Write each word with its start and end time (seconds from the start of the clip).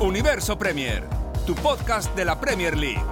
Universo 0.00 0.56
Premier, 0.56 1.06
tu 1.46 1.54
podcast 1.56 2.16
de 2.16 2.24
la 2.24 2.40
Premier 2.40 2.74
League. 2.74 3.04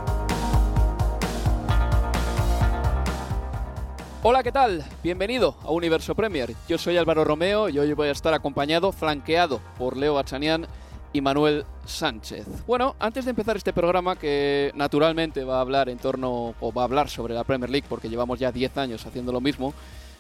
Hola, 4.23 4.42
¿qué 4.42 4.51
tal? 4.51 4.83
Bienvenido 5.02 5.55
a 5.65 5.70
Universo 5.70 6.15
Premier. 6.15 6.55
Yo 6.66 6.79
soy 6.79 6.96
Álvaro 6.96 7.24
Romeo 7.24 7.69
y 7.69 7.79
hoy 7.79 7.93
voy 7.93 8.09
a 8.09 8.13
estar 8.13 8.32
acompañado, 8.32 8.90
flanqueado 8.93 9.60
por 9.76 9.98
Leo 9.98 10.15
Bachanian 10.15 10.66
y 11.13 11.21
Manuel 11.21 11.66
Sánchez. 11.85 12.46
Bueno, 12.66 12.96
antes 12.98 13.26
de 13.26 13.32
empezar 13.32 13.59
este 13.59 13.74
programa, 13.74 14.16
que 14.16 14.73
naturalmente 14.74 15.45
va 15.45 15.59
a 15.59 15.60
hablar 15.60 15.91
en 15.91 15.98
torno, 15.98 16.54
o 16.59 16.73
va 16.73 16.82
a 16.82 16.85
hablar 16.87 17.10
sobre 17.10 17.35
la 17.35 17.45
Premier 17.45 17.68
League, 17.68 17.87
porque 17.87 18.09
llevamos 18.09 18.38
ya 18.38 18.51
10 18.51 18.79
años 18.79 19.04
haciendo 19.04 19.30
lo 19.30 19.43
mismo, 19.43 19.74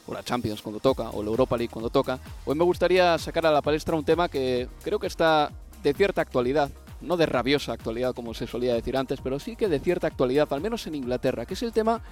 o 0.06 0.12
la 0.12 0.22
Champions 0.22 0.60
cuando 0.60 0.80
toca, 0.80 1.08
o 1.12 1.22
la 1.22 1.30
Europa 1.30 1.56
League 1.56 1.72
cuando 1.72 1.88
toca, 1.88 2.18
hoy 2.44 2.56
me 2.56 2.64
gustaría 2.64 3.16
sacar 3.16 3.46
a 3.46 3.52
la 3.52 3.62
palestra 3.62 3.96
un 3.96 4.04
tema 4.04 4.28
que 4.28 4.68
creo 4.82 4.98
que 4.98 5.06
está 5.06 5.50
de 5.82 5.94
cierta 5.94 6.20
actualidad, 6.20 6.70
no 7.00 7.16
de 7.16 7.26
rabiosa 7.26 7.72
actualidad 7.72 8.14
como 8.14 8.34
se 8.34 8.46
solía 8.46 8.74
decir 8.74 8.96
antes, 8.96 9.20
pero 9.22 9.38
sí 9.38 9.56
que 9.56 9.68
de 9.68 9.80
cierta 9.80 10.06
actualidad, 10.06 10.52
al 10.52 10.60
menos 10.60 10.86
en 10.86 10.94
Inglaterra, 10.94 11.46
que 11.46 11.54
es 11.54 11.62
el 11.62 11.72
tema 11.72 12.02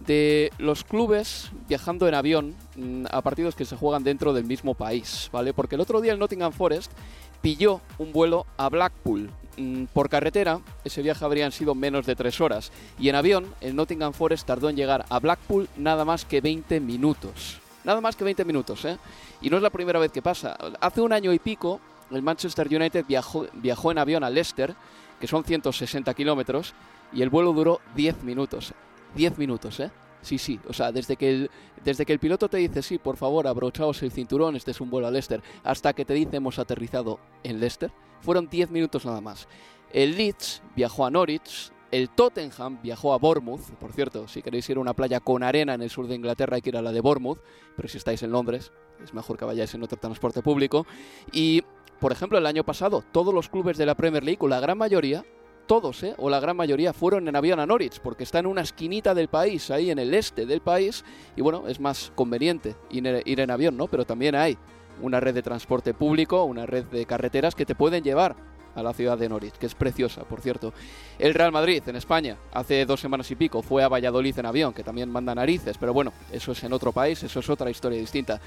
de 0.00 0.52
los 0.58 0.84
clubes 0.84 1.50
viajando 1.68 2.06
en 2.06 2.14
avión 2.14 2.54
mm, 2.76 3.06
a 3.10 3.22
partidos 3.22 3.54
que 3.54 3.64
se 3.64 3.76
juegan 3.76 4.04
dentro 4.04 4.32
del 4.32 4.44
mismo 4.44 4.74
país, 4.74 5.30
¿vale? 5.32 5.54
Porque 5.54 5.74
el 5.74 5.80
otro 5.80 6.00
día 6.00 6.12
el 6.12 6.18
Nottingham 6.18 6.52
Forest 6.52 6.92
pilló 7.40 7.80
un 7.98 8.12
vuelo 8.12 8.46
a 8.56 8.68
Blackpool. 8.68 9.30
Mm, 9.56 9.84
Por 9.86 10.08
carretera, 10.08 10.60
ese 10.84 11.02
viaje 11.02 11.24
habrían 11.24 11.52
sido 11.52 11.74
menos 11.74 12.04
de 12.06 12.16
tres 12.16 12.40
horas. 12.40 12.72
Y 12.98 13.08
en 13.08 13.14
avión, 13.14 13.46
el 13.60 13.74
Nottingham 13.74 14.12
Forest 14.12 14.46
tardó 14.46 14.68
en 14.68 14.76
llegar 14.76 15.06
a 15.08 15.18
Blackpool 15.18 15.68
nada 15.76 16.04
más 16.04 16.24
que 16.24 16.40
20 16.40 16.80
minutos. 16.80 17.58
Nada 17.84 18.00
más 18.00 18.16
que 18.16 18.24
20 18.24 18.44
minutos, 18.44 18.84
¿eh? 18.84 18.98
Y 19.40 19.48
no 19.48 19.56
es 19.56 19.62
la 19.62 19.70
primera 19.70 19.98
vez 19.98 20.10
que 20.10 20.20
pasa. 20.20 20.56
Hace 20.80 21.00
un 21.00 21.12
año 21.12 21.32
y 21.32 21.38
pico, 21.38 21.80
el 22.10 22.22
Manchester 22.22 22.68
United 22.68 23.04
viajó, 23.06 23.46
viajó 23.54 23.90
en 23.90 23.98
avión 23.98 24.24
a 24.24 24.30
Leicester, 24.30 24.74
que 25.20 25.26
son 25.26 25.44
160 25.44 26.12
kilómetros, 26.14 26.74
y 27.12 27.22
el 27.22 27.30
vuelo 27.30 27.52
duró 27.52 27.80
10 27.94 28.22
minutos. 28.22 28.74
10 29.14 29.38
minutos, 29.38 29.80
¿eh? 29.80 29.90
Sí, 30.22 30.38
sí, 30.38 30.58
o 30.68 30.72
sea, 30.72 30.90
desde 30.90 31.16
que, 31.16 31.30
el, 31.30 31.50
desde 31.84 32.04
que 32.04 32.12
el 32.12 32.18
piloto 32.18 32.48
te 32.48 32.56
dice, 32.56 32.82
sí, 32.82 32.98
por 32.98 33.16
favor, 33.16 33.46
abrochaos 33.46 34.02
el 34.02 34.10
cinturón, 34.10 34.56
este 34.56 34.72
es 34.72 34.80
un 34.80 34.90
vuelo 34.90 35.06
a 35.06 35.10
Leicester, 35.10 35.40
hasta 35.62 35.92
que 35.92 36.04
te 36.04 36.14
dice 36.14 36.36
hemos 36.36 36.58
aterrizado 36.58 37.20
en 37.44 37.60
Leicester, 37.60 37.92
fueron 38.20 38.48
10 38.48 38.70
minutos 38.70 39.06
nada 39.06 39.20
más. 39.20 39.46
El 39.92 40.16
Leeds 40.16 40.62
viajó 40.74 41.06
a 41.06 41.10
Norwich, 41.10 41.70
el 41.92 42.10
Tottenham 42.10 42.80
viajó 42.82 43.14
a 43.14 43.18
Bournemouth, 43.18 43.70
por 43.78 43.92
cierto, 43.92 44.26
si 44.26 44.42
queréis 44.42 44.68
ir 44.68 44.78
a 44.78 44.80
una 44.80 44.94
playa 44.94 45.20
con 45.20 45.44
arena 45.44 45.74
en 45.74 45.82
el 45.82 45.90
sur 45.90 46.08
de 46.08 46.16
Inglaterra 46.16 46.56
hay 46.56 46.62
que 46.62 46.70
ir 46.70 46.76
a 46.76 46.82
la 46.82 46.90
de 46.90 47.00
Bournemouth, 47.00 47.38
pero 47.76 47.88
si 47.88 47.98
estáis 47.98 48.22
en 48.24 48.32
Londres 48.32 48.72
es 49.02 49.14
mejor 49.14 49.36
que 49.36 49.44
vayáis 49.44 49.74
en 49.74 49.82
otro 49.82 49.98
transporte 49.98 50.42
público. 50.42 50.86
Y, 51.32 51.62
por 52.00 52.12
ejemplo, 52.12 52.38
el 52.38 52.46
año 52.46 52.64
pasado 52.64 53.02
todos 53.12 53.32
los 53.32 53.48
clubes 53.48 53.78
de 53.78 53.86
la 53.86 53.94
Premier 53.94 54.24
League, 54.24 54.38
o 54.40 54.48
la 54.48 54.60
gran 54.60 54.78
mayoría, 54.78 55.24
todos, 55.66 56.02
¿eh? 56.02 56.14
o 56.18 56.30
la 56.30 56.40
gran 56.40 56.56
mayoría, 56.56 56.92
fueron 56.92 57.28
en 57.28 57.36
avión 57.36 57.58
a 57.58 57.66
Norwich, 57.66 58.00
porque 58.00 58.24
está 58.24 58.38
en 58.38 58.46
una 58.46 58.60
esquinita 58.60 59.14
del 59.14 59.28
país, 59.28 59.70
ahí 59.70 59.90
en 59.90 59.98
el 59.98 60.14
este 60.14 60.46
del 60.46 60.60
país, 60.60 61.04
y 61.34 61.42
bueno, 61.42 61.64
es 61.66 61.80
más 61.80 62.12
conveniente 62.14 62.76
ir 62.90 63.40
en 63.40 63.50
avión, 63.50 63.76
¿no? 63.76 63.88
Pero 63.88 64.04
también 64.04 64.34
hay 64.34 64.56
una 65.02 65.20
red 65.20 65.34
de 65.34 65.42
transporte 65.42 65.94
público, 65.94 66.44
una 66.44 66.66
red 66.66 66.84
de 66.86 67.04
carreteras 67.06 67.54
que 67.54 67.66
te 67.66 67.74
pueden 67.74 68.02
llevar 68.02 68.36
a 68.76 68.82
la 68.82 68.92
ciudad 68.92 69.18
de 69.18 69.28
Norwich, 69.28 69.54
que 69.54 69.66
es 69.66 69.74
preciosa, 69.74 70.22
por 70.22 70.40
cierto. 70.40 70.72
El 71.18 71.34
Real 71.34 71.50
Madrid, 71.50 71.82
en 71.86 71.96
España, 71.96 72.36
hace 72.52 72.84
dos 72.86 73.00
semanas 73.00 73.30
y 73.30 73.34
pico, 73.34 73.62
fue 73.62 73.82
a 73.82 73.88
Valladolid 73.88 74.38
en 74.38 74.46
avión, 74.46 74.72
que 74.72 74.84
también 74.84 75.10
manda 75.10 75.34
narices, 75.34 75.76
pero 75.78 75.92
bueno, 75.92 76.12
eso 76.30 76.52
es 76.52 76.62
en 76.62 76.72
otro 76.72 76.92
país, 76.92 77.22
eso 77.22 77.40
es 77.40 77.50
otra 77.50 77.70
historia 77.70 77.98
distinta. 77.98 78.40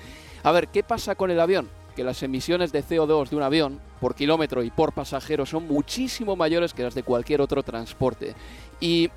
A 0.44 0.52
ver, 0.52 0.70
¿qué 0.70 0.84
pasa 0.84 1.16
con 1.16 1.32
el 1.32 1.40
avión? 1.40 1.68
que 1.96 2.04
las 2.06 2.24
emisiones 2.24 2.72
de 2.72 2.82
CO2 2.82 3.28
de 3.28 3.36
un 3.36 3.44
avión 3.44 3.82
por 4.00 4.16
kilómetro 4.16 4.64
y 4.64 4.70
por 4.70 4.94
pasajero 4.94 5.46
son 5.46 5.68
muchísimo 5.68 6.38
mayores 6.38 6.74
que 6.74 6.84
las 6.84 6.96
de 6.96 7.04
cualquier 7.04 7.42
otro 7.42 7.62
transporte. 7.62 8.36
Y 8.80 9.10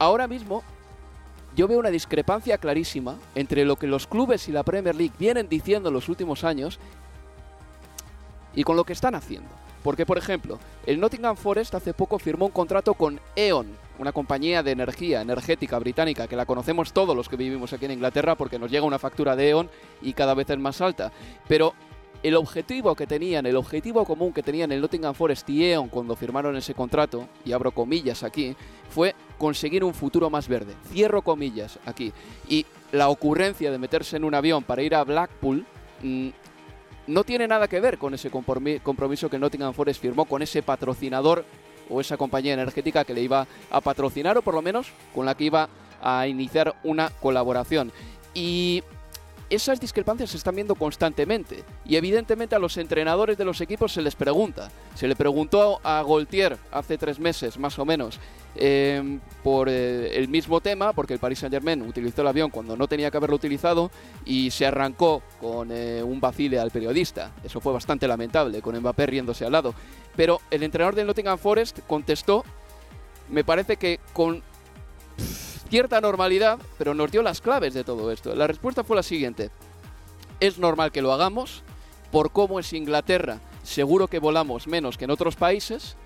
ahora 0.00 0.26
mismo 0.26 0.64
yo 1.54 1.68
veo 1.68 1.78
una 1.78 1.90
discrepancia 1.90 2.58
clarísima 2.58 3.16
entre 3.36 3.64
lo 3.64 3.76
que 3.76 3.86
los 3.86 4.08
clubes 4.08 4.48
y 4.48 4.52
la 4.52 4.64
Premier 4.64 4.96
League 4.96 5.14
vienen 5.20 5.48
diciendo 5.48 5.88
en 5.88 5.94
los 5.94 6.08
últimos 6.08 6.42
años 6.42 6.80
y 8.54 8.64
con 8.64 8.76
lo 8.76 8.82
que 8.82 8.92
están 8.92 9.14
haciendo. 9.14 9.48
Porque, 9.88 10.04
por 10.04 10.18
ejemplo, 10.18 10.58
el 10.84 11.00
Nottingham 11.00 11.34
Forest 11.34 11.74
hace 11.74 11.94
poco 11.94 12.18
firmó 12.18 12.44
un 12.44 12.52
contrato 12.52 12.92
con 12.92 13.18
E.ON, 13.34 13.68
una 13.98 14.12
compañía 14.12 14.62
de 14.62 14.72
energía 14.72 15.22
energética 15.22 15.78
británica 15.78 16.28
que 16.28 16.36
la 16.36 16.44
conocemos 16.44 16.92
todos 16.92 17.16
los 17.16 17.26
que 17.26 17.36
vivimos 17.36 17.72
aquí 17.72 17.86
en 17.86 17.92
Inglaterra 17.92 18.34
porque 18.34 18.58
nos 18.58 18.70
llega 18.70 18.84
una 18.84 18.98
factura 18.98 19.34
de 19.34 19.48
E.ON 19.48 19.70
y 20.02 20.12
cada 20.12 20.34
vez 20.34 20.50
es 20.50 20.58
más 20.58 20.82
alta. 20.82 21.10
Pero 21.48 21.72
el 22.22 22.36
objetivo 22.36 22.94
que 22.94 23.06
tenían, 23.06 23.46
el 23.46 23.56
objetivo 23.56 24.04
común 24.04 24.34
que 24.34 24.42
tenían 24.42 24.72
el 24.72 24.82
Nottingham 24.82 25.14
Forest 25.14 25.48
y 25.48 25.64
E.ON 25.64 25.88
cuando 25.88 26.16
firmaron 26.16 26.54
ese 26.54 26.74
contrato, 26.74 27.26
y 27.46 27.52
abro 27.52 27.70
comillas 27.70 28.22
aquí, 28.22 28.54
fue 28.90 29.14
conseguir 29.38 29.84
un 29.84 29.94
futuro 29.94 30.28
más 30.28 30.48
verde. 30.48 30.74
Cierro 30.92 31.22
comillas 31.22 31.78
aquí. 31.86 32.12
Y 32.46 32.66
la 32.92 33.08
ocurrencia 33.08 33.70
de 33.70 33.78
meterse 33.78 34.18
en 34.18 34.24
un 34.24 34.34
avión 34.34 34.64
para 34.64 34.82
ir 34.82 34.94
a 34.94 35.02
Blackpool 35.04 35.64
mmm, 36.02 36.28
no 37.08 37.24
tiene 37.24 37.48
nada 37.48 37.66
que 37.68 37.80
ver 37.80 37.98
con 37.98 38.14
ese 38.14 38.30
compromiso 38.30 39.30
que 39.30 39.38
Nottingham 39.38 39.72
Forest 39.72 40.00
firmó 40.00 40.26
con 40.26 40.42
ese 40.42 40.62
patrocinador 40.62 41.44
o 41.88 42.00
esa 42.00 42.18
compañía 42.18 42.52
energética 42.52 43.04
que 43.04 43.14
le 43.14 43.22
iba 43.22 43.46
a 43.70 43.80
patrocinar 43.80 44.36
o 44.36 44.42
por 44.42 44.54
lo 44.54 44.62
menos 44.62 44.92
con 45.14 45.24
la 45.24 45.34
que 45.34 45.44
iba 45.44 45.68
a 46.02 46.26
iniciar 46.26 46.76
una 46.84 47.10
colaboración. 47.10 47.92
Y 48.34 48.82
esas 49.48 49.80
discrepancias 49.80 50.30
se 50.30 50.36
están 50.36 50.54
viendo 50.54 50.74
constantemente 50.74 51.64
y 51.86 51.96
evidentemente 51.96 52.54
a 52.54 52.58
los 52.58 52.76
entrenadores 52.76 53.38
de 53.38 53.46
los 53.46 53.62
equipos 53.62 53.92
se 53.92 54.02
les 54.02 54.14
pregunta. 54.14 54.70
Se 54.94 55.08
le 55.08 55.16
preguntó 55.16 55.80
a 55.82 56.02
Goltier 56.02 56.58
hace 56.70 56.98
tres 56.98 57.18
meses 57.18 57.58
más 57.58 57.78
o 57.78 57.86
menos 57.86 58.20
eh, 58.60 59.18
por 59.44 59.68
eh, 59.68 60.18
el 60.18 60.28
mismo 60.28 60.60
tema, 60.60 60.92
porque 60.92 61.14
el 61.14 61.20
Paris 61.20 61.38
Saint 61.38 61.54
Germain 61.54 61.80
utilizó 61.82 62.22
el 62.22 62.28
avión 62.28 62.50
cuando 62.50 62.76
no 62.76 62.88
tenía 62.88 63.10
que 63.10 63.16
haberlo 63.16 63.36
utilizado 63.36 63.90
y 64.24 64.50
se 64.50 64.66
arrancó 64.66 65.22
con 65.40 65.70
eh, 65.70 66.02
un 66.02 66.20
vacile 66.20 66.58
al 66.58 66.72
periodista. 66.72 67.32
Eso 67.44 67.60
fue 67.60 67.72
bastante 67.72 68.08
lamentable, 68.08 68.60
con 68.60 68.76
Mbappé 68.76 69.06
riéndose 69.06 69.44
al 69.44 69.52
lado. 69.52 69.74
Pero 70.16 70.40
el 70.50 70.64
entrenador 70.64 70.96
del 70.96 71.06
Nottingham 71.06 71.38
Forest 71.38 71.78
contestó, 71.86 72.44
me 73.28 73.44
parece 73.44 73.76
que 73.76 74.00
con 74.12 74.42
cierta 75.70 76.00
normalidad, 76.00 76.58
pero 76.76 76.94
nos 76.94 77.12
dio 77.12 77.22
las 77.22 77.40
claves 77.40 77.74
de 77.74 77.84
todo 77.84 78.10
esto. 78.10 78.34
La 78.34 78.48
respuesta 78.48 78.82
fue 78.82 78.96
la 78.96 79.04
siguiente. 79.04 79.50
Es 80.40 80.58
normal 80.58 80.90
que 80.90 81.02
lo 81.02 81.12
hagamos, 81.12 81.62
por 82.10 82.32
cómo 82.32 82.58
es 82.58 82.72
Inglaterra, 82.72 83.40
seguro 83.62 84.08
que 84.08 84.18
volamos 84.18 84.66
menos 84.66 84.98
que 84.98 85.04
en 85.04 85.10
otros 85.10 85.36
países, 85.36 85.96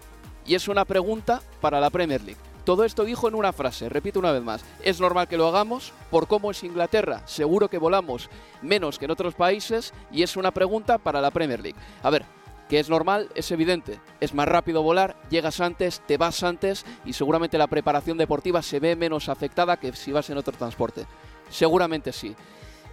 y 0.46 0.54
es 0.54 0.68
una 0.68 0.84
pregunta 0.84 1.42
para 1.60 1.80
la 1.80 1.90
Premier 1.90 2.22
League. 2.22 2.40
Todo 2.64 2.84
esto 2.84 3.04
dijo 3.04 3.26
en 3.26 3.34
una 3.34 3.52
frase, 3.52 3.88
repito 3.88 4.20
una 4.20 4.30
vez 4.30 4.42
más, 4.42 4.64
es 4.84 5.00
normal 5.00 5.26
que 5.26 5.36
lo 5.36 5.48
hagamos, 5.48 5.92
por 6.10 6.28
cómo 6.28 6.52
es 6.52 6.62
Inglaterra, 6.62 7.22
seguro 7.26 7.68
que 7.68 7.78
volamos 7.78 8.30
menos 8.60 8.98
que 8.98 9.06
en 9.06 9.10
otros 9.10 9.34
países, 9.34 9.92
y 10.12 10.22
es 10.22 10.36
una 10.36 10.52
pregunta 10.52 10.98
para 10.98 11.20
la 11.20 11.32
Premier 11.32 11.60
League. 11.60 11.78
A 12.04 12.10
ver, 12.10 12.24
que 12.68 12.78
es 12.78 12.88
normal, 12.88 13.28
es 13.34 13.50
evidente. 13.50 14.00
Es 14.20 14.32
más 14.32 14.48
rápido 14.48 14.82
volar, 14.82 15.16
llegas 15.28 15.60
antes, 15.60 16.00
te 16.06 16.16
vas 16.16 16.42
antes 16.42 16.86
y 17.04 17.12
seguramente 17.12 17.58
la 17.58 17.66
preparación 17.66 18.16
deportiva 18.16 18.62
se 18.62 18.80
ve 18.80 18.96
menos 18.96 19.28
afectada 19.28 19.76
que 19.76 19.92
si 19.92 20.12
vas 20.12 20.30
en 20.30 20.38
otro 20.38 20.56
transporte. 20.56 21.04
Seguramente 21.50 22.12
sí. 22.12 22.34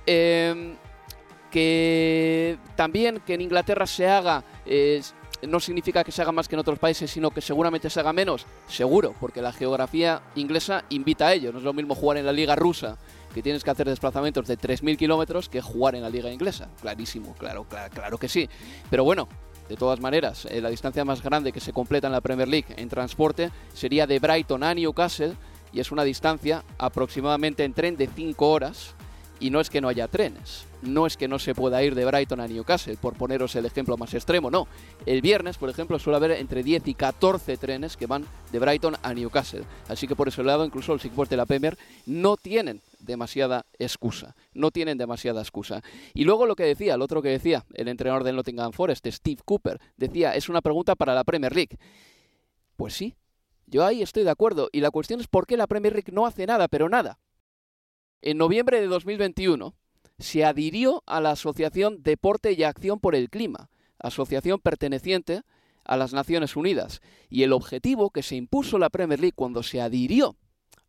Eh, 0.06 0.76
que 1.50 2.58
también 2.76 3.22
que 3.26 3.36
en 3.36 3.42
Inglaterra 3.42 3.88
se 3.88 4.08
haga... 4.08 4.44
Eh, 4.66 5.02
no 5.48 5.60
significa 5.60 6.04
que 6.04 6.12
se 6.12 6.22
haga 6.22 6.32
más 6.32 6.48
que 6.48 6.56
en 6.56 6.60
otros 6.60 6.80
países, 6.80 7.10
sino 7.10 7.32
que 7.32 7.42
seguramente 7.42 7.90
se 7.90 8.00
haga 8.00 8.14
menos. 8.14 8.46
Seguro, 8.68 9.16
porque 9.20 9.42
la 9.42 9.54
geografía 9.54 10.22
inglesa 10.36 10.84
invita 10.90 11.28
a 11.28 11.34
ello. 11.34 11.52
No 11.52 11.60
es 11.60 11.64
lo 11.64 11.74
mismo 11.74 11.96
jugar 11.96 12.18
en 12.18 12.26
la 12.26 12.32
liga 12.32 12.56
rusa 12.56 12.98
que 13.34 13.44
tienes 13.44 13.64
que 13.64 13.70
hacer 13.70 13.88
desplazamientos 13.88 14.48
de 14.48 14.58
3.000 14.58 14.98
kilómetros 14.98 15.50
que 15.50 15.62
jugar 15.62 15.96
en 15.96 16.02
la 16.02 16.10
liga 16.10 16.32
inglesa. 16.32 16.70
Clarísimo, 16.82 17.34
claro, 17.38 17.66
claro, 17.94 18.18
que 18.18 18.28
sí. 18.28 18.50
Pero 18.90 19.04
bueno, 19.04 19.28
de 19.68 19.78
todas 19.78 20.00
maneras, 20.00 20.46
eh, 20.46 20.62
la 20.62 20.70
distancia 20.70 21.06
más 21.06 21.22
grande 21.22 21.52
que 21.52 21.60
se 21.60 21.74
completa 21.74 22.08
en 22.08 22.14
la 22.14 22.22
Premier 22.22 22.48
League 22.48 22.74
en 22.76 22.90
transporte 22.90 23.52
sería 23.74 24.08
de 24.08 24.20
Brighton 24.20 24.64
a 24.64 24.74
Newcastle 24.74 25.36
y 25.72 25.80
es 25.80 25.92
una 25.92 26.04
distancia 26.04 26.64
aproximadamente 26.80 27.64
en 27.64 27.74
tren 27.74 27.96
de 27.96 28.08
5 28.08 28.50
horas 28.50 28.96
y 29.40 29.50
no 29.50 29.60
es 29.60 29.70
que 29.70 29.82
no 29.82 29.88
haya 29.88 30.08
trenes, 30.08 30.66
no 30.82 31.06
es 31.06 31.18
que 31.18 31.28
no 31.28 31.40
se 31.40 31.56
pueda 31.56 31.84
ir 31.84 31.96
de 31.96 32.06
Brighton 32.06 32.40
a 32.40 32.48
Newcastle, 32.48 32.98
por 32.98 33.16
poneros 33.16 33.56
el 33.56 33.66
ejemplo 33.66 33.98
más 33.98 34.14
extremo, 34.14 34.52
no. 34.52 34.68
El 35.06 35.22
viernes, 35.22 35.58
por 35.58 35.70
ejemplo, 35.70 36.00
suele 36.00 36.18
haber 36.18 36.32
entre 36.32 36.64
10 36.64 36.88
y 36.88 36.94
14 36.94 37.58
trenes 37.58 37.98
que 37.98 38.06
van 38.06 38.26
de 38.52 38.60
Brighton 38.60 38.96
a 39.02 39.14
Newcastle. 39.14 39.64
Así 39.88 40.08
que 40.08 40.16
por 40.16 40.28
ese 40.28 40.44
lado, 40.44 40.66
incluso 40.66 40.94
los 40.94 41.04
equipos 41.06 41.30
de 41.30 41.38
la 41.38 41.46
Premier 41.46 41.78
no 42.06 42.38
tienen 42.38 42.82
demasiada 43.00 43.66
excusa. 43.78 44.36
No 44.54 44.72
tienen 44.72 44.98
demasiada 44.98 45.42
excusa. 45.42 45.82
Y 46.14 46.26
luego 46.26 46.46
lo 46.46 46.56
que 46.56 46.64
decía, 46.64 46.96
el 46.96 47.02
otro 47.02 47.22
que 47.22 47.30
decía, 47.30 47.66
el 47.74 47.88
entrenador 47.88 48.24
del 48.24 48.36
Nottingham 48.36 48.72
Forest, 48.72 49.08
Steve 49.08 49.42
Cooper, 49.44 49.80
decía, 49.98 50.36
es 50.36 50.50
una 50.50 50.62
pregunta 50.62 50.96
para 50.96 51.16
la 51.16 51.24
Premier 51.24 51.56
League. 51.56 51.78
Pues 52.76 52.94
sí, 52.94 53.16
yo 53.68 53.86
ahí 53.86 54.02
estoy 54.02 54.24
de 54.24 54.32
acuerdo. 54.32 54.70
Y 54.72 54.82
la 54.82 54.92
cuestión 54.92 55.20
es 55.20 55.28
por 55.28 55.46
qué 55.46 55.58
la 55.58 55.68
Premier 55.68 55.94
League 55.94 56.12
no 56.12 56.26
hace 56.26 56.46
nada, 56.46 56.68
pero 56.68 56.90
nada. 56.90 57.20
En 58.22 58.38
noviembre 58.38 58.82
de 58.82 58.88
2021 58.88 59.76
se 60.18 60.44
adhirió 60.44 61.04
a 61.06 61.22
la 61.22 61.32
Asociación 61.32 62.04
Deporte 62.04 62.52
y 62.52 62.64
Acción 62.64 63.00
por 63.00 63.16
el 63.16 63.30
Clima, 63.30 63.70
asociación 63.98 64.60
perteneciente 64.60 65.44
a 65.86 65.96
las 65.96 66.14
Naciones 66.14 66.56
Unidas. 66.56 67.02
Y 67.30 67.44
el 67.44 67.54
objetivo 67.54 68.10
que 68.10 68.24
se 68.24 68.36
impuso 68.36 68.78
la 68.78 68.90
Premier 68.90 69.20
League 69.20 69.36
cuando 69.36 69.64
se 69.64 69.80
adhirió 69.80 70.36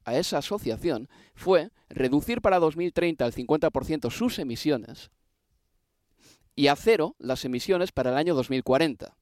a 0.05 0.17
esa 0.17 0.39
asociación 0.39 1.09
fue 1.35 1.71
reducir 1.89 2.41
para 2.41 2.59
2030 2.59 3.25
al 3.25 3.33
50% 3.33 4.11
sus 4.11 4.39
emisiones 4.39 5.11
y 6.57 6.67
a 6.67 6.77
cero 6.77 7.17
las 7.19 7.45
emisiones 7.45 7.93
para 7.93 8.11
el 8.11 8.17
año 8.17 8.35
2040. 8.35 9.17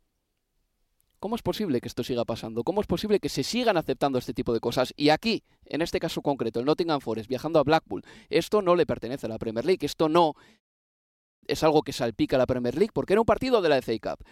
¿Cómo 1.21 1.35
es 1.35 1.43
posible 1.43 1.81
que 1.81 1.89
esto 1.89 2.05
siga 2.05 2.25
pasando? 2.25 2.63
¿Cómo 2.63 2.81
es 2.81 2.87
posible 2.87 3.19
que 3.19 3.29
se 3.29 3.43
sigan 3.43 3.77
aceptando 3.77 4.19
este 4.19 4.35
tipo 4.35 4.53
de 4.53 4.61
cosas? 4.61 4.95
Y 4.97 5.09
aquí, 5.09 5.43
en 5.65 5.83
este 5.83 5.99
caso 5.99 6.23
concreto, 6.23 6.61
el 6.61 6.67
Nottingham 6.67 7.01
Forest 7.01 7.29
viajando 7.29 7.59
a 7.59 7.65
Blackpool, 7.65 8.05
esto 8.31 8.63
no 8.63 8.77
le 8.77 8.87
pertenece 8.87 9.27
a 9.27 9.29
la 9.29 9.39
Premier 9.39 9.65
League, 9.65 9.85
esto 9.85 10.09
no 10.09 10.35
es 11.47 11.63
algo 11.65 11.83
que 11.83 11.93
salpica 11.93 12.37
a 12.37 12.39
la 12.39 12.47
Premier 12.47 12.77
League, 12.77 12.93
porque 12.93 13.15
era 13.15 13.21
un 13.21 13.27
partido 13.27 13.61
de 13.61 13.69
la 13.69 13.83
FA 13.83 13.99
Cup, 14.01 14.25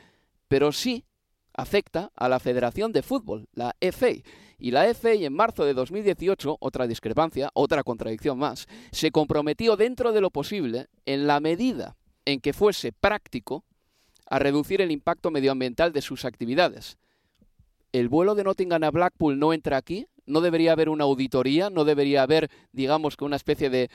pero 0.48 0.70
sí 0.70 1.04
afecta 1.54 2.12
a 2.14 2.28
la 2.28 2.38
Federación 2.38 2.92
de 2.92 3.02
Fútbol, 3.02 3.48
la 3.52 3.74
FA. 3.80 4.10
Y 4.58 4.70
la 4.70 4.94
FA 4.94 5.12
en 5.12 5.32
marzo 5.32 5.64
de 5.64 5.74
2018, 5.74 6.58
otra 6.60 6.86
discrepancia, 6.86 7.50
otra 7.54 7.82
contradicción 7.82 8.38
más, 8.38 8.66
se 8.92 9.10
comprometió 9.10 9.76
dentro 9.76 10.12
de 10.12 10.20
lo 10.20 10.30
posible, 10.30 10.86
en 11.04 11.26
la 11.26 11.40
medida 11.40 11.96
en 12.24 12.40
que 12.40 12.52
fuese 12.52 12.92
práctico, 12.92 13.64
a 14.26 14.38
reducir 14.38 14.80
el 14.80 14.90
impacto 14.90 15.30
medioambiental 15.30 15.92
de 15.92 16.02
sus 16.02 16.24
actividades. 16.24 16.98
¿El 17.92 18.08
vuelo 18.08 18.34
de 18.34 18.44
Nottingham 18.44 18.84
a 18.84 18.90
Blackpool 18.90 19.38
no 19.38 19.52
entra 19.52 19.76
aquí? 19.76 20.06
¿No 20.26 20.40
debería 20.40 20.72
haber 20.72 20.88
una 20.88 21.04
auditoría? 21.04 21.70
¿No 21.70 21.84
debería 21.84 22.22
haber, 22.22 22.50
digamos, 22.72 23.16
que 23.16 23.24
una 23.24 23.36
especie 23.36 23.70
de 23.70 23.90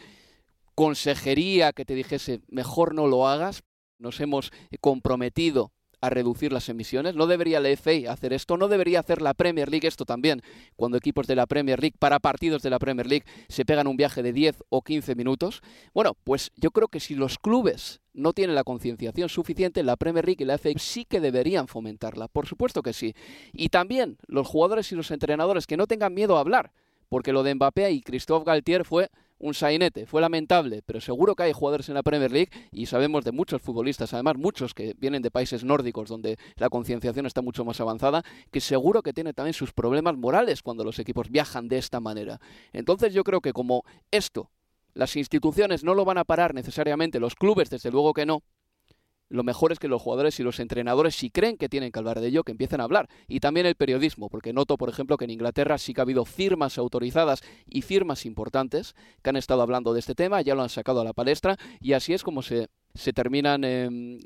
consejería 0.75 1.73
que 1.73 1.85
te 1.85 1.93
dijese, 1.93 2.41
mejor 2.47 2.95
no 2.95 3.07
lo 3.07 3.27
hagas? 3.27 3.63
Nos 3.99 4.19
hemos 4.19 4.51
comprometido 4.79 5.71
a 6.01 6.09
reducir 6.09 6.51
las 6.51 6.67
emisiones. 6.67 7.15
¿No 7.15 7.27
debería 7.27 7.59
la 7.59 7.69
FA 7.77 8.11
hacer 8.11 8.33
esto? 8.33 8.57
¿No 8.57 8.67
debería 8.67 8.99
hacer 8.99 9.21
la 9.21 9.33
Premier 9.33 9.69
League 9.69 9.87
esto 9.87 10.03
también? 10.03 10.41
Cuando 10.75 10.97
equipos 10.97 11.27
de 11.27 11.35
la 11.35 11.45
Premier 11.45 11.79
League, 11.79 11.95
para 11.97 12.19
partidos 12.19 12.63
de 12.63 12.71
la 12.71 12.79
Premier 12.79 13.07
League, 13.07 13.25
se 13.47 13.65
pegan 13.65 13.87
un 13.87 13.95
viaje 13.95 14.23
de 14.23 14.33
10 14.33 14.63
o 14.69 14.81
15 14.81 15.15
minutos. 15.15 15.61
Bueno, 15.93 16.17
pues 16.23 16.51
yo 16.57 16.71
creo 16.71 16.87
que 16.87 16.99
si 16.99 17.15
los 17.15 17.37
clubes 17.37 18.01
no 18.13 18.33
tienen 18.33 18.55
la 18.55 18.63
concienciación 18.63 19.29
suficiente, 19.29 19.83
la 19.83 19.95
Premier 19.95 20.25
League 20.25 20.43
y 20.43 20.45
la 20.45 20.57
FA 20.57 20.71
sí 20.77 21.05
que 21.05 21.21
deberían 21.21 21.67
fomentarla. 21.67 22.27
Por 22.27 22.47
supuesto 22.47 22.81
que 22.81 22.93
sí. 22.93 23.13
Y 23.53 23.69
también 23.69 24.17
los 24.27 24.47
jugadores 24.47 24.91
y 24.91 24.95
los 24.95 25.11
entrenadores 25.11 25.67
que 25.67 25.77
no 25.77 25.87
tengan 25.87 26.13
miedo 26.13 26.37
a 26.37 26.41
hablar, 26.41 26.71
porque 27.09 27.31
lo 27.31 27.43
de 27.43 27.55
Mbappé 27.55 27.91
y 27.91 28.01
Christophe 28.01 28.45
Galtier 28.45 28.85
fue 28.85 29.09
un 29.41 29.53
sainete. 29.53 30.05
Fue 30.05 30.21
lamentable, 30.21 30.81
pero 30.85 31.01
seguro 31.01 31.35
que 31.35 31.43
hay 31.43 31.53
jugadores 31.53 31.89
en 31.89 31.95
la 31.95 32.03
Premier 32.03 32.31
League 32.31 32.51
y 32.71 32.85
sabemos 32.85 33.25
de 33.25 33.31
muchos 33.31 33.61
futbolistas, 33.61 34.13
además 34.13 34.37
muchos 34.37 34.73
que 34.73 34.95
vienen 34.97 35.21
de 35.21 35.31
países 35.31 35.63
nórdicos 35.63 36.09
donde 36.09 36.37
la 36.55 36.69
concienciación 36.69 37.25
está 37.25 37.41
mucho 37.41 37.65
más 37.65 37.81
avanzada, 37.81 38.23
que 38.51 38.61
seguro 38.61 39.01
que 39.01 39.13
tienen 39.13 39.33
también 39.33 39.53
sus 39.53 39.73
problemas 39.73 40.15
morales 40.15 40.61
cuando 40.61 40.83
los 40.83 40.99
equipos 40.99 41.29
viajan 41.29 41.67
de 41.67 41.77
esta 41.77 41.99
manera. 41.99 42.39
Entonces 42.71 43.13
yo 43.13 43.23
creo 43.23 43.41
que 43.41 43.53
como 43.53 43.83
esto, 44.11 44.51
las 44.93 45.15
instituciones 45.15 45.83
no 45.83 45.95
lo 45.95 46.05
van 46.05 46.17
a 46.17 46.23
parar 46.23 46.53
necesariamente, 46.53 47.19
los 47.19 47.35
clubes 47.35 47.69
desde 47.69 47.91
luego 47.91 48.13
que 48.13 48.25
no, 48.25 48.43
lo 49.31 49.43
mejor 49.43 49.71
es 49.71 49.79
que 49.79 49.87
los 49.87 50.01
jugadores 50.01 50.39
y 50.39 50.43
los 50.43 50.59
entrenadores, 50.59 51.15
si 51.15 51.29
creen 51.29 51.57
que 51.57 51.69
tienen 51.69 51.91
que 51.91 51.99
hablar 51.99 52.19
de 52.19 52.27
ello, 52.27 52.43
que 52.43 52.51
empiecen 52.51 52.81
a 52.81 52.83
hablar. 52.83 53.07
Y 53.29 53.39
también 53.39 53.65
el 53.65 53.75
periodismo, 53.75 54.29
porque 54.29 54.51
noto, 54.51 54.77
por 54.77 54.89
ejemplo, 54.89 55.17
que 55.17 55.23
en 55.23 55.31
Inglaterra 55.31 55.77
sí 55.77 55.93
que 55.93 56.01
ha 56.01 56.03
habido 56.03 56.25
firmas 56.25 56.77
autorizadas 56.77 57.41
y 57.65 57.81
firmas 57.81 58.25
importantes 58.25 58.93
que 59.21 59.29
han 59.29 59.37
estado 59.37 59.61
hablando 59.61 59.93
de 59.93 60.01
este 60.01 60.15
tema, 60.15 60.41
ya 60.41 60.53
lo 60.53 60.63
han 60.63 60.69
sacado 60.69 60.99
a 60.99 61.05
la 61.05 61.13
palestra, 61.13 61.57
y 61.79 61.93
así 61.93 62.13
es 62.13 62.23
como 62.23 62.41
se, 62.41 62.67
terminan 63.15 63.63
eh, 63.63 64.19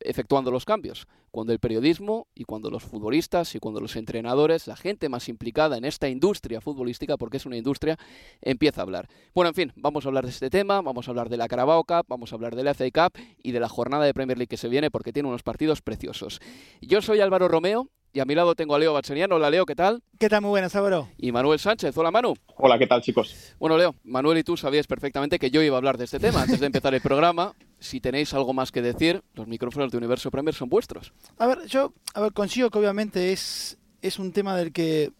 efectuando 0.00 0.50
los 0.50 0.64
cambios. 0.64 1.06
Cuando 1.30 1.52
el 1.52 1.58
periodismo 1.58 2.28
y 2.34 2.44
cuando 2.44 2.70
los 2.70 2.82
futbolistas 2.82 3.54
y 3.54 3.58
cuando 3.58 3.80
los 3.80 3.96
entrenadores, 3.96 4.66
la 4.66 4.76
gente 4.76 5.08
más 5.08 5.28
implicada 5.28 5.76
en 5.76 5.84
esta 5.84 6.08
industria 6.08 6.60
futbolística, 6.60 7.16
porque 7.16 7.36
es 7.36 7.46
una 7.46 7.56
industria, 7.56 7.98
empieza 8.40 8.80
a 8.80 8.84
hablar. 8.84 9.08
Bueno, 9.34 9.48
en 9.48 9.54
fin, 9.54 9.72
vamos 9.76 10.04
a 10.04 10.08
hablar 10.08 10.24
de 10.24 10.30
este 10.30 10.50
tema, 10.50 10.80
vamos 10.80 11.08
a 11.08 11.10
hablar 11.10 11.28
de 11.28 11.36
la 11.36 11.48
Carabao 11.48 11.84
Cup, 11.84 12.06
vamos 12.08 12.32
a 12.32 12.36
hablar 12.36 12.56
de 12.56 12.64
la 12.64 12.74
FA 12.74 12.90
Cup 12.90 13.20
y 13.42 13.52
de 13.52 13.60
la 13.60 13.68
jornada 13.68 14.04
de 14.04 14.14
Premier 14.14 14.38
League 14.38 14.48
que 14.48 14.56
se 14.56 14.68
viene 14.68 14.90
porque 14.90 15.12
tiene 15.12 15.28
unos 15.28 15.42
partidos 15.42 15.82
preciosos. 15.82 16.40
Yo 16.80 17.02
soy 17.02 17.20
Álvaro 17.20 17.48
Romeo 17.48 17.88
y 18.12 18.20
a 18.20 18.24
mi 18.24 18.34
lado 18.34 18.54
tengo 18.54 18.74
a 18.74 18.78
Leo 18.78 18.92
Bachaniano. 18.92 19.36
Hola 19.36 19.50
Leo, 19.50 19.66
¿qué 19.66 19.74
tal? 19.74 20.02
¿Qué 20.18 20.28
tal? 20.28 20.40
Muy 20.40 20.50
buenas, 20.50 20.74
Álvaro. 20.74 21.08
Y 21.18 21.30
Manuel 21.30 21.58
Sánchez. 21.58 21.96
Hola 21.96 22.10
Manu. 22.10 22.34
Hola, 22.56 22.78
¿qué 22.78 22.86
tal 22.86 23.02
chicos? 23.02 23.54
Bueno 23.58 23.76
Leo, 23.76 23.94
Manuel 24.04 24.38
y 24.38 24.44
tú 24.44 24.56
sabíais 24.56 24.86
perfectamente 24.86 25.38
que 25.38 25.50
yo 25.50 25.62
iba 25.62 25.76
a 25.76 25.78
hablar 25.78 25.98
de 25.98 26.04
este 26.04 26.18
tema 26.18 26.42
antes 26.42 26.60
de 26.60 26.66
empezar 26.66 26.94
el 26.94 27.00
programa. 27.00 27.54
Si 27.80 28.00
tenéis 28.00 28.34
algo 28.34 28.52
más 28.52 28.72
que 28.72 28.82
decir, 28.82 29.22
los 29.34 29.46
micrófonos 29.46 29.90
de 29.90 29.98
Universo 29.98 30.30
Premier 30.30 30.54
son 30.54 30.68
vuestros. 30.68 31.12
A 31.38 31.46
ver, 31.46 31.66
yo 31.66 31.92
a 32.14 32.20
ver, 32.20 32.32
consigo 32.32 32.70
que 32.70 32.78
obviamente 32.78 33.32
es, 33.32 33.78
es 34.02 34.18
un 34.18 34.32
tema 34.32 34.56
del 34.56 34.72
que 34.72 35.12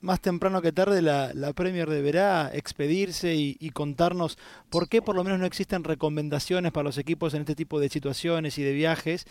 más 0.00 0.20
temprano 0.20 0.60
que 0.60 0.70
tarde 0.70 1.00
la, 1.00 1.32
la 1.34 1.54
Premier 1.54 1.88
deberá 1.88 2.50
expedirse 2.54 3.34
y, 3.34 3.56
y, 3.58 3.70
contarnos 3.70 4.36
por 4.68 4.88
qué 4.88 5.00
por 5.00 5.16
lo 5.16 5.24
menos 5.24 5.40
no 5.40 5.46
existen 5.46 5.82
recomendaciones 5.82 6.72
para 6.72 6.84
los 6.84 6.98
equipos 6.98 7.32
en 7.32 7.40
este 7.40 7.54
tipo 7.54 7.80
de 7.80 7.88
situaciones 7.88 8.58
y 8.58 8.62
de 8.62 8.74
viajes. 8.74 9.24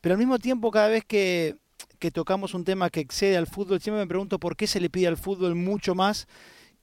Pero 0.00 0.14
al 0.14 0.18
mismo 0.18 0.38
tiempo, 0.38 0.70
cada 0.70 0.88
vez 0.88 1.04
que, 1.04 1.56
que 1.98 2.10
tocamos 2.10 2.54
un 2.54 2.64
tema 2.64 2.90
que 2.90 3.00
excede 3.00 3.36
al 3.36 3.46
fútbol, 3.46 3.80
siempre 3.80 4.02
me 4.02 4.08
pregunto 4.08 4.38
por 4.38 4.56
qué 4.56 4.66
se 4.66 4.80
le 4.80 4.88
pide 4.88 5.08
al 5.08 5.16
fútbol 5.16 5.54
mucho 5.54 5.94
más 5.94 6.28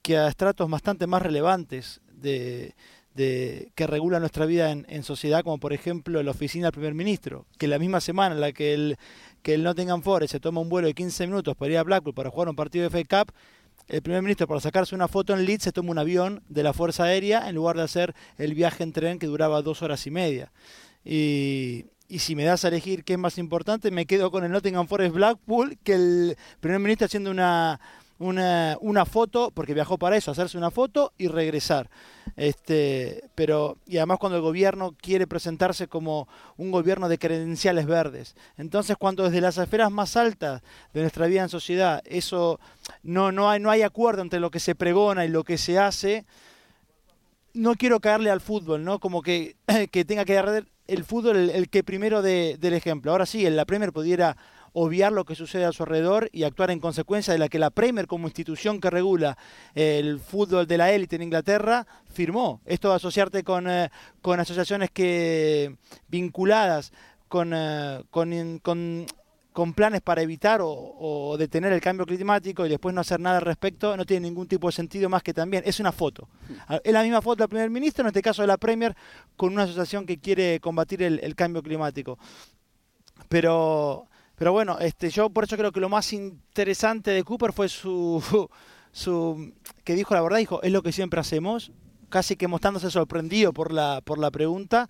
que 0.01 0.17
a 0.17 0.27
estratos 0.27 0.69
bastante 0.69 1.07
más 1.07 1.21
relevantes 1.21 2.01
de, 2.11 2.75
de, 3.15 3.71
que 3.75 3.87
regula 3.87 4.19
nuestra 4.19 4.45
vida 4.45 4.71
en, 4.71 4.85
en, 4.89 5.03
sociedad, 5.03 5.43
como 5.43 5.59
por 5.59 5.73
ejemplo 5.73 6.21
la 6.23 6.31
oficina 6.31 6.67
del 6.67 6.73
primer 6.73 6.93
ministro, 6.93 7.45
que 7.57 7.67
la 7.67 7.79
misma 7.79 8.01
semana 8.01 8.35
en 8.35 8.41
la 8.41 8.51
que 8.51 8.73
el, 8.73 8.97
que 9.41 9.53
el 9.53 9.63
Nottingham 9.63 10.01
Forest 10.01 10.31
se 10.31 10.39
toma 10.39 10.61
un 10.61 10.69
vuelo 10.69 10.87
de 10.87 10.93
15 10.93 11.27
minutos 11.27 11.55
para 11.55 11.71
ir 11.71 11.77
a 11.77 11.83
Blackpool 11.83 12.13
para 12.13 12.29
jugar 12.29 12.49
un 12.49 12.55
partido 12.55 12.83
de 12.83 12.89
FA 12.89 13.23
Cup, 13.25 13.33
el 13.87 14.01
primer 14.01 14.21
ministro 14.21 14.47
para 14.47 14.61
sacarse 14.61 14.95
una 14.95 15.07
foto 15.07 15.33
en 15.33 15.45
Leeds 15.45 15.63
se 15.63 15.71
toma 15.71 15.91
un 15.91 15.97
avión 15.97 16.43
de 16.47 16.63
la 16.63 16.73
Fuerza 16.73 17.03
Aérea 17.03 17.49
en 17.49 17.55
lugar 17.55 17.75
de 17.75 17.83
hacer 17.83 18.15
el 18.37 18.53
viaje 18.53 18.83
en 18.83 18.93
tren 18.93 19.19
que 19.19 19.27
duraba 19.27 19.61
dos 19.61 19.81
horas 19.81 20.05
y 20.07 20.11
media. 20.11 20.51
Y, 21.03 21.85
y 22.07 22.19
si 22.19 22.35
me 22.35 22.43
das 22.43 22.63
a 22.63 22.67
elegir 22.67 23.03
qué 23.03 23.13
es 23.13 23.19
más 23.19 23.37
importante, 23.37 23.91
me 23.91 24.05
quedo 24.05 24.31
con 24.31 24.43
el 24.43 24.51
Nottingham 24.51 24.87
Forest 24.87 25.15
Blackpool 25.15 25.77
que 25.83 25.93
el 25.93 26.37
primer 26.59 26.79
ministro 26.79 27.05
haciendo 27.05 27.31
una, 27.31 27.79
una, 28.21 28.77
una, 28.81 29.05
foto, 29.05 29.51
porque 29.51 29.73
viajó 29.73 29.97
para 29.97 30.15
eso, 30.15 30.31
hacerse 30.31 30.57
una 30.57 30.71
foto 30.71 31.13
y 31.17 31.27
regresar. 31.27 31.89
Este, 32.35 33.23
pero, 33.35 33.77
y 33.85 33.97
además 33.97 34.19
cuando 34.19 34.37
el 34.37 34.43
gobierno 34.43 34.95
quiere 34.99 35.27
presentarse 35.27 35.87
como 35.87 36.27
un 36.57 36.71
gobierno 36.71 37.09
de 37.09 37.17
credenciales 37.17 37.85
verdes. 37.85 38.35
Entonces, 38.57 38.95
cuando 38.97 39.23
desde 39.23 39.41
las 39.41 39.57
esferas 39.57 39.91
más 39.91 40.15
altas 40.15 40.61
de 40.93 41.01
nuestra 41.01 41.27
vida 41.27 41.41
en 41.41 41.49
sociedad, 41.49 42.01
eso 42.05 42.59
no, 43.03 43.31
no, 43.31 43.49
hay, 43.49 43.59
no 43.59 43.71
hay 43.71 43.81
acuerdo 43.81 44.21
entre 44.21 44.39
lo 44.39 44.51
que 44.51 44.59
se 44.59 44.75
pregona 44.75 45.25
y 45.25 45.29
lo 45.29 45.43
que 45.43 45.57
se 45.57 45.79
hace, 45.79 46.25
no 47.53 47.75
quiero 47.75 47.99
caerle 47.99 48.29
al 48.29 48.41
fútbol, 48.41 48.83
¿no? 48.83 48.99
Como 48.99 49.21
que, 49.21 49.55
que 49.91 50.05
tenga 50.05 50.25
que 50.25 50.33
dar 50.33 50.65
el 50.87 51.03
fútbol 51.03 51.49
el, 51.49 51.69
que 51.69 51.83
primero 51.83 52.21
de, 52.21 52.57
del 52.59 52.73
ejemplo. 52.73 53.11
Ahora 53.11 53.25
sí, 53.25 53.45
en 53.45 53.55
la 53.55 53.65
Premier 53.65 53.91
pudiera 53.91 54.37
obviar 54.73 55.11
lo 55.11 55.25
que 55.25 55.35
sucede 55.35 55.65
a 55.65 55.71
su 55.71 55.83
alrededor 55.83 56.29
y 56.31 56.43
actuar 56.43 56.71
en 56.71 56.79
consecuencia 56.79 57.33
de 57.33 57.39
la 57.39 57.49
que 57.49 57.59
la 57.59 57.69
Premier 57.69 58.07
como 58.07 58.27
institución 58.27 58.79
que 58.79 58.89
regula 58.89 59.37
el 59.75 60.19
fútbol 60.19 60.67
de 60.67 60.77
la 60.77 60.91
élite 60.91 61.15
en 61.15 61.23
Inglaterra 61.23 61.85
firmó. 62.11 62.61
Esto 62.65 62.91
a 62.91 62.95
asociarte 62.95 63.43
con, 63.43 63.69
eh, 63.69 63.89
con 64.21 64.39
asociaciones 64.39 64.91
que 64.91 65.75
vinculadas 66.07 66.91
con, 67.27 67.51
eh, 67.53 68.03
con, 68.09 68.59
con 68.59 69.05
con 69.53 69.73
planes 69.73 70.01
para 70.01 70.21
evitar 70.21 70.61
o, 70.63 71.35
detener 71.37 71.73
el 71.73 71.81
cambio 71.81 72.05
climático 72.05 72.65
y 72.65 72.69
después 72.69 72.95
no 72.95 73.01
hacer 73.01 73.19
nada 73.19 73.37
al 73.37 73.43
respecto, 73.43 73.97
no 73.97 74.05
tiene 74.05 74.27
ningún 74.27 74.47
tipo 74.47 74.67
de 74.67 74.73
sentido 74.73 75.09
más 75.09 75.23
que 75.23 75.33
también 75.33 75.63
es 75.65 75.79
una 75.79 75.91
foto. 75.91 76.27
Es 76.83 76.93
la 76.93 77.03
misma 77.03 77.21
foto 77.21 77.43
del 77.43 77.49
primer 77.49 77.69
ministro, 77.69 78.03
en 78.03 78.07
este 78.07 78.21
caso 78.21 78.41
de 78.41 78.47
la 78.47 78.57
Premier, 78.57 78.95
con 79.35 79.53
una 79.53 79.63
asociación 79.63 80.05
que 80.05 80.19
quiere 80.19 80.59
combatir 80.59 81.03
el, 81.03 81.35
cambio 81.35 81.61
climático. 81.61 82.17
Pero, 83.27 84.07
pero 84.41 84.53
bueno, 84.53 84.79
este, 84.79 85.11
yo 85.11 85.29
por 85.29 85.43
eso 85.43 85.55
creo 85.55 85.71
que 85.71 85.79
lo 85.79 85.87
más 85.87 86.13
interesante 86.13 87.11
de 87.11 87.23
Cooper 87.23 87.53
fue 87.53 87.69
su, 87.69 88.49
su 88.91 89.53
que 89.83 89.93
dijo 89.93 90.15
la 90.15 90.21
verdad, 90.23 90.39
dijo, 90.39 90.63
es 90.63 90.71
lo 90.71 90.81
que 90.81 90.91
siempre 90.91 91.19
hacemos, 91.19 91.71
casi 92.09 92.35
que 92.35 92.47
mostrándose 92.47 92.89
sorprendido 92.89 93.53
por 93.53 93.71
la, 93.71 94.01
por 94.03 94.17
la 94.17 94.31
pregunta 94.31 94.89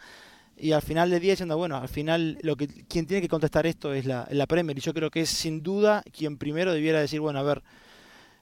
y 0.56 0.72
al 0.72 0.82
final 0.82 1.10
del 1.10 1.20
día 1.20 1.34
diciendo, 1.34 1.58
bueno, 1.58 1.76
al 1.76 1.90
final 1.90 2.38
lo 2.44 2.56
que 2.56 2.70
quien 2.70 3.06
tiene 3.06 3.22
que 3.22 3.28
contestar 3.28 3.68
esto 3.68 3.94
es 3.94 4.06
la, 4.06 4.26
la 4.32 4.48
Premier 4.48 4.78
y 4.78 4.80
yo 4.80 4.94
creo 4.94 5.12
que 5.12 5.20
es 5.20 5.30
sin 5.30 5.62
duda 5.62 6.02
quien 6.18 6.38
primero 6.38 6.72
debiera 6.72 7.02
decir, 7.02 7.20
bueno, 7.20 7.40
a 7.40 7.44
ver, 7.44 7.62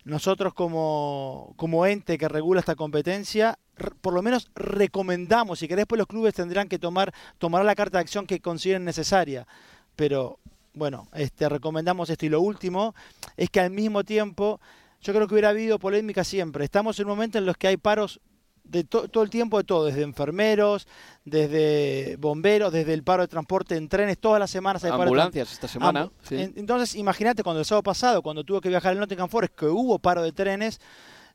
nosotros 0.04 0.54
como, 0.54 1.56
como 1.56 1.88
ente 1.88 2.20
que 2.20 2.28
regula 2.28 2.60
esta 2.60 2.76
competencia, 2.76 3.58
por 4.02 4.14
lo 4.14 4.22
menos 4.22 4.52
recomendamos, 4.54 5.64
y 5.64 5.68
que 5.68 5.76
después 5.76 5.98
los 5.98 6.06
clubes 6.06 6.36
tendrán 6.36 6.70
que 6.70 6.78
tomar, 6.78 7.12
tomar 7.40 7.66
la 7.66 7.74
carta 7.74 7.98
de 7.98 8.04
acción 8.04 8.28
que 8.28 8.42
consideren 8.42 8.86
necesaria, 8.86 9.48
pero 9.96 10.38
bueno, 10.80 11.08
este, 11.14 11.48
recomendamos 11.50 12.10
esto 12.10 12.26
y 12.26 12.30
lo 12.30 12.42
último 12.42 12.96
es 13.38 13.50
que 13.50 13.60
al 13.60 13.70
mismo 13.70 14.04
tiempo 14.04 14.60
yo 15.02 15.14
creo 15.14 15.28
que 15.28 15.36
hubiera 15.36 15.50
habido 15.50 15.78
polémica 15.78 16.24
siempre. 16.24 16.66
Estamos 16.66 17.00
en 17.00 17.06
un 17.06 17.12
momento 17.12 17.38
en 17.38 17.46
los 17.46 17.58
que 17.58 17.68
hay 17.68 17.78
paros 17.78 18.20
de 18.64 18.84
todo 18.84 19.24
el 19.24 19.30
tiempo 19.30 19.58
de 19.58 19.64
todo, 19.64 19.86
desde 19.86 20.04
enfermeros, 20.04 20.88
desde 21.26 22.18
bomberos, 22.18 22.72
desde 22.72 22.94
el 22.94 23.04
paro 23.04 23.24
de 23.24 23.28
transporte 23.28 23.76
en 23.76 23.90
trenes, 23.90 24.20
todas 24.20 24.40
las 24.40 24.52
semanas 24.52 24.84
hay 24.84 24.92
Ambulancias 24.92 25.52
esta 25.52 25.68
semana. 25.68 26.12
Entonces, 26.30 26.96
imagínate 26.96 27.44
cuando 27.44 27.60
el 27.60 27.66
sábado 27.66 27.84
pasado, 27.84 28.22
cuando 28.22 28.44
tuvo 28.44 28.62
que 28.62 28.70
viajar 28.70 28.94
el 28.94 29.00
Nottingham 29.00 29.30
Forest, 29.30 29.56
que 29.56 29.66
hubo 29.66 29.98
paro 30.00 30.22
de 30.22 30.32
trenes. 30.32 30.80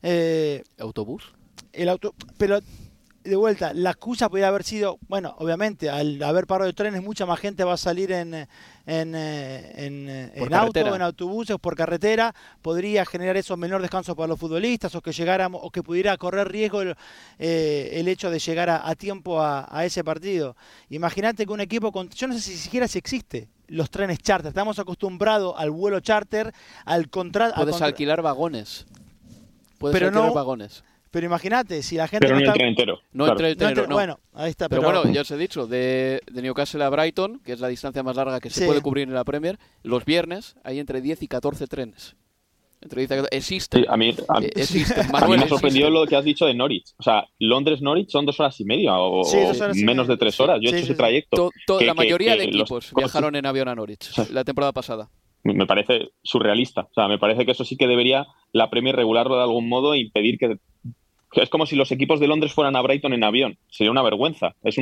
Eh, 0.01 0.63
¿Autobús? 0.79 1.33
El 1.73 1.89
auto, 1.89 2.13
pero 2.37 2.59
de 3.25 3.35
vuelta, 3.35 3.73
la 3.73 3.91
excusa 3.91 4.29
podría 4.29 4.49
haber 4.49 4.63
sido, 4.63 4.99
bueno, 5.07 5.35
obviamente, 5.39 5.89
al 5.89 6.21
haber 6.21 6.45
paro 6.45 6.65
de 6.65 6.73
trenes, 6.73 7.01
mucha 7.01 7.25
más 7.25 7.39
gente 7.39 7.63
va 7.63 7.73
a 7.73 7.77
salir 7.77 8.11
en, 8.11 8.33
en, 8.33 8.47
eh, 9.15 9.85
en, 9.85 10.09
eh, 10.09 10.31
en 10.35 10.53
auto, 10.53 10.95
en 10.95 11.01
autobuses, 11.01 11.57
por 11.57 11.75
carretera, 11.75 12.35
podría 12.61 13.03
generar 13.05 13.35
esos 13.35 13.57
menor 13.57 13.81
descansos 13.81 14.15
para 14.15 14.27
los 14.27 14.39
futbolistas, 14.39 14.93
o 14.93 15.01
que 15.01 15.11
llegáramos, 15.11 15.59
o 15.63 15.71
que 15.71 15.81
pudiera 15.81 16.15
correr 16.17 16.47
riesgo 16.47 16.81
el, 16.81 16.95
eh, 17.39 18.03
hecho 18.05 18.29
de 18.29 18.37
llegar 18.37 18.69
a, 18.69 18.95
tiempo 18.95 19.41
a, 19.41 19.83
ese 19.83 20.03
partido. 20.03 20.55
Imagínate 20.89 21.45
que 21.45 21.51
un 21.51 21.61
equipo 21.61 21.91
con, 21.91 22.09
yo 22.09 22.27
no 22.27 22.35
sé 22.35 22.41
si 22.41 22.57
siquiera 22.57 22.87
si 22.87 22.99
existe 22.99 23.49
los 23.67 23.89
trenes 23.89 24.19
charter, 24.19 24.49
estamos 24.49 24.77
acostumbrados 24.77 25.55
al 25.57 25.71
vuelo 25.71 25.99
charter, 25.99 26.53
al 26.85 27.09
contrato. 27.09 27.55
Puedes 27.55 27.81
alquilar 27.81 28.21
vagones. 28.21 28.85
Puedes 29.79 29.95
pero 29.95 30.07
alquilar 30.07 30.33
vagones 30.33 30.83
pero 31.15 31.27
imagínate, 31.27 31.81
si 31.81 31.95
la 31.95 32.09
gente. 32.09 32.27
Pero 32.27 32.37
no, 32.37 32.45
no 32.45 32.51
el 32.51 32.57
tren 32.57 32.67
entero. 32.67 32.99
No 33.13 33.25
el 33.25 33.37
tren 33.37 33.51
entero, 33.51 33.87
no. 33.87 33.95
Bueno, 33.95 34.19
ahí 34.33 34.49
está. 34.49 34.67
Pero, 34.67 34.81
bueno, 34.81 35.09
ya 35.13 35.21
os 35.21 35.31
he 35.31 35.37
dicho, 35.37 35.65
de, 35.65 36.19
Newcastle 36.29 36.83
a 36.83 36.89
Brighton, 36.89 37.39
que 37.39 37.53
es 37.53 37.61
la 37.61 37.69
distancia 37.69 38.03
más 38.03 38.17
larga 38.17 38.41
que 38.41 38.49
se 38.49 38.65
puede 38.65 38.81
cubrir 38.81 39.07
en 39.07 39.13
la 39.13 39.23
Premier, 39.23 39.57
los 39.81 40.03
viernes 40.03 40.57
hay 40.65 40.77
entre 40.77 40.99
10 40.99 41.23
y 41.23 41.27
14 41.29 41.67
trenes. 41.67 42.17
Entre 42.81 42.99
10 42.99 43.05
y 43.05 43.15
14. 43.15 43.37
Existen. 43.37 43.85
a 43.87 43.95
mí, 43.95 44.13
a, 44.27 44.41
eh, 44.41 44.51
mí 45.29 45.37
me 45.37 45.47
sorprendió 45.47 45.89
lo 45.89 46.05
que 46.05 46.17
has 46.17 46.25
dicho 46.25 46.47
de 46.47 46.53
Norwich. 46.53 46.93
O 46.97 47.03
sea, 47.03 47.25
Londres-Norwich 47.39 48.09
son 48.09 48.25
dos 48.25 48.37
horas 48.41 48.59
y 48.59 48.65
media 48.65 48.97
o, 48.97 49.21
menos 49.75 50.09
de 50.09 50.17
tres 50.17 50.37
horas. 50.41 50.59
Yo 50.61 50.69
he 50.69 50.73
hecho 50.73 50.83
ese 50.83 50.95
trayecto. 50.95 51.49
la 51.79 51.93
mayoría 51.93 52.35
de 52.35 52.43
equipos 52.43 52.91
viajaron 52.93 53.37
en 53.37 53.45
avión 53.45 53.69
a 53.69 53.75
Norwich 53.75 54.09
la 54.31 54.43
temporada 54.43 54.73
pasada 54.73 55.09
me 55.53 55.67
parece 55.67 56.09
surrealista. 56.23 56.81
O 56.81 56.93
sea, 56.93 57.07
me 57.07 57.19
parece 57.19 57.45
que 57.45 57.51
eso 57.51 57.63
sí 57.63 57.77
que 57.77 57.87
debería 57.87 58.25
la 58.51 58.69
Premier 58.69 58.95
regularlo 58.95 59.35
de 59.35 59.43
algún 59.43 59.69
modo 59.69 59.93
e 59.93 59.99
impedir 59.99 60.37
que 60.39 60.57
es 61.41 61.49
como 61.49 61.65
si 61.65 61.75
los 61.75 61.91
equipos 61.91 62.19
de 62.19 62.27
Londres 62.27 62.53
fueran 62.53 62.75
a 62.75 62.81
Brighton 62.81 63.13
en 63.13 63.23
avión. 63.23 63.57
Sería 63.69 63.91
una 63.91 64.01
vergüenza. 64.01 64.55
Es 64.63 64.77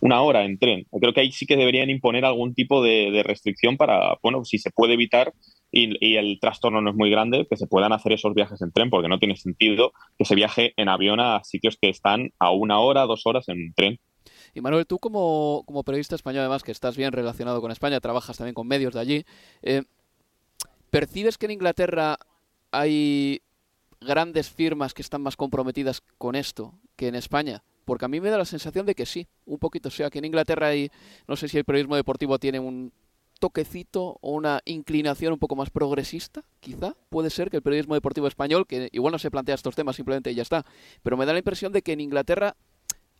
una 0.00 0.22
hora 0.22 0.44
en 0.44 0.58
tren. 0.58 0.86
Creo 0.98 1.12
que 1.12 1.20
ahí 1.20 1.32
sí 1.32 1.46
que 1.46 1.56
deberían 1.56 1.90
imponer 1.90 2.24
algún 2.24 2.54
tipo 2.54 2.82
de, 2.82 3.22
restricción 3.24 3.76
para, 3.76 4.16
bueno, 4.22 4.44
si 4.44 4.58
se 4.58 4.70
puede 4.70 4.94
evitar 4.94 5.32
y, 5.70 6.16
el 6.16 6.38
trastorno 6.40 6.80
no 6.80 6.90
es 6.90 6.96
muy 6.96 7.10
grande, 7.10 7.46
que 7.48 7.56
se 7.56 7.66
puedan 7.66 7.92
hacer 7.92 8.12
esos 8.12 8.34
viajes 8.34 8.60
en 8.62 8.72
tren, 8.72 8.90
porque 8.90 9.08
no 9.08 9.18
tiene 9.18 9.36
sentido 9.36 9.92
que 10.16 10.24
se 10.24 10.34
viaje 10.34 10.72
en 10.76 10.88
avión 10.88 11.20
a 11.20 11.42
sitios 11.44 11.76
que 11.80 11.88
están 11.88 12.32
a 12.38 12.50
una 12.50 12.78
hora, 12.78 13.06
dos 13.06 13.26
horas 13.26 13.48
en 13.48 13.74
tren. 13.74 13.98
Y 14.54 14.60
Manuel, 14.60 14.86
tú 14.86 14.98
como, 14.98 15.62
como 15.66 15.84
periodista 15.84 16.14
español, 16.14 16.40
además 16.40 16.62
que 16.62 16.72
estás 16.72 16.96
bien 16.96 17.12
relacionado 17.12 17.60
con 17.60 17.70
España, 17.70 18.00
trabajas 18.00 18.38
también 18.38 18.54
con 18.54 18.66
medios 18.66 18.94
de 18.94 19.00
allí, 19.00 19.24
eh, 19.62 19.82
¿percibes 20.90 21.36
que 21.36 21.46
en 21.46 21.52
Inglaterra 21.52 22.18
hay 22.70 23.42
grandes 24.00 24.48
firmas 24.50 24.94
que 24.94 25.02
están 25.02 25.22
más 25.22 25.36
comprometidas 25.36 26.02
con 26.18 26.34
esto 26.34 26.74
que 26.96 27.08
en 27.08 27.14
España? 27.14 27.62
Porque 27.84 28.04
a 28.04 28.08
mí 28.08 28.20
me 28.20 28.30
da 28.30 28.38
la 28.38 28.44
sensación 28.44 28.84
de 28.84 28.94
que 28.94 29.06
sí, 29.06 29.26
un 29.46 29.58
poquito. 29.58 29.88
O 29.88 29.90
sea, 29.90 30.10
que 30.10 30.18
en 30.18 30.26
Inglaterra 30.26 30.68
hay, 30.68 30.90
no 31.26 31.36
sé 31.36 31.48
si 31.48 31.56
el 31.56 31.64
periodismo 31.64 31.96
deportivo 31.96 32.38
tiene 32.38 32.60
un 32.60 32.92
toquecito 33.38 34.18
o 34.20 34.32
una 34.32 34.60
inclinación 34.64 35.32
un 35.32 35.38
poco 35.38 35.56
más 35.56 35.70
progresista, 35.70 36.44
quizá. 36.60 36.96
Puede 37.08 37.30
ser 37.30 37.50
que 37.50 37.56
el 37.56 37.62
periodismo 37.62 37.94
deportivo 37.94 38.26
español, 38.26 38.66
que 38.66 38.88
igual 38.92 39.12
no 39.12 39.18
se 39.18 39.30
plantea 39.30 39.54
estos 39.54 39.74
temas, 39.74 39.96
simplemente 39.96 40.34
ya 40.34 40.42
está. 40.42 40.66
Pero 41.02 41.16
me 41.16 41.24
da 41.24 41.32
la 41.32 41.38
impresión 41.38 41.72
de 41.72 41.82
que 41.82 41.92
en 41.92 42.00
Inglaterra 42.00 42.56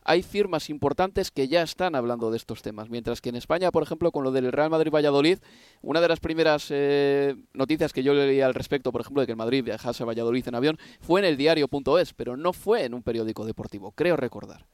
hay 0.04 0.22
firmas 0.22 0.70
importantes 0.70 1.30
que 1.30 1.48
ya 1.48 1.62
están 1.62 1.94
hablando 1.94 2.30
de 2.30 2.36
estos 2.36 2.62
temas, 2.62 2.88
mientras 2.90 3.20
que 3.20 3.28
en 3.28 3.36
España, 3.36 3.70
por 3.70 3.82
ejemplo, 3.82 4.10
con 4.10 4.24
lo 4.24 4.32
del 4.32 4.52
Real 4.52 4.70
Madrid-Valladolid, 4.70 5.38
una 5.82 6.00
de 6.00 6.08
las 6.08 6.20
primeras 6.20 6.68
eh, 6.70 7.36
noticias 7.52 7.92
que 7.92 8.02
yo 8.02 8.14
leí 8.14 8.40
al 8.40 8.54
respecto, 8.54 8.92
por 8.92 9.00
ejemplo, 9.00 9.20
de 9.20 9.26
que 9.26 9.32
el 9.32 9.38
Madrid 9.38 9.64
viajase 9.64 10.02
a 10.02 10.06
Valladolid 10.06 10.48
en 10.48 10.54
avión, 10.54 10.78
fue 11.00 11.20
en 11.20 11.26
el 11.26 11.36
diario.es, 11.36 12.14
pero 12.14 12.36
no 12.36 12.52
fue 12.52 12.84
en 12.84 12.94
un 12.94 13.02
periódico 13.02 13.44
deportivo, 13.44 13.92
creo 13.92 14.16
recordar. 14.16 14.66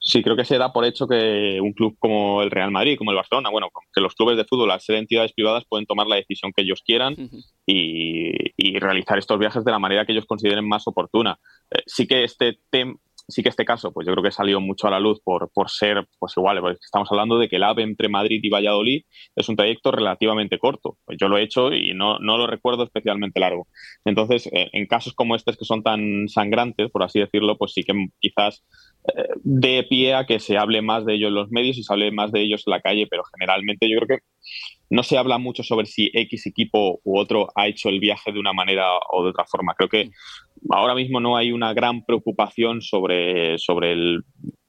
Sí, 0.00 0.22
creo 0.22 0.36
que 0.36 0.44
se 0.46 0.56
da 0.56 0.72
por 0.72 0.86
hecho 0.86 1.06
que 1.06 1.60
un 1.60 1.74
club 1.74 1.96
como 1.98 2.40
el 2.40 2.50
Real 2.50 2.70
Madrid, 2.70 2.96
como 2.96 3.10
el 3.10 3.16
Barcelona, 3.16 3.50
bueno, 3.50 3.68
que 3.92 4.00
los 4.00 4.14
clubes 4.14 4.38
de 4.38 4.46
fútbol, 4.46 4.70
al 4.70 4.80
ser 4.80 4.94
entidades 4.96 5.34
privadas, 5.34 5.64
pueden 5.68 5.84
tomar 5.84 6.06
la 6.06 6.16
decisión 6.16 6.52
que 6.56 6.62
ellos 6.62 6.82
quieran 6.82 7.14
y, 7.66 8.78
realizar 8.78 9.18
estos 9.18 9.38
viajes 9.38 9.64
de 9.64 9.72
la 9.72 9.78
manera 9.78 10.06
que 10.06 10.12
ellos 10.12 10.24
consideren 10.24 10.66
más 10.66 10.86
oportuna. 10.86 11.38
Eh, 11.70 11.82
sí 11.84 12.06
que 12.06 12.22
este 12.22 12.58
tema 12.70 12.94
sí 13.28 13.42
que 13.42 13.50
este 13.50 13.64
caso, 13.64 13.92
pues 13.92 14.06
yo 14.06 14.12
creo 14.14 14.24
que 14.24 14.30
salió 14.30 14.60
mucho 14.60 14.88
a 14.88 14.90
la 14.90 15.00
luz 15.00 15.20
por, 15.22 15.50
por 15.52 15.70
ser, 15.70 16.06
pues 16.18 16.32
igual, 16.36 16.60
porque 16.60 16.78
estamos 16.82 17.08
hablando 17.12 17.38
de 17.38 17.48
que 17.48 17.56
el 17.56 17.62
AVE 17.62 17.82
entre 17.82 18.08
Madrid 18.08 18.40
y 18.42 18.48
Valladolid 18.48 19.02
es 19.36 19.48
un 19.48 19.56
trayecto 19.56 19.92
relativamente 19.92 20.58
corto. 20.58 20.96
Pues 21.04 21.18
yo 21.20 21.28
lo 21.28 21.36
he 21.36 21.42
hecho 21.42 21.72
y 21.72 21.92
no, 21.94 22.18
no 22.20 22.38
lo 22.38 22.46
recuerdo 22.46 22.84
especialmente 22.84 23.38
largo. 23.38 23.68
Entonces, 24.04 24.46
eh, 24.46 24.70
en 24.72 24.86
casos 24.86 25.12
como 25.12 25.36
estos 25.36 25.58
que 25.58 25.66
son 25.66 25.82
tan 25.82 26.26
sangrantes, 26.28 26.90
por 26.90 27.02
así 27.02 27.20
decirlo, 27.20 27.58
pues 27.58 27.72
sí 27.72 27.84
que 27.84 27.92
quizás 28.18 28.64
eh, 29.14 29.28
de 29.42 29.84
pie 29.84 30.14
a 30.14 30.24
que 30.24 30.40
se 30.40 30.56
hable 30.56 30.80
más 30.80 31.04
de 31.04 31.14
ellos 31.14 31.28
en 31.28 31.34
los 31.34 31.50
medios 31.50 31.76
y 31.76 31.82
se 31.82 31.92
hable 31.92 32.10
más 32.10 32.32
de 32.32 32.40
ellos 32.40 32.62
en 32.66 32.70
la 32.70 32.80
calle, 32.80 33.06
pero 33.10 33.24
generalmente 33.34 33.90
yo 33.90 33.98
creo 33.98 34.18
que 34.18 34.24
no 34.90 35.02
se 35.02 35.18
habla 35.18 35.38
mucho 35.38 35.62
sobre 35.62 35.86
si 35.86 36.10
X 36.12 36.46
equipo 36.46 37.00
u 37.04 37.18
otro 37.18 37.48
ha 37.54 37.66
hecho 37.66 37.88
el 37.88 38.00
viaje 38.00 38.32
de 38.32 38.38
una 38.38 38.52
manera 38.52 38.86
o 39.10 39.22
de 39.22 39.30
otra 39.30 39.44
forma. 39.44 39.74
Creo 39.74 39.88
que 39.88 40.10
ahora 40.70 40.94
mismo 40.94 41.20
no 41.20 41.36
hay 41.36 41.52
una 41.52 41.74
gran 41.74 42.04
preocupación 42.04 42.80
sobre, 42.80 43.58
sobre 43.58 43.92
el 43.92 44.22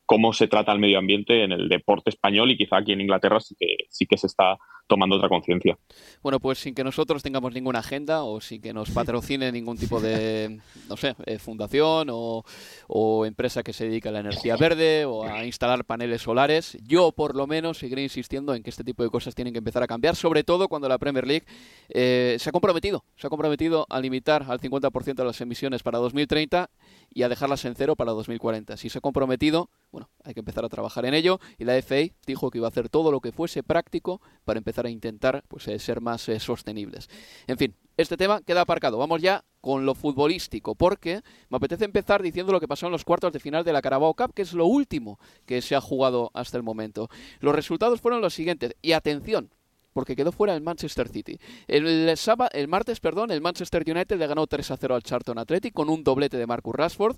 cómo 0.06 0.34
se 0.34 0.48
trata 0.48 0.72
el 0.72 0.80
medio 0.80 0.98
ambiente 0.98 1.44
en 1.44 1.52
el 1.52 1.70
deporte 1.70 2.10
español 2.10 2.52
y 2.52 2.58
quizá 2.58 2.78
aquí 2.78 2.94
en 2.94 3.02
Inglaterra 3.02 3.40
sí 3.40 3.56
que, 3.58 3.76
sí 3.90 4.06
que 4.08 4.18
se 4.18 4.28
está 4.28 4.58
tomando 4.90 5.16
otra 5.16 5.30
conciencia. 5.30 5.78
Bueno, 6.24 6.40
pues 6.40 6.58
sin 6.58 6.74
que 6.74 6.84
nosotros 6.84 7.22
tengamos 7.22 7.54
ninguna 7.54 7.80
agenda 7.80 8.24
o 8.24 8.42
sin 8.42 8.60
que 8.60 8.74
nos 8.74 8.90
patrocine 8.90 9.52
ningún 9.52 9.78
tipo 9.78 10.02
de, 10.02 10.60
no 10.90 10.98
sé, 10.98 11.16
eh, 11.26 11.38
fundación 11.38 12.10
o, 12.12 12.44
o, 12.88 13.26
empresa 13.26 13.62
que 13.62 13.72
se 13.72 13.86
dedica 13.86 14.10
a 14.10 14.12
la 14.12 14.22
energía 14.22 14.58
verde 14.58 15.06
o 15.06 15.24
a 15.24 15.46
instalar 15.46 15.86
paneles 15.86 16.24
solares, 16.24 16.76
yo 16.82 17.12
por 17.12 17.36
lo 17.36 17.46
menos 17.46 17.78
seguiré 17.78 18.02
insistiendo 18.02 18.56
en 18.56 18.64
que 18.64 18.72
este 18.72 18.84
tipo 18.84 19.04
de 19.04 19.10
cosas 19.10 19.36
tienen 19.36 19.54
que 19.54 19.60
empezar 19.60 19.84
a 19.84 19.88
cambiar, 19.88 20.16
sobre 20.16 20.44
todo 20.44 20.68
cuando 20.68 20.90
la 20.90 20.98
Premier 20.98 21.28
League 21.28 21.46
eh, 21.90 22.38
se 22.40 22.50
ha 22.50 22.52
comprometido, 22.52 23.06
se 23.16 23.28
ha 23.28 23.30
comprometido 23.30 23.86
a 23.90 24.00
limitar 24.00 24.44
al 24.50 24.60
50% 24.60 25.24
las 25.24 25.40
emisiones 25.40 25.84
para 25.84 26.00
2030 26.00 26.72
y 27.14 27.22
a 27.22 27.30
dejarlas 27.30 27.64
en 27.66 27.76
cero 27.76 27.96
para 27.96 28.12
2040. 28.14 28.76
Si 28.78 28.90
se 28.90 28.98
ha 28.98 29.02
comprometido, 29.02 29.70
bueno, 29.92 30.10
hay 30.24 30.34
que 30.34 30.40
empezar 30.40 30.66
a 30.66 30.70
trabajar 30.70 31.06
en 31.06 31.14
ello 31.14 31.40
y 31.60 31.66
la 31.66 31.80
FA 31.82 32.12
dijo 32.26 32.50
que 32.50 32.58
iba 32.58 32.68
a 32.68 32.70
hacer 32.70 32.90
todo 32.90 33.12
lo 33.12 33.20
que 33.20 33.32
fuese 33.32 33.62
práctico 33.62 34.20
para 34.46 34.58
empezar 34.58 34.79
a 34.86 34.90
intentar 34.90 35.44
pues, 35.48 35.68
eh, 35.68 35.80
ser 35.80 36.02
más 36.02 36.28
eh, 36.30 36.40
sostenibles. 36.40 37.10
En 37.48 37.58
fin, 37.58 37.76
este 37.98 38.18
tema 38.18 38.42
queda 38.42 38.62
aparcado. 38.62 38.98
Vamos 38.98 39.22
ya 39.22 39.44
con 39.62 39.86
lo 39.86 39.94
futbolístico, 39.94 40.76
porque 40.76 41.22
me 41.50 41.58
apetece 41.58 41.86
empezar 41.86 42.22
diciendo 42.22 42.52
lo 42.54 42.60
que 42.60 42.68
pasó 42.68 42.86
en 42.86 42.92
los 42.92 43.04
cuartos 43.04 43.34
de 43.34 43.40
final 43.40 43.64
de 43.64 43.74
la 43.74 43.82
Carabao 43.82 44.14
Cup, 44.14 44.34
que 44.34 44.44
es 44.44 44.54
lo 44.54 44.66
último 44.66 45.20
que 45.46 45.62
se 45.62 45.76
ha 45.76 45.82
jugado 45.82 46.32
hasta 46.34 46.58
el 46.58 46.64
momento. 46.64 47.10
Los 47.40 47.54
resultados 47.54 48.00
fueron 48.00 48.22
los 48.22 48.34
siguientes, 48.34 48.76
y 48.82 48.94
atención, 48.94 49.50
porque 49.94 50.16
quedó 50.16 50.32
fuera 50.32 50.56
el 50.56 50.62
Manchester 50.62 51.10
City. 51.10 51.40
El, 51.68 52.16
sábado, 52.16 52.50
el 52.54 52.68
martes, 52.68 53.00
perdón, 53.00 53.32
el 53.32 53.42
Manchester 53.42 53.84
United 53.86 54.18
le 54.18 54.28
ganó 54.28 54.48
3 54.48 54.72
a 54.72 54.78
0 54.78 54.96
al 54.96 55.04
Charlton 55.04 55.38
Athletic 55.38 55.74
con 55.74 55.90
un 55.90 56.04
doblete 56.04 56.38
de 56.38 56.48
Marcus 56.48 56.76
Rashford. 56.76 57.18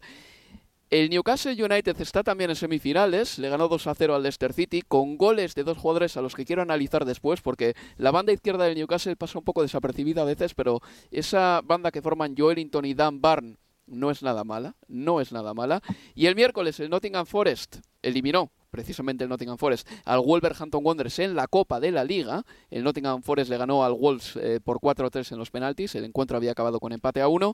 El 0.91 1.09
Newcastle 1.09 1.53
United 1.53 2.01
está 2.01 2.21
también 2.21 2.49
en 2.49 2.57
semifinales, 2.57 3.39
le 3.39 3.47
ganó 3.47 3.69
2 3.69 3.87
a 3.87 3.95
0 3.95 4.13
al 4.13 4.23
Leicester 4.23 4.51
City 4.51 4.81
con 4.81 5.15
goles 5.15 5.55
de 5.55 5.63
dos 5.63 5.77
jugadores 5.77 6.17
a 6.17 6.21
los 6.21 6.35
que 6.35 6.43
quiero 6.43 6.61
analizar 6.61 7.05
después 7.05 7.39
porque 7.39 7.75
la 7.95 8.11
banda 8.11 8.33
izquierda 8.33 8.65
del 8.65 8.75
Newcastle 8.75 9.15
pasa 9.15 9.39
un 9.39 9.45
poco 9.45 9.61
desapercibida 9.61 10.23
a 10.23 10.25
veces, 10.25 10.53
pero 10.53 10.81
esa 11.09 11.61
banda 11.63 11.91
que 11.91 12.01
forman 12.01 12.35
Joelinton 12.37 12.83
y 12.83 12.93
Dan 12.93 13.21
Barn 13.21 13.57
no 13.87 14.11
es 14.11 14.21
nada 14.21 14.43
mala, 14.43 14.75
no 14.89 15.21
es 15.21 15.31
nada 15.31 15.53
mala. 15.53 15.81
Y 16.13 16.25
el 16.25 16.35
miércoles 16.35 16.77
el 16.81 16.89
Nottingham 16.89 17.25
Forest 17.25 17.77
eliminó 18.01 18.51
precisamente 18.71 19.25
el 19.25 19.29
Nottingham 19.29 19.57
Forest, 19.57 19.87
al 20.05 20.21
Wolverhampton 20.21 20.83
Wanderers 20.83 21.19
en 21.19 21.35
la 21.35 21.47
Copa 21.47 21.79
de 21.79 21.91
la 21.91 22.03
Liga. 22.03 22.43
El 22.71 22.83
Nottingham 22.83 23.21
Forest 23.21 23.51
le 23.51 23.57
ganó 23.57 23.83
al 23.83 23.93
Wolves 23.93 24.37
eh, 24.37 24.59
por 24.63 24.79
4-3 24.79 25.33
en 25.33 25.37
los 25.37 25.51
penaltis. 25.51 25.93
El 25.95 26.05
encuentro 26.05 26.37
había 26.37 26.51
acabado 26.51 26.79
con 26.79 26.93
empate 26.93 27.21
a 27.21 27.27
1. 27.27 27.53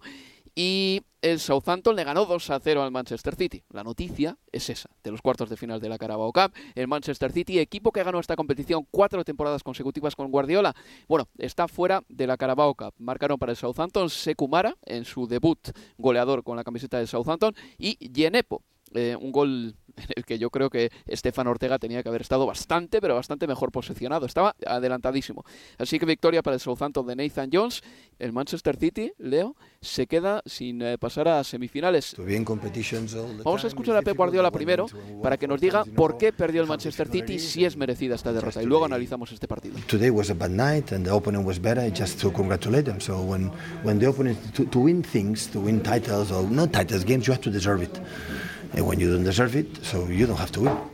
Y 0.59 1.03
el 1.21 1.39
Southampton 1.39 1.95
le 1.95 2.03
ganó 2.03 2.25
2 2.25 2.49
a 2.49 2.59
0 2.59 2.81
al 2.81 2.89
Manchester 2.89 3.35
City. 3.35 3.63
La 3.69 3.83
noticia 3.83 4.39
es 4.51 4.71
esa, 4.71 4.89
de 5.03 5.11
los 5.11 5.21
cuartos 5.21 5.51
de 5.51 5.55
final 5.55 5.79
de 5.79 5.87
la 5.87 5.99
Carabao 5.99 6.33
Cup. 6.33 6.51
El 6.73 6.87
Manchester 6.87 7.31
City, 7.31 7.59
equipo 7.59 7.91
que 7.91 8.01
ganó 8.01 8.19
esta 8.19 8.35
competición 8.35 8.87
cuatro 8.89 9.23
temporadas 9.23 9.61
consecutivas 9.61 10.15
con 10.15 10.31
Guardiola, 10.31 10.75
bueno, 11.07 11.27
está 11.37 11.67
fuera 11.67 12.01
de 12.09 12.25
la 12.25 12.37
Carabao 12.37 12.73
Cup. 12.73 12.95
Marcaron 12.97 13.37
para 13.37 13.51
el 13.51 13.55
Southampton 13.55 14.09
Sekumara 14.09 14.75
en 14.83 15.05
su 15.05 15.27
debut 15.27 15.59
goleador 15.99 16.43
con 16.43 16.57
la 16.57 16.63
camiseta 16.63 16.97
del 16.97 17.07
Southampton 17.07 17.53
y 17.77 17.95
Yenepo 18.11 18.63
eh, 18.93 19.15
un 19.19 19.31
gol 19.31 19.75
en 19.97 20.05
el 20.15 20.25
que 20.25 20.39
yo 20.39 20.49
creo 20.49 20.69
que 20.69 20.91
Estefan 21.05 21.47
Ortega 21.47 21.79
tenía 21.79 22.03
que 22.03 22.09
haber 22.09 22.21
estado 22.21 22.45
bastante, 22.45 23.01
pero 23.01 23.15
bastante 23.15 23.47
mejor 23.47 23.71
posicionado. 23.71 24.25
Estaba 24.25 24.55
adelantadísimo. 24.65 25.43
Así 25.77 25.99
que 25.99 26.05
victoria 26.05 26.41
para 26.41 26.55
el 26.55 26.59
Southampton 26.59 27.05
de 27.07 27.15
Nathan 27.15 27.49
Jones. 27.51 27.81
El 28.19 28.33
Manchester 28.33 28.77
City, 28.77 29.11
Leo, 29.17 29.55
se 29.81 30.07
queda 30.07 30.41
sin 30.45 30.81
eh, 30.81 30.97
pasar 30.97 31.27
a 31.27 31.43
semifinales. 31.43 32.15
Vamos 33.43 33.63
a 33.63 33.67
escuchar 33.67 33.95
a 33.97 34.01
Pep 34.01 34.17
Guardiola 34.17 34.51
primero 34.51 34.87
para 35.21 35.37
que 35.37 35.47
nos 35.47 35.61
diga 35.61 35.83
por 35.95 36.17
qué 36.17 36.33
perdió 36.33 36.61
el 36.61 36.67
Manchester 36.67 37.07
City 37.07 37.39
si 37.39 37.65
es 37.65 37.77
merecida 37.77 38.15
esta 38.15 38.33
derrota. 38.33 38.61
Y 38.61 38.65
luego 38.65 38.85
analizamos 38.85 39.31
este 39.31 39.47
partido. 39.47 39.77
Today 39.87 40.09
was 40.09 40.29
a 40.29 40.33
bad 40.33 40.49
night 40.49 40.91
and 40.91 41.05
the 41.05 41.11
opponent 41.11 41.45
was 41.45 41.61
better. 41.61 41.87
Just 41.93 42.19
to 42.21 42.31
congratulate 42.31 42.83
them. 42.83 42.99
So 42.99 43.21
when 43.21 43.51
when 43.83 43.99
the 43.99 44.07
opponent 44.07 44.37
to, 44.53 44.65
to 44.65 44.79
win 44.79 45.03
things, 45.03 45.47
to 45.51 45.59
win 45.59 45.81
titles 45.81 46.31
or 46.31 46.49
not 46.49 46.71
titles 46.71 47.05
games, 47.05 47.27
you 47.27 47.33
have 47.33 47.43
to 47.43 47.51
deserve 47.51 47.81
it. 47.83 47.99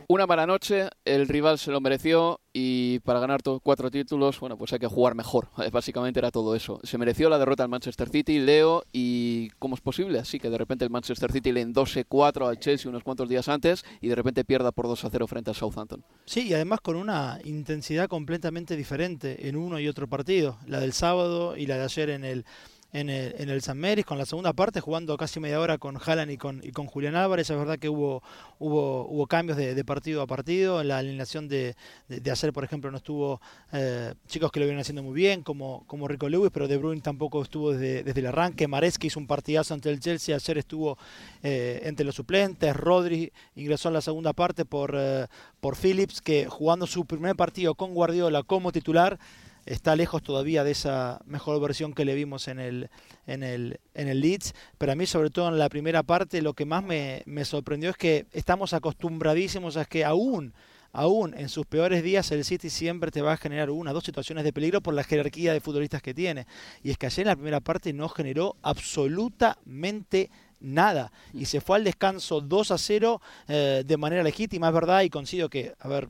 Una 0.08 0.26
mala 0.26 0.46
noche, 0.46 0.88
el 1.04 1.28
rival 1.28 1.58
se 1.58 1.70
lo 1.70 1.80
mereció 1.80 2.40
y 2.52 3.00
para 3.00 3.20
ganar 3.20 3.42
cuatro 3.62 3.90
títulos, 3.90 4.40
bueno, 4.40 4.56
pues 4.56 4.72
hay 4.72 4.78
que 4.78 4.86
jugar 4.86 5.14
mejor. 5.14 5.48
Básicamente 5.72 6.20
era 6.20 6.30
todo 6.30 6.54
eso. 6.54 6.80
Se 6.82 6.98
mereció 6.98 7.28
la 7.28 7.38
derrota 7.38 7.62
al 7.64 7.68
Manchester 7.68 8.08
City, 8.08 8.38
Leo, 8.38 8.84
y 8.92 9.50
¿cómo 9.58 9.74
es 9.74 9.80
posible? 9.80 10.18
Así 10.18 10.38
que 10.38 10.48
de 10.48 10.56
repente 10.56 10.84
el 10.84 10.90
Manchester 10.90 11.30
City 11.30 11.52
le 11.52 11.60
endose 11.60 12.04
4 12.04 12.48
al 12.48 12.58
Chelsea 12.58 12.88
unos 12.88 13.02
cuantos 13.02 13.28
días 13.28 13.48
antes 13.48 13.84
y 14.00 14.08
de 14.08 14.14
repente 14.14 14.44
pierda 14.44 14.72
por 14.72 14.86
2 14.86 15.04
a 15.04 15.10
0 15.10 15.26
frente 15.26 15.50
al 15.50 15.56
Southampton. 15.56 16.04
Sí, 16.24 16.48
y 16.48 16.54
además 16.54 16.80
con 16.80 16.96
una 16.96 17.38
intensidad 17.44 18.08
completamente 18.08 18.76
diferente 18.76 19.48
en 19.48 19.56
uno 19.56 19.78
y 19.78 19.88
otro 19.88 20.08
partido. 20.08 20.58
La 20.66 20.80
del 20.80 20.92
sábado 20.92 21.56
y 21.56 21.66
la 21.66 21.76
de 21.76 21.84
ayer 21.84 22.10
en 22.10 22.24
el 22.24 22.46
en 22.94 23.10
el, 23.10 23.34
en 23.38 23.50
el 23.50 23.60
San 23.60 23.76
Meris 23.76 24.06
con 24.06 24.18
la 24.18 24.24
segunda 24.24 24.52
parte, 24.52 24.80
jugando 24.80 25.16
casi 25.16 25.40
media 25.40 25.60
hora 25.60 25.78
con 25.78 25.96
Haaland 25.96 26.30
y 26.30 26.36
con, 26.38 26.60
y 26.62 26.70
con 26.70 26.86
Julián 26.86 27.16
Álvarez. 27.16 27.50
Es 27.50 27.58
verdad 27.58 27.76
que 27.76 27.88
hubo, 27.88 28.22
hubo, 28.60 29.06
hubo 29.08 29.26
cambios 29.26 29.58
de, 29.58 29.84
partido 29.84 30.22
a 30.22 30.28
partido. 30.28 30.80
En 30.80 30.88
la 30.88 30.98
alineación 30.98 31.48
de, 31.48 31.74
de, 32.08 32.30
hacer, 32.30 32.52
por 32.52 32.62
ejemplo, 32.62 32.92
no 32.92 32.98
estuvo 32.98 33.40
eh, 33.72 34.14
chicos 34.28 34.52
que 34.52 34.60
lo 34.60 34.66
vienen 34.66 34.80
haciendo 34.80 35.02
muy 35.02 35.12
bien, 35.12 35.42
como, 35.42 35.82
como 35.88 36.06
Rico 36.06 36.28
Lewis, 36.28 36.52
pero 36.54 36.68
De 36.68 36.76
Bruyne 36.76 37.02
tampoco 37.02 37.42
estuvo 37.42 37.72
desde, 37.72 38.04
desde 38.04 38.20
el 38.20 38.28
arranque. 38.28 38.68
Maresca 38.68 39.08
hizo 39.08 39.18
un 39.18 39.26
partidazo 39.26 39.74
ante 39.74 39.90
el 39.90 39.98
Chelsea, 39.98 40.36
ayer 40.36 40.58
estuvo 40.58 40.96
eh, 41.42 41.80
entre 41.82 42.06
los 42.06 42.14
suplentes. 42.14 42.76
Rodri 42.76 43.32
ingresó 43.56 43.88
en 43.88 43.94
la 43.94 44.02
segunda 44.02 44.32
parte 44.34 44.64
por, 44.64 44.94
eh, 44.96 45.26
por 45.60 45.74
Phillips, 45.76 46.20
que 46.20 46.46
jugando 46.46 46.86
su 46.86 47.06
primer 47.06 47.34
partido 47.34 47.74
con 47.74 47.92
Guardiola 47.92 48.44
como 48.44 48.70
titular 48.70 49.18
está 49.66 49.96
lejos 49.96 50.22
todavía 50.22 50.64
de 50.64 50.72
esa 50.72 51.20
mejor 51.26 51.60
versión 51.60 51.94
que 51.94 52.04
le 52.04 52.14
vimos 52.14 52.48
en 52.48 52.58
el, 52.58 52.90
en 53.26 53.42
el, 53.42 53.80
en 53.94 54.08
el 54.08 54.20
Leeds, 54.20 54.54
pero 54.78 54.92
a 54.92 54.94
mí 54.94 55.06
sobre 55.06 55.30
todo 55.30 55.48
en 55.48 55.58
la 55.58 55.68
primera 55.68 56.02
parte 56.02 56.42
lo 56.42 56.54
que 56.54 56.64
más 56.64 56.82
me, 56.82 57.22
me 57.26 57.44
sorprendió 57.44 57.90
es 57.90 57.96
que 57.96 58.26
estamos 58.32 58.72
acostumbradísimos 58.72 59.76
a 59.76 59.84
que 59.84 60.04
aún 60.04 60.54
aún 60.94 61.34
en 61.36 61.48
sus 61.48 61.66
peores 61.66 62.02
días 62.02 62.30
el 62.30 62.44
City 62.44 62.70
siempre 62.70 63.10
te 63.10 63.20
va 63.20 63.32
a 63.32 63.36
generar 63.36 63.68
una 63.70 63.92
dos 63.92 64.04
situaciones 64.04 64.44
de 64.44 64.52
peligro 64.52 64.80
por 64.80 64.94
la 64.94 65.02
jerarquía 65.02 65.52
de 65.52 65.60
futbolistas 65.60 66.00
que 66.00 66.14
tiene. 66.14 66.46
Y 66.82 66.90
es 66.90 66.98
que 66.98 67.06
ayer 67.06 67.26
en 67.26 67.30
la 67.30 67.36
primera 67.36 67.60
parte 67.60 67.92
no 67.92 68.08
generó 68.08 68.56
absolutamente 68.62 70.30
nada. 70.60 71.12
Y 71.32 71.46
se 71.46 71.60
fue 71.60 71.76
al 71.76 71.84
descanso 71.84 72.40
2 72.40 72.70
a 72.70 72.78
0 72.78 73.20
eh, 73.48 73.82
de 73.84 73.96
manera 73.96 74.22
legítima, 74.22 74.68
es 74.68 74.74
verdad, 74.74 75.02
y 75.02 75.10
consigo 75.10 75.48
que, 75.48 75.74
a 75.80 75.88
ver, 75.88 76.08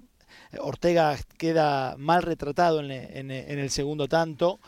Ortega 0.60 1.16
queda 1.38 1.96
mal 1.98 2.22
retratado 2.22 2.80
en, 2.80 2.90
el 3.30 3.70
segundo 3.70 4.08
tanto 4.08 4.60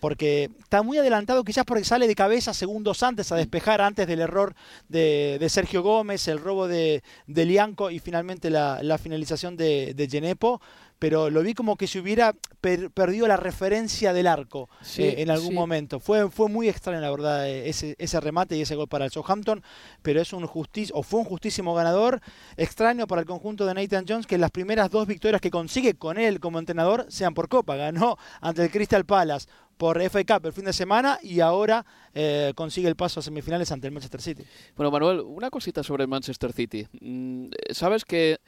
porque 0.00 0.50
está 0.60 0.82
muy 0.82 0.98
adelantado, 0.98 1.44
quizás 1.44 1.64
porque 1.64 1.84
sale 1.84 2.08
de 2.08 2.16
cabeza 2.16 2.52
segundos 2.54 3.04
antes 3.04 3.30
a 3.30 3.36
despejar 3.36 3.80
antes 3.80 4.06
del 4.08 4.20
error 4.20 4.54
de, 4.88 5.46
Sergio 5.48 5.82
Gómez, 5.82 6.26
el 6.26 6.40
robo 6.40 6.66
de, 6.66 7.04
de 7.28 7.44
Lianco 7.46 7.88
y 7.90 8.00
finalmente 8.00 8.50
la, 8.50 8.98
finalización 8.98 9.56
de, 9.56 9.94
de 9.94 10.08
Genepo 10.08 10.60
pero 11.02 11.30
lo 11.30 11.42
vi 11.42 11.52
como 11.52 11.74
que 11.74 11.88
se 11.88 11.98
hubiera 11.98 12.32
perdido 12.60 13.26
la 13.26 13.36
referencia 13.36 14.12
del 14.12 14.28
arco 14.28 14.70
eh, 14.98 15.16
en 15.18 15.32
algún 15.32 15.52
momento. 15.52 15.98
Fue, 15.98 16.30
fue 16.30 16.48
muy 16.48 16.68
extraño, 16.68 17.00
la 17.00 17.10
verdad, 17.10 17.48
eh, 17.48 17.68
ese, 17.68 17.96
ese 17.98 18.20
remate 18.20 18.56
y 18.56 18.60
ese 18.60 18.76
gol 18.76 18.86
para 18.86 19.06
el 19.06 19.10
Southampton, 19.10 19.64
pero 20.00 20.20
es 20.20 20.32
un 20.32 20.44
o 20.44 21.02
fue 21.02 21.18
un 21.18 21.24
justísimo 21.24 21.74
ganador. 21.74 22.20
Extraño 22.56 23.08
para 23.08 23.20
el 23.20 23.26
conjunto 23.26 23.66
de 23.66 23.74
Nathan 23.74 24.04
Jones 24.08 24.28
que 24.28 24.38
las 24.38 24.52
primeras 24.52 24.90
dos 24.90 25.08
victorias 25.08 25.40
que 25.40 25.50
consigue 25.50 25.94
con 25.94 26.18
él 26.18 26.38
como 26.38 26.60
entrenador 26.60 27.06
sean 27.08 27.34
por 27.34 27.48
Copa. 27.48 27.74
Ganó 27.74 28.16
ante 28.40 28.62
el 28.62 28.70
Crystal 28.70 29.04
Palace 29.04 29.48
por 29.76 30.00
FA 30.00 30.22
Cup 30.22 30.46
el 30.46 30.52
fin 30.52 30.66
de 30.66 30.72
semana 30.72 31.18
y 31.20 31.40
ahora 31.40 31.84
eh, 32.14 32.52
consigue 32.54 32.86
el 32.86 32.94
paso 32.94 33.18
a 33.18 33.24
semifinales 33.24 33.72
ante 33.72 33.88
el 33.88 33.92
Manchester 33.92 34.22
City. 34.22 34.44
Bueno, 34.76 34.92
Manuel, 34.92 35.18
una 35.18 35.50
cosita 35.50 35.82
sobre 35.82 36.04
el 36.04 36.08
Manchester 36.08 36.52
City. 36.52 36.86
Mm, 37.00 37.48
Sabes 37.72 38.04
que 38.04 38.38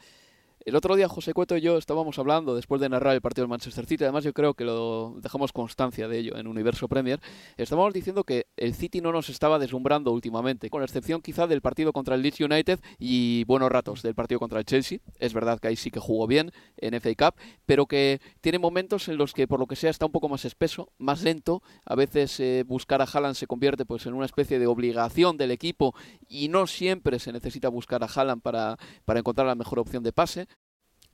el 0.64 0.76
otro 0.76 0.96
día 0.96 1.08
José 1.08 1.34
Cueto 1.34 1.56
y 1.56 1.60
yo 1.60 1.76
estábamos 1.76 2.18
hablando 2.18 2.54
después 2.54 2.80
de 2.80 2.88
narrar 2.88 3.14
el 3.14 3.20
partido 3.20 3.42
del 3.42 3.50
Manchester 3.50 3.84
City, 3.84 4.04
además 4.04 4.24
yo 4.24 4.32
creo 4.32 4.54
que 4.54 4.64
lo 4.64 5.14
dejamos 5.20 5.52
constancia 5.52 6.08
de 6.08 6.18
ello 6.18 6.36
en 6.36 6.46
Universo 6.46 6.88
Premier, 6.88 7.20
estábamos 7.58 7.92
diciendo 7.92 8.24
que 8.24 8.46
el 8.56 8.74
City 8.74 9.02
no 9.02 9.12
nos 9.12 9.28
estaba 9.28 9.58
deslumbrando 9.58 10.10
últimamente, 10.10 10.70
con 10.70 10.82
excepción 10.82 11.20
quizá 11.20 11.46
del 11.46 11.60
partido 11.60 11.92
contra 11.92 12.14
el 12.14 12.22
Leeds 12.22 12.40
United 12.40 12.80
y 12.98 13.44
buenos 13.44 13.70
ratos 13.70 14.02
del 14.02 14.14
partido 14.14 14.40
contra 14.40 14.58
el 14.58 14.64
Chelsea. 14.64 15.00
Es 15.18 15.34
verdad 15.34 15.58
que 15.60 15.68
ahí 15.68 15.76
sí 15.76 15.90
que 15.90 16.00
jugó 16.00 16.26
bien 16.26 16.50
en 16.78 16.98
FA 17.00 17.14
Cup, 17.14 17.40
pero 17.66 17.86
que 17.86 18.20
tiene 18.40 18.58
momentos 18.58 19.08
en 19.08 19.18
los 19.18 19.34
que 19.34 19.46
por 19.46 19.60
lo 19.60 19.66
que 19.66 19.76
sea 19.76 19.90
está 19.90 20.06
un 20.06 20.12
poco 20.12 20.28
más 20.28 20.44
espeso, 20.46 20.92
más 20.98 21.22
lento, 21.22 21.62
a 21.84 21.94
veces 21.94 22.40
eh, 22.40 22.64
buscar 22.66 23.02
a 23.02 23.04
Haaland 23.04 23.34
se 23.34 23.46
convierte 23.46 23.84
pues 23.84 24.06
en 24.06 24.14
una 24.14 24.26
especie 24.26 24.58
de 24.58 24.66
obligación 24.66 25.36
del 25.36 25.50
equipo 25.50 25.94
y 26.26 26.48
no 26.48 26.66
siempre 26.66 27.18
se 27.18 27.32
necesita 27.32 27.68
buscar 27.68 28.02
a 28.02 28.06
Haaland 28.06 28.40
para, 28.40 28.78
para 29.04 29.20
encontrar 29.20 29.46
la 29.46 29.54
mejor 29.54 29.78
opción 29.78 30.02
de 30.02 30.12
pase. 30.12 30.46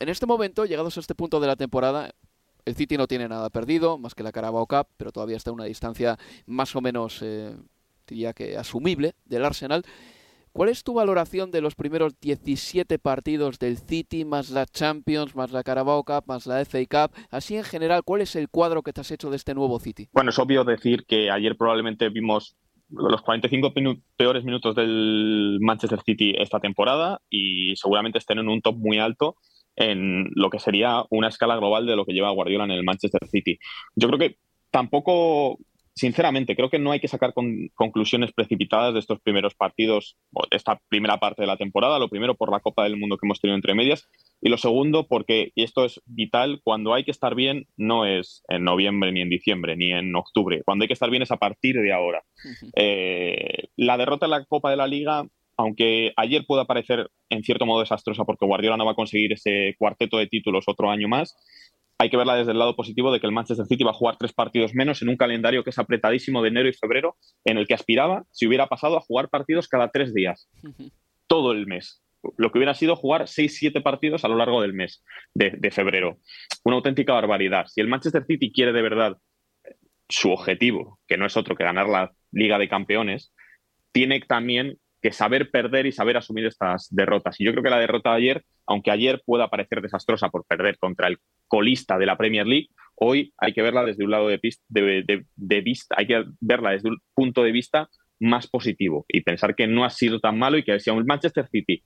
En 0.00 0.08
este 0.08 0.24
momento, 0.24 0.64
llegados 0.64 0.96
a 0.96 1.00
este 1.00 1.14
punto 1.14 1.40
de 1.40 1.46
la 1.46 1.56
temporada, 1.56 2.14
el 2.64 2.74
City 2.74 2.96
no 2.96 3.06
tiene 3.06 3.28
nada 3.28 3.50
perdido, 3.50 3.98
más 3.98 4.14
que 4.14 4.22
la 4.22 4.32
Carabao 4.32 4.66
Cup, 4.66 4.86
pero 4.96 5.12
todavía 5.12 5.36
está 5.36 5.50
a 5.50 5.52
una 5.52 5.64
distancia 5.64 6.16
más 6.46 6.74
o 6.74 6.80
menos, 6.80 7.20
eh, 7.20 7.54
diría 8.06 8.32
que 8.32 8.56
asumible, 8.56 9.12
del 9.26 9.44
Arsenal. 9.44 9.84
¿Cuál 10.52 10.70
es 10.70 10.84
tu 10.84 10.94
valoración 10.94 11.50
de 11.50 11.60
los 11.60 11.74
primeros 11.74 12.18
17 12.18 12.98
partidos 12.98 13.58
del 13.58 13.76
City, 13.76 14.24
más 14.24 14.48
la 14.48 14.64
Champions, 14.64 15.36
más 15.36 15.52
la 15.52 15.62
Carabao 15.62 16.02
Cup, 16.02 16.24
más 16.26 16.46
la 16.46 16.64
FA 16.64 16.78
Cup? 16.86 17.14
Así 17.28 17.56
en 17.56 17.64
general, 17.64 18.02
¿cuál 18.02 18.22
es 18.22 18.34
el 18.36 18.48
cuadro 18.48 18.82
que 18.82 18.94
te 18.94 19.02
has 19.02 19.10
hecho 19.10 19.28
de 19.28 19.36
este 19.36 19.54
nuevo 19.54 19.78
City? 19.80 20.08
Bueno, 20.14 20.30
es 20.30 20.38
obvio 20.38 20.64
decir 20.64 21.04
que 21.04 21.30
ayer 21.30 21.58
probablemente 21.58 22.08
vimos 22.08 22.56
los 22.88 23.20
45 23.20 23.74
peores 24.16 24.44
minutos 24.44 24.74
del 24.74 25.58
Manchester 25.60 26.00
City 26.00 26.34
esta 26.38 26.58
temporada 26.58 27.20
y 27.28 27.76
seguramente 27.76 28.18
estén 28.18 28.38
en 28.38 28.48
un 28.48 28.62
top 28.62 28.76
muy 28.76 28.98
alto 28.98 29.36
en 29.76 30.30
lo 30.34 30.50
que 30.50 30.58
sería 30.58 31.04
una 31.10 31.28
escala 31.28 31.56
global 31.56 31.86
de 31.86 31.96
lo 31.96 32.04
que 32.04 32.12
lleva 32.12 32.30
Guardiola 32.30 32.64
en 32.64 32.72
el 32.72 32.84
Manchester 32.84 33.26
City. 33.28 33.58
Yo 33.94 34.08
creo 34.08 34.18
que 34.18 34.36
tampoco, 34.70 35.58
sinceramente, 35.94 36.56
creo 36.56 36.70
que 36.70 36.78
no 36.78 36.92
hay 36.92 37.00
que 37.00 37.08
sacar 37.08 37.32
conclusiones 37.74 38.32
precipitadas 38.32 38.94
de 38.94 39.00
estos 39.00 39.20
primeros 39.20 39.54
partidos, 39.54 40.16
de 40.50 40.56
esta 40.56 40.80
primera 40.88 41.18
parte 41.18 41.42
de 41.42 41.46
la 41.46 41.56
temporada. 41.56 41.98
Lo 41.98 42.08
primero 42.08 42.34
por 42.34 42.50
la 42.50 42.60
Copa 42.60 42.84
del 42.84 42.96
Mundo 42.96 43.16
que 43.16 43.26
hemos 43.26 43.40
tenido 43.40 43.56
entre 43.56 43.74
medias 43.74 44.08
y 44.40 44.48
lo 44.48 44.56
segundo 44.56 45.06
porque, 45.06 45.52
y 45.54 45.62
esto 45.62 45.84
es 45.84 46.00
vital, 46.06 46.60
cuando 46.64 46.94
hay 46.94 47.04
que 47.04 47.10
estar 47.10 47.34
bien 47.34 47.66
no 47.76 48.06
es 48.06 48.42
en 48.48 48.64
noviembre 48.64 49.12
ni 49.12 49.20
en 49.20 49.28
diciembre 49.28 49.76
ni 49.76 49.92
en 49.92 50.14
octubre. 50.14 50.62
Cuando 50.64 50.84
hay 50.84 50.88
que 50.88 50.94
estar 50.94 51.10
bien 51.10 51.22
es 51.22 51.30
a 51.30 51.36
partir 51.36 51.76
de 51.76 51.92
ahora. 51.92 52.22
Eh, 52.74 53.68
la 53.76 53.96
derrota 53.98 54.26
en 54.26 54.30
la 54.30 54.44
Copa 54.44 54.70
de 54.70 54.76
la 54.76 54.86
Liga 54.86 55.26
aunque 55.60 56.12
ayer 56.16 56.44
pueda 56.46 56.64
parecer 56.64 57.10
en 57.28 57.42
cierto 57.42 57.66
modo 57.66 57.80
desastrosa 57.80 58.24
porque 58.24 58.46
Guardiola 58.46 58.76
no 58.76 58.84
va 58.86 58.92
a 58.92 58.96
conseguir 58.96 59.32
ese 59.32 59.74
cuarteto 59.78 60.18
de 60.18 60.26
títulos 60.26 60.64
otro 60.66 60.90
año 60.90 61.08
más, 61.08 61.36
hay 61.98 62.08
que 62.08 62.16
verla 62.16 62.34
desde 62.34 62.52
el 62.52 62.58
lado 62.58 62.76
positivo 62.76 63.12
de 63.12 63.20
que 63.20 63.26
el 63.26 63.32
Manchester 63.32 63.66
City 63.66 63.84
va 63.84 63.90
a 63.90 63.94
jugar 63.94 64.16
tres 64.16 64.32
partidos 64.32 64.74
menos 64.74 65.02
en 65.02 65.10
un 65.10 65.16
calendario 65.16 65.62
que 65.62 65.70
es 65.70 65.78
apretadísimo 65.78 66.40
de 66.40 66.48
enero 66.48 66.68
y 66.68 66.72
febrero, 66.72 67.16
en 67.44 67.58
el 67.58 67.66
que 67.66 67.74
aspiraba, 67.74 68.24
si 68.30 68.46
hubiera 68.46 68.68
pasado, 68.68 68.96
a 68.96 69.00
jugar 69.00 69.28
partidos 69.28 69.68
cada 69.68 69.90
tres 69.90 70.14
días. 70.14 70.48
todo 71.26 71.52
el 71.52 71.66
mes. 71.66 72.02
Lo 72.38 72.50
que 72.50 72.58
hubiera 72.58 72.74
sido 72.74 72.96
jugar 72.96 73.22
6-7 73.22 73.82
partidos 73.82 74.24
a 74.24 74.28
lo 74.28 74.36
largo 74.36 74.62
del 74.62 74.72
mes 74.72 75.04
de, 75.34 75.50
de 75.50 75.70
febrero. 75.70 76.18
Una 76.64 76.76
auténtica 76.76 77.12
barbaridad. 77.12 77.66
Si 77.66 77.80
el 77.80 77.88
Manchester 77.88 78.24
City 78.26 78.50
quiere 78.50 78.72
de 78.72 78.82
verdad 78.82 79.18
su 80.08 80.30
objetivo, 80.30 80.98
que 81.06 81.18
no 81.18 81.26
es 81.26 81.36
otro 81.36 81.54
que 81.54 81.64
ganar 81.64 81.88
la 81.88 82.12
Liga 82.32 82.58
de 82.58 82.68
Campeones, 82.68 83.32
tiene 83.92 84.20
también 84.20 84.78
que 85.00 85.12
saber 85.12 85.50
perder 85.50 85.86
y 85.86 85.92
saber 85.92 86.16
asumir 86.16 86.46
estas 86.46 86.88
derrotas. 86.90 87.40
Y 87.40 87.44
yo 87.44 87.52
creo 87.52 87.62
que 87.62 87.70
la 87.70 87.78
derrota 87.78 88.10
de 88.10 88.16
ayer, 88.16 88.44
aunque 88.66 88.90
ayer 88.90 89.22
pueda 89.24 89.48
parecer 89.48 89.80
desastrosa 89.80 90.28
por 90.28 90.44
perder 90.44 90.78
contra 90.78 91.08
el 91.08 91.18
colista 91.48 91.98
de 91.98 92.06
la 92.06 92.16
Premier 92.16 92.46
League, 92.46 92.68
hoy 92.96 93.32
hay 93.38 93.52
que 93.52 93.62
verla 93.62 93.84
desde 93.84 94.04
un 94.04 94.10
lado 94.10 94.28
de, 94.28 94.38
de, 94.68 95.60
vista, 95.60 95.94
hay 95.98 96.06
que 96.06 96.24
verla 96.40 96.70
desde 96.72 96.90
un 96.90 96.98
punto 97.14 97.42
de 97.42 97.52
vista 97.52 97.88
más 98.18 98.46
positivo 98.46 99.06
y 99.08 99.22
pensar 99.22 99.54
que 99.54 99.66
no 99.66 99.84
ha 99.84 99.90
sido 99.90 100.20
tan 100.20 100.38
malo 100.38 100.58
y 100.58 100.62
que 100.62 100.78
si 100.78 100.90
un 100.90 101.06
Manchester 101.06 101.48
City 101.48 101.82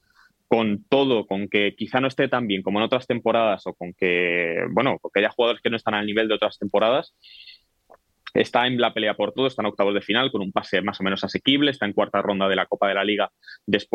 con 0.49 0.85
todo, 0.89 1.27
con 1.27 1.49
que 1.49 1.75
quizá 1.77 2.01
no 2.01 2.09
esté 2.09 2.29
tan 2.29 2.47
bien 2.47 2.63
como 2.63 2.79
en 2.79 2.85
otras 2.85 3.07
temporadas 3.07 3.67
o 3.67 3.75
con 3.75 3.95
que, 3.95 4.57
bueno, 4.71 4.99
porque 5.01 5.21
haya 5.21 5.31
jugadores 5.31 5.63
que 5.63 5.71
no 5.71 5.77
están 5.77 5.95
al 5.95 6.07
nivel 6.07 6.29
de 6.29 6.35
otras 6.35 6.59
temporadas, 6.59 7.15
Está 8.35 8.67
en 8.67 8.81
la 8.81 8.93
pelea 8.93 9.15
por 9.15 9.33
todo, 9.33 9.47
está 9.47 9.63
en 9.63 9.67
octavos 9.67 9.95
de 9.95 10.03
final 10.03 10.33
con 10.33 10.43
un 10.43 10.53
pase 10.53 10.83
más 10.83 11.01
o 11.01 11.05
menos 11.05 11.23
asequible, 11.23 11.71
está 11.71 11.87
en 11.87 11.93
cuarta 11.93 12.21
ronda 12.21 12.49
de 12.49 12.57
la 12.57 12.67
Copa 12.67 12.89
de 12.89 12.95
la 12.95 13.05
Liga, 13.05 13.31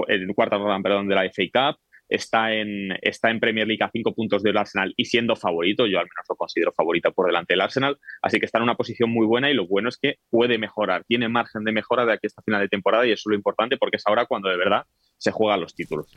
en 0.08 0.34
cuarta 0.34 0.58
ronda, 0.58 0.80
perdón, 0.82 1.10
de 1.10 1.16
la 1.16 1.30
FA 1.30 1.44
Cup, 1.52 1.80
está 2.10 2.54
en, 2.54 2.98
está 3.02 3.30
en 3.30 3.40
Premier 3.40 3.68
League 3.68 3.84
a 3.84 3.92
cinco 3.92 4.14
puntos 4.16 4.42
del 4.42 4.58
Arsenal 4.58 4.94
y 4.98 5.06
siendo 5.06 5.36
favorito, 5.36 5.86
yo 5.86 6.00
al 6.00 6.06
menos 6.06 6.26
lo 6.28 6.36
considero 6.36 6.72
favorito 6.72 7.12
por 7.14 7.28
delante 7.28 7.54
del 7.54 7.62
Arsenal, 7.62 7.98
así 8.22 8.40
que 8.40 8.46
está 8.46 8.58
en 8.58 8.64
una 8.64 8.76
posición 8.76 9.12
muy 9.12 9.28
buena 9.28 9.52
y 9.52 9.54
lo 9.54 9.68
bueno 9.68 9.90
es 9.90 9.98
que 9.98 10.16
puede 10.30 10.58
mejorar, 10.58 11.04
tiene 11.06 11.30
margen 11.30 11.64
de 11.64 11.72
mejora 11.72 12.06
de 12.06 12.14
aquí 12.14 12.28
hasta 12.28 12.42
final 12.42 12.62
de 12.62 12.68
temporada 12.68 13.06
y 13.06 13.12
eso 13.12 13.22
es 13.22 13.32
lo 13.32 13.36
importante 13.36 13.78
porque 13.78 13.98
es 13.98 14.04
ahora 14.08 14.26
cuando 14.26 14.50
de 14.50 14.58
verdad 14.58 14.86
se 15.18 15.32
juegan 15.32 15.62
los 15.62 15.76
títulos. 15.76 16.08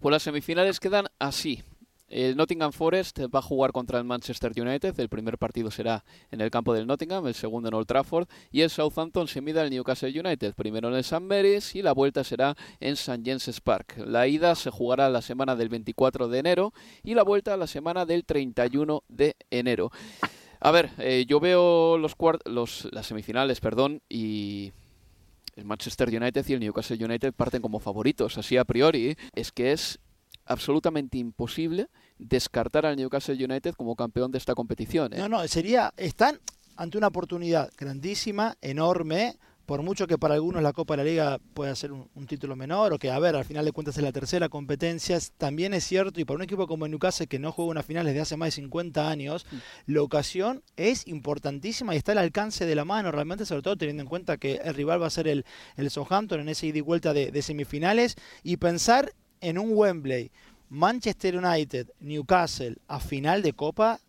Pues 0.00 0.12
las 0.12 0.22
semifinales 0.22 0.78
quedan 0.78 1.06
así. 1.18 1.62
El 2.10 2.36
Nottingham 2.36 2.72
Forest 2.72 3.20
va 3.32 3.38
a 3.38 3.42
jugar 3.42 3.70
contra 3.70 3.96
el 3.98 4.04
Manchester 4.04 4.52
United. 4.60 4.98
El 4.98 5.08
primer 5.08 5.38
partido 5.38 5.70
será 5.70 6.04
en 6.32 6.40
el 6.40 6.50
campo 6.50 6.74
del 6.74 6.88
Nottingham, 6.88 7.24
el 7.28 7.34
segundo 7.34 7.68
en 7.68 7.74
Old 7.74 7.86
Trafford. 7.86 8.26
Y 8.50 8.62
el 8.62 8.70
Southampton 8.70 9.28
se 9.28 9.40
mide 9.40 9.60
al 9.60 9.70
Newcastle 9.70 10.18
United, 10.18 10.54
primero 10.54 10.88
en 10.88 10.94
el 10.94 11.00
St. 11.00 11.20
Mary's 11.20 11.76
y 11.76 11.82
la 11.82 11.92
vuelta 11.92 12.24
será 12.24 12.56
en 12.80 12.94
St. 12.94 13.22
James's 13.24 13.60
Park. 13.60 13.96
La 14.04 14.26
ida 14.26 14.56
se 14.56 14.70
jugará 14.70 15.08
la 15.08 15.22
semana 15.22 15.54
del 15.54 15.68
24 15.68 16.26
de 16.26 16.38
enero 16.40 16.72
y 17.04 17.14
la 17.14 17.22
vuelta 17.22 17.56
la 17.56 17.68
semana 17.68 18.04
del 18.04 18.24
31 18.24 19.04
de 19.08 19.36
enero. 19.50 19.92
A 20.58 20.72
ver, 20.72 20.90
eh, 20.98 21.26
yo 21.28 21.38
veo 21.38 21.96
los, 21.96 22.16
los 22.44 22.88
las 22.90 23.06
semifinales, 23.06 23.60
perdón, 23.60 24.02
y 24.08 24.72
el 25.54 25.64
Manchester 25.64 26.08
United 26.08 26.44
y 26.48 26.54
el 26.54 26.60
Newcastle 26.60 27.04
United 27.04 27.32
parten 27.34 27.62
como 27.62 27.78
favoritos, 27.78 28.36
así 28.36 28.56
a 28.56 28.64
priori. 28.64 29.16
Es 29.32 29.52
que 29.52 29.70
es 29.70 30.00
absolutamente 30.50 31.16
imposible 31.16 31.88
descartar 32.18 32.84
al 32.84 32.96
Newcastle 32.96 33.42
United 33.42 33.74
como 33.74 33.96
campeón 33.96 34.30
de 34.30 34.38
esta 34.38 34.54
competición. 34.54 35.12
¿eh? 35.12 35.18
No, 35.18 35.28
no, 35.28 35.46
sería, 35.48 35.94
están 35.96 36.40
ante 36.76 36.98
una 36.98 37.06
oportunidad 37.06 37.70
grandísima, 37.76 38.56
enorme, 38.60 39.36
por 39.70 39.82
mucho 39.82 40.08
que 40.08 40.18
para 40.18 40.34
algunos 40.34 40.62
la 40.64 40.72
Copa 40.72 40.94
de 40.94 40.96
la 40.96 41.04
Liga 41.04 41.38
pueda 41.54 41.72
ser 41.76 41.92
un, 41.92 42.26
título 42.26 42.56
menor, 42.56 42.92
o 42.92 42.98
que, 42.98 43.08
a 43.08 43.18
ver, 43.20 43.36
al 43.36 43.44
final 43.44 43.64
de 43.64 43.70
cuentas 43.70 43.96
es 43.96 44.02
la 44.02 44.10
tercera 44.10 44.48
competencia, 44.48 45.16
también 45.38 45.74
es 45.74 45.84
cierto, 45.84 46.20
y 46.20 46.24
para 46.24 46.38
un 46.38 46.42
equipo 46.42 46.66
como 46.66 46.88
Newcastle 46.88 47.28
que 47.28 47.38
no 47.38 47.52
juega 47.52 47.70
una 47.70 47.84
final 47.84 48.04
desde 48.04 48.20
hace 48.20 48.36
más 48.36 48.48
de 48.48 48.62
50 48.62 49.08
años, 49.08 49.46
mm. 49.48 49.92
la 49.92 50.02
ocasión 50.02 50.64
es 50.76 51.06
importantísima 51.06 51.94
y 51.94 51.98
está 51.98 52.10
al 52.12 52.18
alcance 52.18 52.66
de 52.66 52.74
la 52.74 52.84
mano, 52.84 53.12
realmente, 53.12 53.46
sobre 53.46 53.62
todo 53.62 53.76
teniendo 53.76 54.02
en 54.02 54.08
cuenta 54.08 54.38
que 54.38 54.54
el 54.64 54.74
rival 54.74 55.00
va 55.00 55.06
a 55.06 55.10
ser 55.10 55.28
el, 55.28 55.44
el 55.76 55.88
Southampton 55.88 56.40
en 56.40 56.48
esa 56.48 56.66
ida 56.66 56.78
y 56.78 56.80
vuelta 56.80 57.12
de, 57.12 57.30
de 57.30 57.42
semifinales, 57.42 58.16
y 58.42 58.56
pensar 58.56 59.12
en 59.40 59.58
un 59.58 59.72
Wembley, 59.72 60.30
Manchester 60.68 61.36
United, 61.36 61.88
Newcastle 62.00 62.76
a 62.88 63.00
final 63.00 63.42
de 63.42 63.52
Copa, 63.52 64.00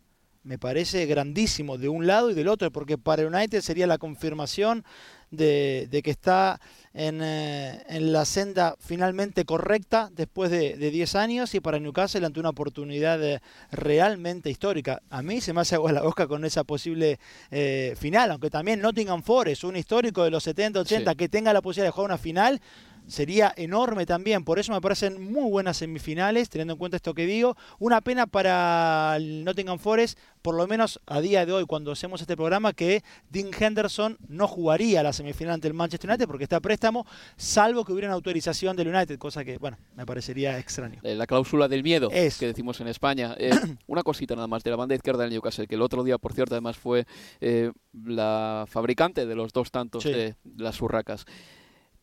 me 0.44 0.58
parece 0.58 1.06
grandísimo 1.06 1.78
de 1.78 1.88
un 1.88 2.06
lado 2.06 2.30
y 2.30 2.34
del 2.34 2.48
otro, 2.48 2.70
porque 2.70 2.98
para 2.98 3.26
United 3.26 3.60
sería 3.60 3.86
la 3.86 3.98
confirmación 3.98 4.84
de, 5.30 6.00
que 6.04 6.10
está 6.10 6.60
eh, 6.94 7.82
en, 7.88 8.12
la 8.12 8.24
senda 8.24 8.76
finalmente 8.78 9.44
correcta 9.44 10.10
después 10.12 10.50
de, 10.50 10.76
10 10.76 11.14
años 11.14 11.54
y 11.54 11.60
para 11.60 11.78
Newcastle 11.78 12.26
ante 12.26 12.40
una 12.40 12.50
oportunidad 12.50 13.22
eh, 13.22 13.40
realmente 13.70 14.50
histórica. 14.50 15.00
A 15.10 15.22
mí 15.22 15.40
se 15.40 15.52
me 15.52 15.62
hace 15.62 15.76
agua 15.76 15.92
la 15.92 16.02
boca 16.02 16.26
con 16.26 16.44
esa 16.44 16.64
posible 16.64 17.18
eh, 17.50 17.94
final, 17.98 18.30
aunque 18.32 18.50
también 18.50 18.80
Nottingham 18.80 19.22
Forest, 19.22 19.64
un 19.64 19.76
histórico 19.76 20.24
de 20.24 20.30
los 20.30 20.46
70-80, 20.46 21.16
que 21.16 21.28
tenga 21.28 21.52
la 21.52 21.62
posibilidad 21.62 21.88
de 21.88 21.92
jugar 21.92 22.10
una 22.10 22.18
final, 22.18 22.60
sería 23.06 23.52
enorme 23.56 24.06
también. 24.06 24.44
Por 24.44 24.58
eso 24.58 24.72
me 24.72 24.80
parecen 24.80 25.22
muy 25.22 25.50
buenas 25.50 25.76
semifinales, 25.76 26.48
teniendo 26.48 26.74
en 26.74 26.78
cuenta 26.78 26.96
esto 26.96 27.14
que 27.14 27.26
digo. 27.26 27.56
Una 27.78 28.00
pena 28.00 28.26
para 28.26 29.14
el 29.16 29.44
Nottingham 29.44 29.78
Forest, 29.78 30.18
por 30.42 30.54
lo 30.54 30.66
menos 30.66 31.00
a 31.06 31.20
día 31.20 31.46
de 31.46 31.52
hoy, 31.52 31.66
cuando 31.66 31.92
hacemos 31.92 32.20
este 32.20 32.36
programa, 32.36 32.72
que 32.72 33.02
Dean 33.30 33.50
Henderson 33.58 34.18
no 34.28 34.48
jugaría 34.48 35.02
la 35.02 35.12
semifinal 35.12 35.54
ante 35.54 35.68
el 35.68 35.74
Manchester 35.74 36.10
United 36.10 36.26
porque 36.26 36.44
está 36.44 36.56
a 36.56 36.60
préstamo, 36.60 37.06
salvo 37.36 37.84
que 37.84 37.92
hubiera 37.92 38.08
una 38.08 38.14
autorización 38.14 38.76
del 38.76 38.88
United, 38.88 39.18
cosa 39.18 39.44
que, 39.44 39.58
bueno, 39.58 39.78
me 39.94 40.06
parecería 40.06 40.58
extraño. 40.58 41.00
Eh, 41.02 41.14
la 41.14 41.26
cláusula 41.26 41.68
del 41.68 41.82
miedo, 41.82 42.08
es. 42.12 42.38
que 42.38 42.46
decimos 42.46 42.80
en 42.80 42.88
España. 42.88 43.34
Eh, 43.38 43.50
una 43.86 44.02
cosita 44.02 44.34
nada 44.34 44.48
más 44.48 44.62
de 44.62 44.70
la 44.70 44.76
banda 44.76 44.94
izquierda 44.94 45.22
del 45.22 45.32
Newcastle, 45.32 45.66
que 45.66 45.74
el 45.74 45.82
otro 45.82 46.04
día, 46.04 46.18
por 46.18 46.32
cierto, 46.32 46.54
además 46.54 46.76
fue 46.76 47.06
eh, 47.40 47.70
la 48.04 48.64
fabricante 48.68 49.26
de 49.26 49.34
los 49.34 49.52
dos 49.52 49.70
tantos 49.70 50.04
de 50.04 50.34
las 50.56 50.80
urracas 50.80 51.26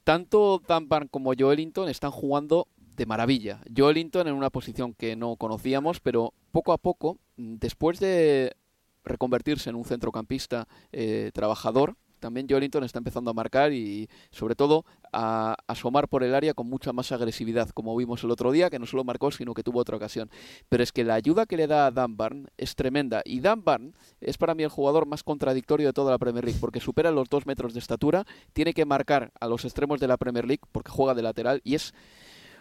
tanto 0.09 0.59
Dunbar 0.67 1.07
como 1.07 1.35
Joelinton 1.37 1.87
están 1.87 2.09
jugando 2.09 2.67
de 2.97 3.05
maravilla. 3.05 3.61
Joelinton 3.77 4.27
en 4.27 4.33
una 4.33 4.49
posición 4.49 4.95
que 4.95 5.15
no 5.15 5.35
conocíamos, 5.35 5.99
pero 5.99 6.33
poco 6.51 6.73
a 6.73 6.79
poco, 6.79 7.19
después 7.37 7.99
de 7.99 8.55
reconvertirse 9.05 9.69
en 9.69 9.75
un 9.75 9.85
centrocampista 9.85 10.67
eh, 10.91 11.29
trabajador, 11.31 11.95
también 12.19 12.47
Joelinton 12.49 12.83
está 12.83 12.99
empezando 12.99 13.31
a 13.31 13.33
marcar 13.33 13.73
y 13.73 14.09
sobre 14.31 14.55
todo 14.55 14.85
a, 15.11 15.55
asomar 15.67 16.07
por 16.07 16.23
el 16.23 16.35
área 16.35 16.53
con 16.53 16.67
mucha 16.67 16.93
más 16.93 17.11
agresividad, 17.11 17.69
como 17.69 17.95
vimos 17.95 18.23
el 18.23 18.31
otro 18.31 18.51
día, 18.51 18.69
que 18.69 18.79
no 18.79 18.85
solo 18.85 19.03
marcó, 19.03 19.31
sino 19.31 19.53
que 19.53 19.63
tuvo 19.63 19.79
otra 19.79 19.97
ocasión. 19.97 20.29
Pero 20.69 20.83
es 20.83 20.91
que 20.91 21.03
la 21.03 21.15
ayuda 21.15 21.45
que 21.45 21.57
le 21.57 21.67
da 21.67 21.87
a 21.87 21.91
Dan 21.91 22.17
Barn 22.17 22.47
es 22.57 22.75
tremenda. 22.75 23.21
Y 23.25 23.39
Dan 23.39 23.63
Barn 23.63 23.93
es 24.21 24.37
para 24.37 24.55
mí 24.55 24.63
el 24.63 24.69
jugador 24.69 25.05
más 25.05 25.23
contradictorio 25.23 25.87
de 25.87 25.93
toda 25.93 26.11
la 26.11 26.17
Premier 26.17 26.45
League, 26.45 26.59
porque 26.59 26.79
supera 26.79 27.11
los 27.11 27.29
dos 27.29 27.45
metros 27.45 27.73
de 27.73 27.79
estatura, 27.79 28.25
tiene 28.53 28.73
que 28.73 28.85
marcar 28.85 29.31
a 29.39 29.47
los 29.47 29.65
extremos 29.65 29.99
de 29.99 30.07
la 30.07 30.17
Premier 30.17 30.45
League 30.45 30.63
porque 30.71 30.91
juega 30.91 31.13
de 31.13 31.21
lateral 31.21 31.61
y 31.63 31.75
es 31.75 31.93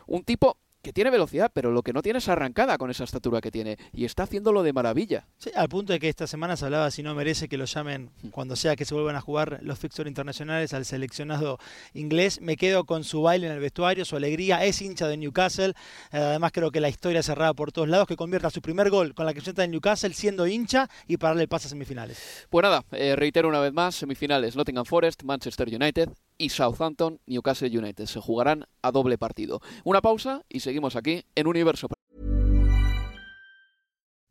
un 0.07 0.25
tipo 0.25 0.57
que 0.83 0.93
tiene 0.93 1.11
velocidad, 1.11 1.51
pero 1.53 1.73
lo 1.73 1.83
que 1.83 1.93
no 1.93 2.03
tiene 2.03 2.19
es 2.19 2.29
arrancada 2.29 2.79
con 2.79 2.91
esa 2.91 3.05
estatura 3.05 3.41
que 3.41 3.51
tiene. 3.51 3.77
Y 3.93 4.05
está 4.05 4.25
haciéndolo 4.25 4.63
de 4.63 4.73
maravilla. 4.73 5.27
Sí, 5.39 5.51
al 5.55 5.69
punto 5.69 5.93
de 5.93 5.99
que 5.99 6.09
esta 6.09 6.27
semana 6.27 6.57
se 6.57 6.65
hablaba 6.65 6.91
si 6.91 7.03
no 7.03 7.15
merece 7.15 7.49
que 7.49 7.57
lo 7.57 7.65
llamen 7.65 8.11
mm. 8.23 8.29
cuando 8.29 8.57
sea 8.57 8.77
que 8.77 8.85
se 8.85 8.95
vuelvan 8.95 9.17
a 9.17 9.21
jugar 9.21 9.59
los 9.63 9.79
fixtures 9.79 10.09
internacionales 10.09 10.73
al 10.75 10.85
seleccionado 10.85 11.59
inglés. 11.95 12.41
Me 12.41 12.57
quedo 12.57 12.85
con 12.85 13.05
su 13.05 13.23
baile 13.23 13.47
en 13.47 13.53
el 13.53 13.61
vestuario, 13.61 14.05
su 14.05 14.17
alegría. 14.17 14.65
Es 14.65 14.81
hincha 14.81 15.09
de 15.09 15.17
Newcastle. 15.17 15.75
Eh, 16.13 16.19
además, 16.19 16.53
creo 16.53 16.71
que 16.71 16.81
la 16.81 16.89
historia 16.89 17.23
cerrada 17.23 17.55
por 17.55 17.73
todos 17.73 17.89
lados, 17.89 18.07
que 18.07 18.17
convierta 18.17 18.51
su 18.51 18.63
primer 18.63 18.91
gol 18.91 19.15
con 19.15 19.27
la 19.27 19.35
que 19.35 19.41
presenta 19.41 19.65
en 19.65 19.73
Newcastle 19.73 20.15
siendo 20.15 20.47
hincha 20.47 20.89
y 21.07 21.17
para 21.17 21.31
darle 21.31 21.43
el 21.43 21.49
pase 21.49 21.67
a 21.67 21.71
semifinales. 21.71 22.47
Pues 22.51 22.63
nada, 22.63 22.85
eh, 22.93 23.17
reitero 23.17 23.49
una 23.49 23.61
vez 23.61 23.73
más: 23.73 23.97
semifinales 23.97 24.57
Nottingham 24.57 24.85
Forest, 24.85 25.23
Manchester 25.25 25.69
United, 25.69 26.11
y 26.39 26.49
Southampton, 26.49 27.21
Newcastle 27.27 27.69
United. 27.69 28.07
Se 28.07 28.21
jugarán 28.21 28.65
a 28.83 28.91
doble 28.91 29.19
partido. 29.19 29.61
Una 29.85 30.01
pausa 30.01 30.43
y 30.49 30.61
seguimos 30.61 30.97
aquí 30.97 31.25
en 31.35 31.47
Universo. 31.47 31.89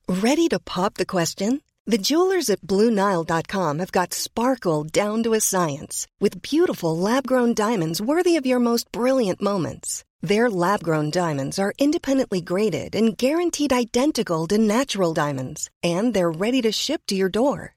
Ready 0.07 0.47
to 0.47 0.59
pop 0.59 0.95
the 0.95 1.05
question? 1.05 1.61
The 1.85 1.97
jewelers 1.97 2.49
at 2.49 2.61
BlueNile.com 2.61 3.79
have 3.79 3.91
got 3.93 4.13
sparkle 4.13 4.83
down 4.83 5.23
to 5.23 5.33
a 5.33 5.39
science 5.39 6.05
with 6.19 6.41
beautiful 6.41 6.97
lab-grown 6.97 7.53
diamonds 7.53 8.01
worthy 8.01 8.35
of 8.35 8.45
your 8.45 8.59
most 8.59 8.91
brilliant 8.91 9.41
moments. 9.41 10.03
Their 10.21 10.49
lab-grown 10.49 11.11
diamonds 11.11 11.59
are 11.59 11.73
independently 11.77 12.41
graded 12.41 12.95
and 12.95 13.17
guaranteed 13.17 13.71
identical 13.71 14.47
to 14.47 14.57
natural 14.57 15.13
diamonds, 15.13 15.69
and 15.81 16.13
they're 16.13 16.31
ready 16.31 16.61
to 16.63 16.71
ship 16.71 17.03
to 17.07 17.15
your 17.15 17.29
door. 17.29 17.76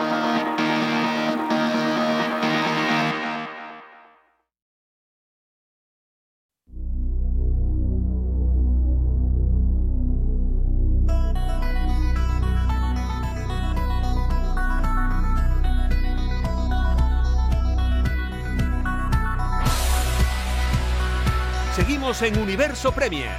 En 22.19 22.37
Universo 22.37 22.91
Premier. 22.91 23.31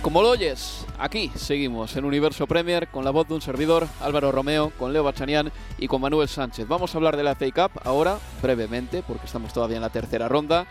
Como 0.00 0.22
lo 0.22 0.30
oyes, 0.30 0.86
aquí 0.98 1.30
seguimos 1.36 1.94
en 1.94 2.06
Universo 2.06 2.46
Premier 2.46 2.88
con 2.88 3.04
la 3.04 3.10
voz 3.10 3.28
de 3.28 3.34
un 3.34 3.42
servidor, 3.42 3.86
Álvaro 4.00 4.32
Romeo, 4.32 4.72
con 4.78 4.94
Leo 4.94 5.04
Bachanian 5.04 5.52
y 5.76 5.86
con 5.86 6.00
Manuel 6.00 6.26
Sánchez. 6.26 6.66
Vamos 6.66 6.94
a 6.94 6.98
hablar 6.98 7.18
de 7.18 7.22
la 7.22 7.34
FA 7.34 7.50
Cup 7.50 7.82
ahora, 7.84 8.18
brevemente, 8.40 9.02
porque 9.06 9.26
estamos 9.26 9.52
todavía 9.52 9.76
en 9.76 9.82
la 9.82 9.90
tercera 9.90 10.26
ronda. 10.26 10.66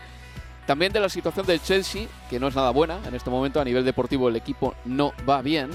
También 0.66 0.92
de 0.92 0.98
la 0.98 1.08
situación 1.08 1.46
del 1.46 1.62
Chelsea, 1.62 2.08
que 2.28 2.40
no 2.40 2.48
es 2.48 2.56
nada 2.56 2.70
buena 2.70 2.98
en 3.06 3.14
este 3.14 3.30
momento. 3.30 3.60
A 3.60 3.64
nivel 3.64 3.84
deportivo 3.84 4.28
el 4.28 4.34
equipo 4.34 4.74
no 4.84 5.12
va 5.26 5.42
bien. 5.42 5.70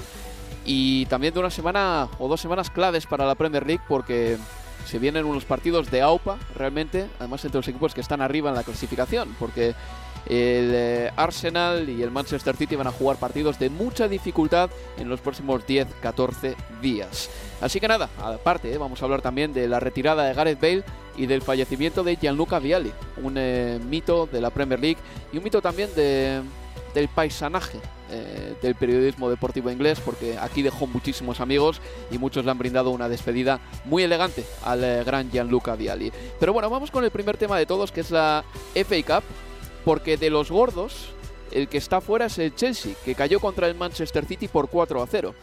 Y 0.66 1.06
también 1.06 1.32
de 1.32 1.40
una 1.40 1.50
semana 1.50 2.08
o 2.18 2.28
dos 2.28 2.42
semanas 2.42 2.68
claves 2.68 3.06
para 3.06 3.24
la 3.24 3.36
Premier 3.36 3.66
League 3.66 3.82
porque 3.88 4.36
se 4.84 4.98
vienen 4.98 5.24
unos 5.24 5.44
partidos 5.44 5.90
de 5.90 6.02
AUPA 6.02 6.38
realmente, 6.56 7.06
además 7.18 7.44
entre 7.44 7.58
los 7.58 7.68
equipos 7.68 7.94
que 7.94 8.00
están 8.00 8.20
arriba 8.20 8.50
en 8.50 8.56
la 8.56 8.62
clasificación, 8.62 9.34
porque 9.38 9.74
el 10.26 10.72
eh, 10.74 11.10
Arsenal 11.16 11.88
y 11.88 12.02
el 12.02 12.10
Manchester 12.10 12.56
City 12.56 12.76
van 12.76 12.86
a 12.86 12.92
jugar 12.92 13.16
partidos 13.16 13.58
de 13.58 13.70
mucha 13.70 14.08
dificultad 14.08 14.70
en 14.98 15.08
los 15.08 15.20
próximos 15.20 15.66
10-14 15.66 16.54
días. 16.82 17.30
Así 17.60 17.80
que 17.80 17.88
nada, 17.88 18.08
aparte, 18.22 18.72
eh, 18.72 18.78
vamos 18.78 19.00
a 19.00 19.04
hablar 19.04 19.22
también 19.22 19.52
de 19.52 19.68
la 19.68 19.80
retirada 19.80 20.24
de 20.24 20.34
Gareth 20.34 20.60
Bale 20.60 20.84
y 21.16 21.26
del 21.26 21.42
fallecimiento 21.42 22.04
de 22.04 22.16
Gianluca 22.16 22.58
Vialli, 22.58 22.92
un 23.22 23.34
eh, 23.36 23.78
mito 23.88 24.26
de 24.26 24.40
la 24.40 24.50
Premier 24.50 24.80
League 24.80 24.98
y 25.32 25.38
un 25.38 25.44
mito 25.44 25.60
también 25.60 25.88
de, 25.94 26.42
del 26.94 27.08
paisanaje 27.08 27.78
eh, 28.10 28.54
del 28.60 28.74
periodismo 28.74 29.30
deportivo 29.30 29.70
inglés, 29.70 30.00
porque 30.00 30.36
aquí 30.38 30.62
dejó 30.62 30.86
muchísimos 30.86 31.40
amigos 31.40 31.80
y 32.10 32.18
muchos 32.18 32.44
le 32.44 32.50
han 32.50 32.58
brindado 32.58 32.90
una 32.90 33.08
despedida 33.08 33.60
muy 33.84 34.02
elegante 34.02 34.44
al 34.64 34.82
eh, 34.82 35.04
gran 35.04 35.30
Gianluca 35.30 35.76
Vialli. 35.76 36.12
Pero 36.38 36.52
bueno, 36.52 36.68
vamos 36.70 36.90
con 36.90 37.04
el 37.04 37.10
primer 37.10 37.36
tema 37.36 37.58
de 37.58 37.66
todos, 37.66 37.92
que 37.92 38.00
es 38.00 38.10
la 38.10 38.44
FA 38.74 39.20
Cup, 39.20 39.24
porque 39.84 40.16
de 40.16 40.30
los 40.30 40.50
gordos, 40.50 41.10
el 41.52 41.68
que 41.68 41.78
está 41.78 42.00
fuera 42.00 42.26
es 42.26 42.38
el 42.38 42.54
Chelsea, 42.54 42.94
que 43.04 43.14
cayó 43.14 43.40
contra 43.40 43.66
el 43.68 43.74
Manchester 43.74 44.24
City 44.24 44.48
por 44.48 44.68
4 44.68 45.02
a 45.02 45.06
0. 45.06 45.34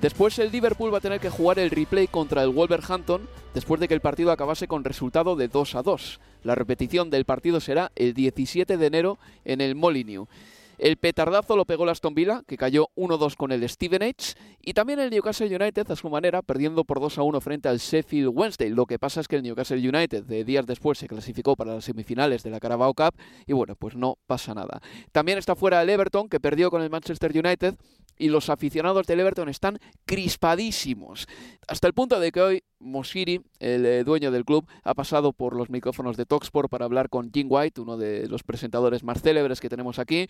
Después 0.00 0.38
el 0.38 0.50
Liverpool 0.50 0.92
va 0.92 0.98
a 0.98 1.02
tener 1.02 1.20
que 1.20 1.28
jugar 1.28 1.58
el 1.58 1.70
replay 1.70 2.06
contra 2.06 2.42
el 2.42 2.50
Wolverhampton 2.50 3.28
después 3.52 3.80
de 3.80 3.88
que 3.88 3.94
el 3.94 4.00
partido 4.00 4.32
acabase 4.32 4.66
con 4.66 4.84
resultado 4.84 5.36
de 5.36 5.48
2 5.48 5.74
a 5.74 5.82
2. 5.82 6.20
La 6.44 6.54
repetición 6.54 7.10
del 7.10 7.26
partido 7.26 7.60
será 7.60 7.92
el 7.96 8.14
17 8.14 8.78
de 8.78 8.86
enero 8.86 9.18
en 9.44 9.60
el 9.60 9.74
Molineux. 9.74 10.28
El 10.80 10.96
petardazo 10.96 11.56
lo 11.56 11.66
pegó 11.66 11.84
el 11.84 11.90
Aston 11.90 12.14
Villa, 12.14 12.42
que 12.46 12.56
cayó 12.56 12.88
1-2 12.96 13.36
con 13.36 13.52
el 13.52 13.68
Stevenage, 13.68 14.34
y 14.62 14.72
también 14.72 14.98
el 14.98 15.10
Newcastle 15.10 15.54
United 15.54 15.90
a 15.90 15.94
su 15.94 16.08
manera, 16.08 16.40
perdiendo 16.40 16.84
por 16.84 17.00
2-1 17.00 17.38
frente 17.42 17.68
al 17.68 17.76
Sheffield 17.76 18.30
Wednesday. 18.32 18.70
Lo 18.70 18.86
que 18.86 18.98
pasa 18.98 19.20
es 19.20 19.28
que 19.28 19.36
el 19.36 19.42
Newcastle 19.42 19.76
United 19.76 20.24
de 20.24 20.42
días 20.42 20.64
después 20.64 20.96
se 20.96 21.06
clasificó 21.06 21.54
para 21.54 21.74
las 21.74 21.84
semifinales 21.84 22.42
de 22.42 22.48
la 22.48 22.60
Carabao 22.60 22.94
Cup, 22.94 23.14
y 23.46 23.52
bueno, 23.52 23.76
pues 23.76 23.94
no 23.94 24.16
pasa 24.26 24.54
nada. 24.54 24.80
También 25.12 25.36
está 25.36 25.54
fuera 25.54 25.82
el 25.82 25.90
Everton, 25.90 26.30
que 26.30 26.40
perdió 26.40 26.70
con 26.70 26.80
el 26.80 26.88
Manchester 26.88 27.30
United, 27.30 27.74
y 28.20 28.28
los 28.28 28.50
aficionados 28.50 29.06
del 29.06 29.20
Everton 29.20 29.48
están 29.48 29.78
crispadísimos. 30.04 31.26
Hasta 31.66 31.86
el 31.86 31.94
punto 31.94 32.20
de 32.20 32.30
que 32.30 32.40
hoy 32.42 32.62
Moshiri, 32.78 33.40
el 33.60 33.86
eh, 33.86 34.04
dueño 34.04 34.30
del 34.30 34.44
club, 34.44 34.66
ha 34.84 34.94
pasado 34.94 35.32
por 35.32 35.56
los 35.56 35.70
micrófonos 35.70 36.18
de 36.18 36.26
Talksport 36.26 36.70
para 36.70 36.84
hablar 36.84 37.08
con 37.08 37.30
Jim 37.32 37.46
White, 37.50 37.80
uno 37.80 37.96
de 37.96 38.28
los 38.28 38.42
presentadores 38.42 39.02
más 39.04 39.22
célebres 39.22 39.60
que 39.60 39.70
tenemos 39.70 39.98
aquí, 39.98 40.28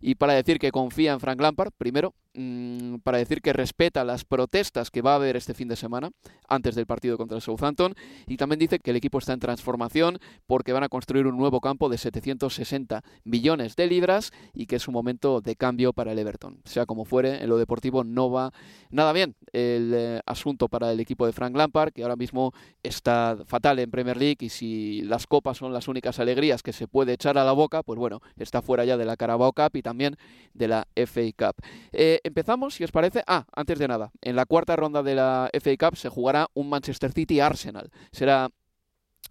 y 0.00 0.14
para 0.14 0.34
decir 0.34 0.60
que 0.60 0.70
confía 0.70 1.12
en 1.12 1.20
Frank 1.20 1.40
Lampard, 1.40 1.72
primero, 1.76 2.14
mmm, 2.34 2.96
para 3.04 3.18
decir 3.18 3.40
que 3.42 3.52
respeta 3.52 4.04
las 4.04 4.24
protestas 4.24 4.90
que 4.90 5.02
va 5.02 5.12
a 5.12 5.16
haber 5.16 5.36
este 5.36 5.54
fin 5.54 5.68
de 5.68 5.76
semana, 5.76 6.10
antes 6.48 6.74
del 6.74 6.86
partido 6.86 7.16
contra 7.16 7.36
el 7.36 7.42
Southampton, 7.42 7.94
y 8.26 8.36
también 8.36 8.58
dice 8.58 8.78
que 8.78 8.90
el 8.90 8.96
equipo 8.96 9.18
está 9.18 9.32
en 9.32 9.40
transformación 9.40 10.18
porque 10.46 10.72
van 10.72 10.84
a 10.84 10.88
construir 10.88 11.26
un 11.26 11.36
nuevo 11.36 11.60
campo 11.60 11.88
de 11.88 11.98
760 11.98 13.02
millones 13.24 13.76
de 13.76 13.86
libras 13.86 14.32
y 14.52 14.66
que 14.66 14.76
es 14.76 14.88
un 14.88 14.94
momento 14.94 15.40
de 15.40 15.56
cambio 15.56 15.92
para 15.92 16.12
el 16.12 16.18
Everton. 16.18 16.60
Sea 16.64 16.86
como 16.86 17.04
fuere, 17.04 17.42
en 17.42 17.48
lo 17.48 17.58
deportivo 17.58 18.04
no 18.04 18.30
va 18.30 18.52
nada 18.90 19.12
bien 19.12 19.34
el 19.52 19.92
eh, 19.94 20.20
asunto 20.26 20.68
para 20.68 20.92
el 20.92 21.00
equipo 21.00 21.26
de 21.26 21.32
Frank 21.32 21.56
Lampard, 21.56 21.92
que 21.92 22.02
ahora 22.02 22.16
mismo 22.16 22.52
está 22.82 23.38
fatal 23.46 23.78
en 23.78 23.90
Premier 23.90 24.16
League 24.16 24.38
y 24.40 24.48
si 24.48 25.02
las 25.02 25.26
copas 25.26 25.58
son 25.58 25.72
las 25.72 25.88
únicas 25.88 26.18
alegrías 26.18 26.62
que 26.62 26.72
se 26.72 26.88
puede 26.88 27.12
echar 27.12 27.38
a 27.38 27.44
la 27.44 27.52
boca, 27.52 27.82
pues 27.82 27.98
bueno, 27.98 28.20
está 28.36 28.62
fuera 28.62 28.84
ya 28.84 28.96
de 28.96 29.04
la 29.04 29.16
Carabao 29.16 29.52
Cup 29.52 29.70
y 29.74 29.82
también 29.82 30.16
de 30.54 30.68
la 30.68 30.86
FA 30.94 31.22
Cup. 31.36 31.56
Eh, 31.92 32.20
empezamos, 32.24 32.74
si 32.74 32.84
os 32.84 32.92
parece. 32.92 33.22
Ah, 33.26 33.46
antes 33.54 33.78
de 33.78 33.88
nada, 33.88 34.12
en 34.20 34.36
la 34.36 34.46
cuarta 34.46 34.76
ronda 34.76 35.02
de 35.02 35.14
la 35.14 35.50
FA 35.52 35.76
Cup 35.76 35.96
se 35.96 36.08
jugará 36.08 36.48
un 36.54 36.68
Manchester 36.68 37.12
City 37.12 37.40
Arsenal. 37.40 37.90
Será 38.10 38.50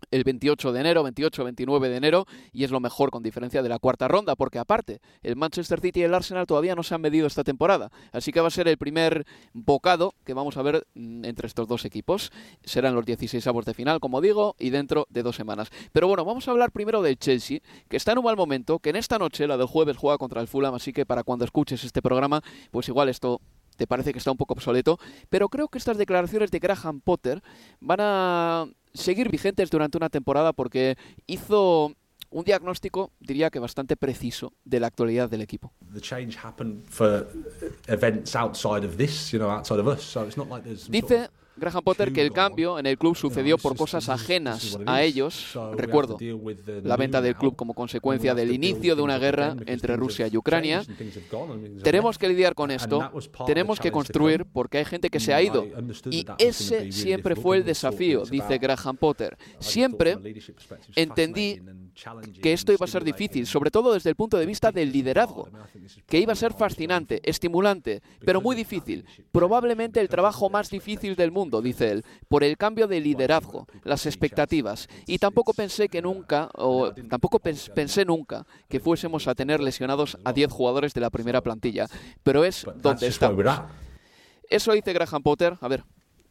el 0.09 0.23
28 0.23 0.71
de 0.71 0.79
enero, 0.79 1.03
28-29 1.05 1.81
de 1.81 1.95
enero, 1.95 2.25
y 2.51 2.63
es 2.63 2.71
lo 2.71 2.79
mejor 2.79 3.11
con 3.11 3.23
diferencia 3.23 3.61
de 3.61 3.69
la 3.69 3.79
cuarta 3.79 4.07
ronda, 4.07 4.35
porque 4.35 4.59
aparte, 4.59 4.99
el 5.21 5.35
Manchester 5.35 5.79
City 5.79 6.01
y 6.01 6.03
el 6.03 6.13
Arsenal 6.13 6.47
todavía 6.47 6.75
no 6.75 6.83
se 6.83 6.95
han 6.95 7.01
medido 7.01 7.27
esta 7.27 7.43
temporada, 7.43 7.91
así 8.11 8.31
que 8.31 8.41
va 8.41 8.47
a 8.47 8.51
ser 8.51 8.67
el 8.67 8.77
primer 8.77 9.25
bocado 9.53 10.13
que 10.25 10.33
vamos 10.33 10.57
a 10.57 10.61
ver 10.61 10.85
mm, 10.95 11.25
entre 11.25 11.47
estos 11.47 11.67
dos 11.67 11.85
equipos. 11.85 12.31
Serán 12.63 12.95
los 12.95 13.05
16 13.05 13.45
avos 13.47 13.65
de 13.65 13.73
final, 13.73 13.99
como 13.99 14.21
digo, 14.21 14.55
y 14.59 14.69
dentro 14.69 15.07
de 15.09 15.23
dos 15.23 15.35
semanas. 15.35 15.69
Pero 15.91 16.07
bueno, 16.07 16.25
vamos 16.25 16.47
a 16.47 16.51
hablar 16.51 16.71
primero 16.71 17.01
del 17.01 17.17
Chelsea, 17.17 17.59
que 17.87 17.97
está 17.97 18.13
en 18.13 18.19
un 18.19 18.25
mal 18.25 18.35
momento, 18.35 18.79
que 18.79 18.89
en 18.89 18.95
esta 18.95 19.17
noche, 19.17 19.47
la 19.47 19.57
del 19.57 19.67
jueves, 19.67 19.97
juega 19.97 20.17
contra 20.17 20.41
el 20.41 20.47
Fulham, 20.47 20.73
así 20.73 20.93
que 20.93 21.05
para 21.05 21.23
cuando 21.23 21.45
escuches 21.45 21.83
este 21.83 22.01
programa, 22.01 22.41
pues 22.71 22.87
igual 22.87 23.09
esto 23.09 23.41
te 23.77 23.87
parece 23.87 24.11
que 24.11 24.19
está 24.19 24.31
un 24.31 24.37
poco 24.37 24.53
obsoleto, 24.53 24.99
pero 25.29 25.49
creo 25.49 25.67
que 25.67 25.77
estas 25.77 25.97
declaraciones 25.97 26.51
de 26.51 26.59
Graham 26.59 27.01
Potter 27.01 27.41
van 27.79 27.99
a 28.01 28.67
seguir 28.93 29.29
vigentes 29.29 29.69
durante 29.69 29.97
una 29.97 30.09
temporada 30.09 30.53
porque 30.53 30.97
hizo 31.27 31.95
un 32.31 32.43
diagnóstico, 32.45 33.11
diría 33.19 33.49
que 33.49 33.59
bastante 33.59 33.97
preciso, 33.97 34.53
de 34.63 34.79
la 34.79 34.87
actualidad 34.87 35.29
del 35.29 35.41
equipo. 35.41 35.73
Dice 40.89 41.29
Graham 41.61 41.83
Potter 41.83 42.11
que 42.11 42.21
el 42.21 42.31
cambio 42.31 42.79
en 42.79 42.87
el 42.87 42.97
club 42.97 43.15
sucedió 43.15 43.57
por 43.57 43.77
cosas 43.77 44.09
ajenas 44.09 44.79
a 44.87 45.03
ellos. 45.03 45.53
Recuerdo 45.75 46.17
la 46.83 46.97
venta 46.97 47.21
del 47.21 47.35
club 47.35 47.55
como 47.55 47.73
consecuencia 47.73 48.33
del 48.33 48.51
inicio 48.51 48.95
de 48.95 49.01
una 49.01 49.19
guerra 49.19 49.55
entre 49.67 49.95
Rusia 49.95 50.27
y 50.27 50.35
Ucrania. 50.37 50.83
Tenemos 51.83 52.17
que 52.17 52.27
lidiar 52.27 52.55
con 52.55 52.71
esto, 52.71 53.11
tenemos 53.45 53.79
que 53.79 53.91
construir 53.91 54.45
porque 54.45 54.79
hay 54.79 54.85
gente 54.85 55.09
que 55.09 55.19
se 55.19 55.33
ha 55.33 55.41
ido. 55.41 55.65
Y 56.09 56.25
ese 56.39 56.91
siempre 56.91 57.35
fue 57.35 57.57
el 57.57 57.63
desafío, 57.63 58.25
dice 58.25 58.57
Graham 58.57 58.97
Potter. 58.97 59.37
Siempre 59.59 60.17
entendí 60.95 61.61
que 62.41 62.53
esto 62.53 62.71
iba 62.73 62.85
a 62.85 62.87
ser 62.87 63.03
difícil, 63.03 63.45
sobre 63.45 63.71
todo 63.71 63.93
desde 63.93 64.09
el 64.09 64.15
punto 64.15 64.37
de 64.37 64.45
vista 64.45 64.71
del 64.71 64.91
liderazgo, 64.91 65.49
que 66.07 66.19
iba 66.19 66.33
a 66.33 66.35
ser 66.35 66.53
fascinante, 66.53 67.21
estimulante, 67.23 68.01
pero 68.25 68.41
muy 68.41 68.55
difícil. 68.55 69.05
Probablemente 69.31 69.99
el 69.99 70.09
trabajo 70.09 70.49
más 70.49 70.69
difícil 70.69 71.15
del 71.15 71.31
mundo, 71.31 71.61
dice 71.61 71.91
él, 71.91 72.05
por 72.27 72.43
el 72.43 72.57
cambio 72.57 72.87
de 72.87 72.99
liderazgo, 72.99 73.67
las 73.83 74.05
expectativas. 74.05 74.87
Y 75.05 75.17
tampoco 75.17 75.53
pensé 75.53 75.89
que 75.89 76.01
nunca, 76.01 76.49
o 76.55 76.91
tampoco 77.09 77.39
pensé 77.39 78.05
nunca 78.05 78.45
que 78.67 78.79
fuésemos 78.79 79.27
a 79.27 79.35
tener 79.35 79.59
lesionados 79.59 80.17
a 80.23 80.33
10 80.33 80.51
jugadores 80.51 80.93
de 80.93 81.01
la 81.01 81.09
primera 81.09 81.41
plantilla. 81.41 81.87
Pero 82.23 82.43
es 82.43 82.65
donde 82.81 83.07
está. 83.07 83.31
Eso 84.49 84.73
dice 84.73 84.93
Graham 84.93 85.23
Potter. 85.23 85.57
A 85.61 85.67
ver, 85.67 85.83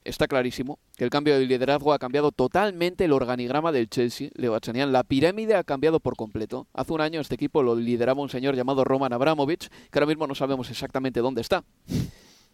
está 0.05 0.27
clarísimo 0.27 0.79
que 0.97 1.05
el 1.05 1.11
cambio 1.11 1.39
de 1.39 1.47
liderazgo 1.47 1.93
ha 1.93 1.99
cambiado 1.99 2.33
totalmente 2.33 3.05
el 3.05 3.13
organigrama 3.13 3.73
del 3.73 3.89
Chelsea. 3.89 4.31
Leo 4.35 4.55
Achanian, 4.55 4.93
la 4.93 5.05
pirámide 5.05 5.55
ha 5.55 5.65
cambiado 5.65 6.01
por 6.01 6.17
completo. 6.17 6.67
Hace 6.73 6.93
un 6.93 7.01
año 7.01 7.21
este 7.21 7.35
equipo 7.35 7.63
lo 7.63 7.75
lideraba 7.75 8.23
un 8.23 8.29
señor 8.29 8.57
llamado 8.57 8.85
Roman 8.85 9.13
Abramovich, 9.13 9.69
que 9.91 9.99
ahora 9.99 10.07
mismo 10.07 10.27
no 10.27 10.35
sabemos 10.35 10.71
exactamente 10.71 11.21
dónde 11.21 11.41
está. 11.43 11.65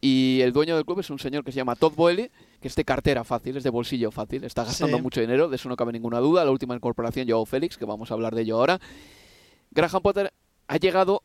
Y 0.00 0.40
el 0.42 0.52
dueño 0.52 0.76
del 0.76 0.85
club 0.85 1.00
es 1.00 1.11
un 1.11 1.18
señor 1.18 1.42
que 1.42 1.52
se 1.52 1.56
llama 1.56 1.74
Todd 1.74 1.94
Boehly, 1.94 2.30
que 2.61 2.68
es 2.68 2.74
de 2.74 2.85
cartera 2.85 3.24
fácil, 3.24 3.56
es 3.56 3.64
de 3.64 3.70
bolsillo 3.70 4.11
fácil, 4.11 4.44
está 4.44 4.64
gastando 4.64 4.98
mucho 4.98 5.20
dinero, 5.20 5.48
de 5.48 5.56
eso 5.56 5.68
no 5.68 5.76
cabe 5.76 5.92
ninguna 5.92 6.18
duda. 6.18 6.44
La 6.44 6.50
última 6.50 6.74
incorporación, 6.74 7.28
Joao 7.28 7.46
Félix, 7.46 7.78
que 7.78 7.87
vamos 7.87 8.11
a 8.11 8.14
hablar 8.14 8.35
de 8.35 8.42
ello 8.42 8.59
ahora. 8.59 8.78
Graham 9.70 10.02
Potter 10.02 10.32
ha 10.68 10.76
llegado 10.76 11.22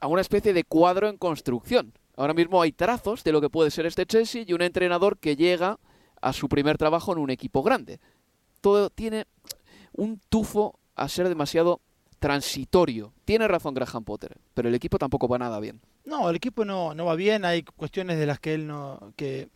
a 0.00 0.06
una 0.06 0.20
especie 0.20 0.52
de 0.52 0.64
cuadro 0.64 1.08
en 1.08 1.16
construcción. 1.16 1.92
Ahora 2.16 2.34
mismo 2.34 2.60
hay 2.60 2.72
trazos 2.72 3.24
de 3.24 3.32
lo 3.32 3.40
que 3.40 3.50
puede 3.50 3.70
ser 3.70 3.86
este 3.86 4.06
Chelsea 4.06 4.44
y 4.46 4.52
un 4.52 4.62
entrenador 4.62 5.18
que 5.18 5.36
llega 5.36 5.78
a 6.20 6.32
su 6.32 6.48
primer 6.48 6.78
trabajo 6.78 7.12
en 7.12 7.18
un 7.18 7.30
equipo 7.30 7.62
grande. 7.62 8.00
Todo 8.60 8.90
tiene 8.90 9.26
un 9.92 10.20
tufo 10.28 10.78
a 10.94 11.08
ser 11.08 11.28
demasiado 11.28 11.80
transitorio. 12.18 13.12
Tiene 13.24 13.48
razón 13.48 13.74
Graham 13.74 14.04
Potter, 14.04 14.38
pero 14.54 14.68
el 14.68 14.74
equipo 14.74 14.98
tampoco 14.98 15.26
va 15.26 15.38
nada 15.38 15.58
bien. 15.58 15.80
No, 16.04 16.30
el 16.30 16.36
equipo 16.36 16.64
no, 16.64 16.94
no 16.94 17.04
va 17.04 17.16
bien, 17.16 17.44
hay 17.44 17.62
cuestiones 17.62 18.18
de 18.18 18.26
las 18.26 18.38
que 18.38 18.54
él 18.54 18.66
no... 18.66 19.12
Que... 19.16 19.48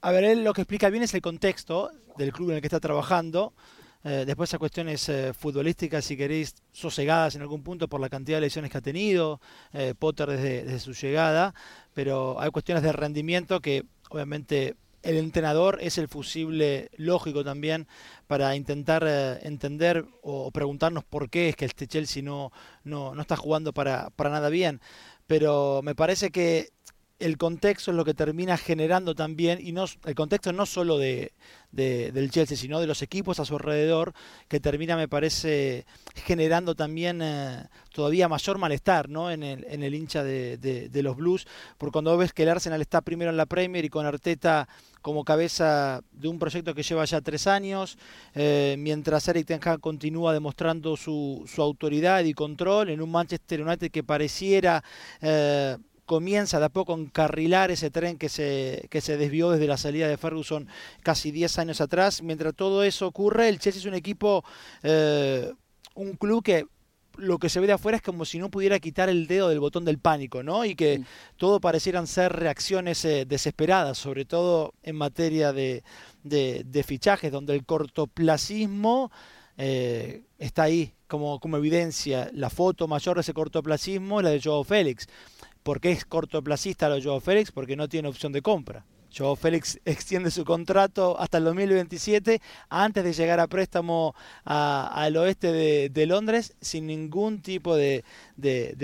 A 0.00 0.12
ver, 0.12 0.24
él 0.24 0.44
lo 0.44 0.52
que 0.52 0.62
explica 0.62 0.88
bien 0.88 1.02
es 1.02 1.12
el 1.14 1.20
contexto 1.20 1.90
del 2.16 2.32
club 2.32 2.50
en 2.50 2.56
el 2.56 2.60
que 2.62 2.68
está 2.68 2.80
trabajando, 2.80 3.52
eh, 4.04 4.24
después 4.26 4.52
a 4.54 4.58
cuestiones 4.58 5.08
eh, 5.08 5.32
futbolísticas, 5.32 6.04
si 6.04 6.16
queréis, 6.16 6.54
sosegadas 6.72 7.34
en 7.34 7.42
algún 7.42 7.62
punto 7.62 7.88
por 7.88 8.00
la 8.00 8.08
cantidad 8.08 8.36
de 8.36 8.42
lesiones 8.42 8.70
que 8.70 8.78
ha 8.78 8.82
tenido 8.82 9.40
eh, 9.72 9.94
Potter 9.98 10.28
desde, 10.28 10.78
su 10.78 10.92
llegada, 10.92 11.54
pero 11.92 12.40
hay 12.40 12.50
cuestiones 12.50 12.84
de 12.84 12.92
rendimiento 12.92 13.60
que 13.60 13.84
obviamente 14.10 14.76
el 15.02 15.16
entrenador 15.16 15.78
es 15.80 15.98
el 15.98 16.08
fusible 16.08 16.90
lógico 16.96 17.44
también 17.44 17.86
para 18.26 18.56
intentar 18.56 19.06
entender 19.42 20.04
o, 20.22 20.50
preguntarnos 20.50 21.04
por 21.04 21.30
qué 21.30 21.48
es 21.48 21.56
que 21.56 21.64
este 21.64 21.86
Chelsea 21.86 22.22
no, 22.22 22.52
no, 22.84 23.14
no 23.14 23.22
está 23.22 23.36
jugando 23.36 23.72
para, 23.72 24.10
para 24.10 24.30
nada 24.30 24.48
bien. 24.48 24.80
Pero 25.26 25.80
me 25.82 25.94
parece 25.94 26.30
que 26.30 26.70
el 27.18 27.38
contexto 27.38 27.90
es 27.90 27.96
lo 27.96 28.04
que 28.04 28.12
termina 28.12 28.58
generando 28.58 29.14
también, 29.14 29.58
y 29.60 29.72
no, 29.72 29.86
el 30.04 30.14
contexto 30.14 30.52
no 30.52 30.66
solo 30.66 30.98
de, 30.98 31.32
del 31.72 32.30
Chelsea, 32.30 32.56
sino 32.56 32.78
de 32.78 32.86
los 32.86 33.00
equipos 33.00 33.40
a 33.40 33.46
su 33.46 33.54
alrededor, 33.54 34.12
que 34.48 34.60
termina, 34.60 34.96
me 34.96 35.08
parece, 35.08 35.86
generando 36.14 36.74
también 36.74 37.22
eh, 37.22 37.68
todavía 37.92 38.28
mayor 38.28 38.58
malestar 38.58 39.08
¿no? 39.08 39.30
en, 39.30 39.42
el, 39.42 39.64
en 39.68 39.82
el 39.82 39.94
hincha 39.94 40.22
de, 40.22 40.58
de, 40.58 41.02
los 41.02 41.16
Blues, 41.16 41.46
porque 41.78 41.92
cuando 41.92 42.16
ves 42.18 42.34
que 42.34 42.42
el 42.42 42.50
Arsenal 42.50 42.82
está 42.82 43.00
primero 43.00 43.30
en 43.30 43.36
la 43.38 43.46
Premier 43.46 43.84
y 43.84 43.88
con 43.88 44.04
Arteta 44.04 44.68
como 45.00 45.24
cabeza 45.24 46.02
de 46.12 46.28
un 46.28 46.38
proyecto 46.38 46.74
que 46.74 46.82
lleva 46.82 47.04
ya 47.04 47.20
tres 47.22 47.46
años, 47.46 47.96
eh, 48.34 48.76
mientras 48.78 49.26
Eric 49.28 49.46
Ten 49.46 49.60
Hag 49.62 49.80
continúa 49.80 50.34
demostrando 50.34 50.96
su, 50.96 51.44
su, 51.46 51.62
autoridad 51.62 52.24
y 52.24 52.34
control 52.34 52.90
en 52.90 53.00
un 53.00 53.10
Manchester 53.10 53.62
United 53.62 53.90
que 53.90 54.04
pareciera... 54.04 54.84
Eh, 55.22 55.78
comienza 56.06 56.58
de 56.58 56.66
a 56.66 56.68
poco 56.70 56.94
a 56.94 56.98
encarrilar 56.98 57.70
ese 57.70 57.90
tren 57.90 58.16
que 58.16 58.28
se, 58.28 58.86
que 58.90 59.00
se 59.00 59.16
desvió 59.16 59.50
desde 59.50 59.66
la 59.66 59.76
salida 59.76 60.08
de 60.08 60.16
Ferguson 60.16 60.68
casi 61.02 61.32
10 61.32 61.58
años 61.58 61.80
atrás. 61.80 62.22
Mientras 62.22 62.54
todo 62.54 62.82
eso 62.84 63.08
ocurre, 63.08 63.48
el 63.48 63.58
Chelsea 63.58 63.80
es 63.80 63.86
un 63.86 63.94
equipo, 63.94 64.44
eh, 64.82 65.52
un 65.94 66.14
club 66.14 66.42
que 66.42 66.66
lo 67.18 67.38
que 67.38 67.48
se 67.48 67.60
ve 67.60 67.66
de 67.66 67.72
afuera 67.72 67.96
es 67.96 68.02
como 68.02 68.24
si 68.24 68.38
no 68.38 68.50
pudiera 68.50 68.78
quitar 68.78 69.08
el 69.08 69.26
dedo 69.26 69.48
del 69.48 69.60
botón 69.60 69.84
del 69.84 69.98
pánico, 69.98 70.42
¿no? 70.42 70.64
Y 70.64 70.74
que 70.74 71.02
todo 71.36 71.60
parecieran 71.60 72.06
ser 72.06 72.32
reacciones 72.32 73.04
eh, 73.04 73.24
desesperadas, 73.26 73.98
sobre 73.98 74.24
todo 74.24 74.74
en 74.82 74.96
materia 74.96 75.52
de, 75.52 75.82
de, 76.22 76.84
fichajes, 76.86 77.32
donde 77.32 77.54
el 77.54 77.64
cortoplacismo 77.64 79.10
eh, 79.56 80.24
está 80.38 80.64
ahí 80.64 80.92
como, 81.08 81.40
como 81.40 81.56
evidencia. 81.56 82.30
La 82.32 82.50
foto 82.50 82.86
mayor 82.86 83.16
de 83.16 83.22
ese 83.22 83.32
cortoplacismo 83.32 84.20
es 84.20 84.24
la 84.24 84.30
de 84.30 84.40
Joao 84.42 84.64
Félix. 84.64 85.08
¿Por 85.66 85.80
qué 85.80 85.90
es 85.90 86.04
cortoplacista 86.04 86.88
lo 86.88 86.94
de 86.94 87.02
Joao 87.02 87.18
Félix? 87.18 87.50
Porque 87.50 87.74
no 87.74 87.88
tiene 87.88 88.06
opción 88.06 88.30
de 88.30 88.40
compra. 88.40 88.86
Joao 89.12 89.34
Félix 89.34 89.80
extiende 89.84 90.30
su 90.30 90.44
contrato 90.44 91.18
hasta 91.18 91.38
el 91.38 91.44
2027 91.44 92.40
antes 92.68 93.02
de 93.02 93.12
llegar 93.12 93.40
a 93.40 93.48
préstamo 93.48 94.14
al 94.44 95.16
oeste 95.16 95.50
de, 95.90 96.06
Londres 96.06 96.54
sin 96.60 96.86
ningún 96.86 97.42
tipo 97.42 97.74
de, 97.74 98.04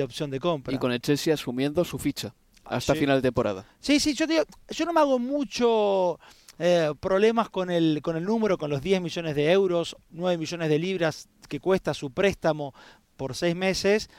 opción 0.02 0.32
de 0.32 0.40
compra. 0.40 0.74
Y 0.74 0.78
con 0.78 0.90
el 0.90 1.00
Chelsea 1.00 1.32
asumiendo 1.32 1.84
su 1.84 2.00
ficha 2.00 2.34
hasta 2.64 2.96
final 2.96 3.18
de 3.18 3.22
temporada. 3.22 3.64
Sí, 3.78 4.00
sí, 4.00 4.14
yo, 4.14 4.26
digo, 4.26 4.42
yo 4.68 4.84
no 4.84 4.92
me 4.92 4.98
hago 4.98 5.20
mucho 5.20 6.18
eh, 6.58 6.92
problemas 6.98 7.48
con 7.48 7.70
el, 7.70 8.00
con 8.02 8.16
el 8.16 8.24
número, 8.24 8.58
con 8.58 8.70
los 8.70 8.82
10 8.82 9.02
millones 9.02 9.36
de 9.36 9.52
euros, 9.52 9.96
9 10.10 10.36
millones 10.36 10.68
de 10.68 10.80
libras 10.80 11.28
que 11.48 11.60
cuesta 11.60 11.94
su 11.94 12.10
préstamo 12.10 12.74
por 13.16 13.34
seis 13.34 13.54
meses, 13.54 14.10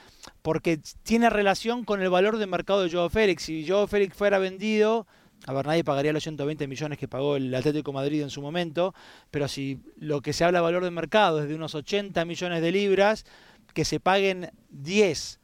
porque 0.41 0.79
tiene 1.03 1.29
relación 1.29 1.83
con 1.83 2.01
el 2.01 2.09
valor 2.09 2.37
de 2.37 2.47
mercado 2.47 2.83
de 2.83 2.91
Joao 2.91 3.09
Félix. 3.09 3.43
Si 3.43 3.67
Joao 3.67 3.87
Félix 3.87 4.15
fuera 4.15 4.39
vendido, 4.39 5.07
a 5.45 5.53
ver, 5.53 5.65
nadie 5.65 5.83
pagaría 5.83 6.13
los 6.13 6.23
120 6.23 6.67
millones 6.67 6.97
que 6.97 7.07
pagó 7.07 7.35
el 7.35 7.53
Atlético 7.53 7.91
Madrid 7.91 8.21
en 8.21 8.29
su 8.29 8.41
momento, 8.41 8.93
pero 9.29 9.47
si 9.47 9.81
lo 9.97 10.21
que 10.21 10.33
se 10.33 10.45
habla 10.45 10.59
de 10.59 10.63
valor 10.63 10.83
de 10.83 10.91
mercado 10.91 11.41
es 11.41 11.49
de 11.49 11.55
unos 11.55 11.75
80 11.75 12.23
millones 12.25 12.61
de 12.61 12.71
libras, 12.71 13.25
que 13.73 13.85
se 13.85 13.99
paguen 13.99 14.51
10 14.69 15.39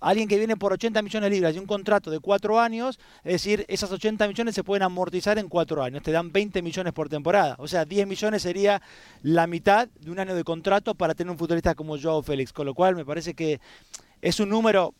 alguien 0.00 0.28
que 0.28 0.38
viene 0.38 0.56
por 0.56 0.72
80 0.72 1.02
millones 1.02 1.30
de 1.30 1.36
libras 1.36 1.54
y 1.54 1.58
un 1.58 1.66
contrato 1.66 2.10
de 2.10 2.20
cuatro 2.20 2.58
años, 2.58 2.98
es 3.22 3.32
decir, 3.32 3.64
esas 3.68 3.92
80 3.92 4.26
millones 4.26 4.54
se 4.54 4.64
pueden 4.64 4.82
amortizar 4.82 5.38
en 5.38 5.48
cuatro 5.48 5.82
años, 5.82 6.02
te 6.02 6.10
dan 6.10 6.32
20 6.32 6.62
millones 6.62 6.92
por 6.92 7.08
temporada. 7.08 7.56
O 7.58 7.68
sea, 7.68 7.84
10 7.84 8.06
millones 8.06 8.42
sería 8.42 8.82
la 9.22 9.46
mitad 9.46 9.88
de 9.88 10.10
un 10.10 10.18
año 10.18 10.34
de 10.34 10.44
contrato 10.44 10.94
para 10.94 11.14
tener 11.14 11.30
un 11.30 11.38
futbolista 11.38 11.74
como 11.74 11.98
Joao 11.98 12.22
Félix, 12.22 12.52
con 12.52 12.66
lo 12.66 12.74
cual 12.74 12.96
me 12.96 13.04
parece 13.04 13.34
que 13.34 13.60
es 14.22 14.40
un 14.40 14.48
número 14.48 14.94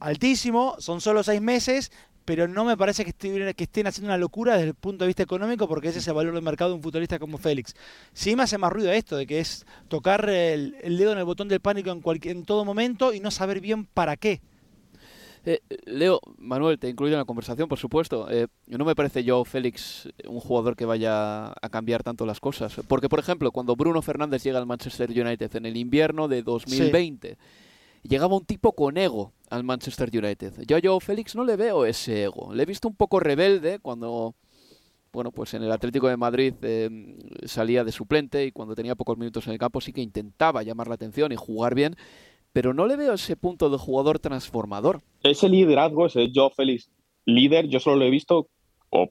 altísimo, 0.00 0.76
son 0.78 1.00
solo 1.00 1.22
seis 1.22 1.40
meses, 1.40 1.90
pero 2.24 2.48
no 2.48 2.64
me 2.64 2.76
parece 2.76 3.04
que, 3.04 3.12
que 3.12 3.64
estén 3.64 3.86
haciendo 3.86 4.08
una 4.08 4.18
locura 4.18 4.54
desde 4.54 4.68
el 4.68 4.74
punto 4.74 5.04
de 5.04 5.08
vista 5.08 5.22
económico 5.22 5.68
porque 5.68 5.88
ese 5.88 5.98
es 5.98 6.08
el 6.08 6.14
valor 6.14 6.34
de 6.34 6.40
mercado 6.40 6.70
de 6.70 6.76
un 6.76 6.82
futbolista 6.82 7.18
como 7.18 7.38
Félix. 7.38 7.74
Sí 8.12 8.36
me 8.36 8.42
hace 8.42 8.58
más 8.58 8.72
ruido 8.72 8.90
esto, 8.92 9.16
de 9.16 9.26
que 9.26 9.40
es 9.40 9.66
tocar 9.88 10.28
el, 10.28 10.76
dedo 10.82 11.12
en 11.12 11.18
el 11.18 11.24
botón 11.24 11.48
del 11.48 11.60
pánico 11.60 11.90
en, 11.90 12.00
cualquier, 12.00 12.36
en 12.36 12.44
todo 12.44 12.64
momento 12.64 13.12
y 13.12 13.20
no 13.20 13.30
saber 13.30 13.60
bien 13.60 13.84
para 13.86 14.16
qué. 14.16 14.40
Eh, 15.46 15.60
Leo, 15.84 16.20
Manuel, 16.38 16.78
te 16.78 16.88
incluyo 16.88 17.14
en 17.14 17.18
la 17.18 17.26
conversación, 17.26 17.68
por 17.68 17.78
supuesto. 17.78 18.30
Eh, 18.30 18.46
no 18.66 18.84
me 18.84 18.94
parece 18.94 19.24
yo, 19.24 19.44
Félix, 19.44 20.08
un 20.26 20.40
jugador 20.40 20.74
que 20.74 20.86
vaya 20.86 21.48
a 21.48 21.68
cambiar 21.70 22.02
tanto 22.02 22.24
las 22.24 22.40
cosas. 22.40 22.74
Porque, 22.88 23.10
por 23.10 23.18
ejemplo, 23.18 23.52
cuando 23.52 23.76
Bruno 23.76 24.00
Fernández 24.00 24.42
llega 24.42 24.58
al 24.58 24.66
Manchester 24.66 25.10
United 25.10 25.54
en 25.56 25.66
el 25.66 25.76
invierno 25.76 26.28
de 26.28 26.42
2020, 26.42 27.36
llegaba 28.08 28.36
un 28.36 28.44
tipo 28.44 28.72
con 28.72 28.96
ego 28.96 29.32
al 29.50 29.64
Manchester 29.64 30.10
United. 30.12 30.62
Yo 30.66 30.78
Joe 30.82 31.00
Félix 31.00 31.34
no 31.34 31.44
le 31.44 31.56
veo 31.56 31.84
ese 31.84 32.24
ego. 32.24 32.54
Le 32.54 32.62
he 32.62 32.66
visto 32.66 32.88
un 32.88 32.94
poco 32.94 33.20
rebelde 33.20 33.78
cuando, 33.80 34.34
bueno, 35.12 35.32
pues 35.32 35.54
en 35.54 35.62
el 35.62 35.72
Atlético 35.72 36.08
de 36.08 36.16
Madrid 36.16 36.54
eh, 36.62 36.90
salía 37.44 37.84
de 37.84 37.92
suplente 37.92 38.44
y 38.46 38.52
cuando 38.52 38.74
tenía 38.74 38.94
pocos 38.94 39.18
minutos 39.18 39.46
en 39.46 39.54
el 39.54 39.58
campo 39.58 39.80
sí 39.80 39.92
que 39.92 40.02
intentaba 40.02 40.62
llamar 40.62 40.88
la 40.88 40.94
atención 40.94 41.32
y 41.32 41.36
jugar 41.36 41.74
bien, 41.74 41.96
pero 42.52 42.74
no 42.74 42.86
le 42.86 42.96
veo 42.96 43.14
ese 43.14 43.36
punto 43.36 43.70
de 43.70 43.78
jugador 43.78 44.18
transformador. 44.18 45.02
Ese 45.22 45.48
liderazgo, 45.48 46.06
ese 46.06 46.30
Joe 46.34 46.50
Félix 46.54 46.90
líder, 47.26 47.68
yo 47.68 47.80
solo 47.80 47.96
lo 47.96 48.04
he 48.04 48.10
visto, 48.10 48.48
o 48.90 49.10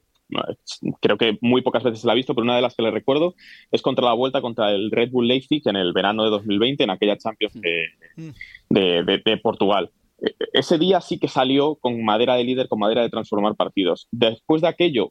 creo 1.00 1.18
que 1.18 1.38
muy 1.40 1.62
pocas 1.62 1.82
veces 1.82 2.00
se 2.00 2.06
la 2.06 2.12
ha 2.12 2.16
visto, 2.16 2.34
pero 2.34 2.44
una 2.44 2.56
de 2.56 2.62
las 2.62 2.74
que 2.74 2.82
le 2.82 2.90
recuerdo 2.90 3.34
es 3.70 3.82
contra 3.82 4.04
la 4.04 4.14
vuelta 4.14 4.40
contra 4.40 4.72
el 4.72 4.90
Red 4.90 5.10
Bull 5.10 5.28
Leipzig 5.28 5.62
en 5.66 5.76
el 5.76 5.92
verano 5.92 6.24
de 6.24 6.30
2020, 6.30 6.84
en 6.84 6.90
aquella 6.90 7.16
Champions 7.16 7.56
mm. 7.56 8.28
de, 8.70 9.22
de, 9.24 9.36
Portugal. 9.38 9.90
E, 10.20 10.34
ese 10.52 10.78
día 10.78 11.00
sí 11.00 11.18
que 11.18 11.28
salió 11.28 11.76
con 11.76 12.02
madera 12.04 12.36
de 12.36 12.44
líder, 12.44 12.68
con 12.68 12.78
madera 12.78 13.02
de 13.02 13.10
transformar 13.10 13.54
partidos. 13.56 14.08
Después 14.10 14.62
de 14.62 14.68
aquello, 14.68 15.10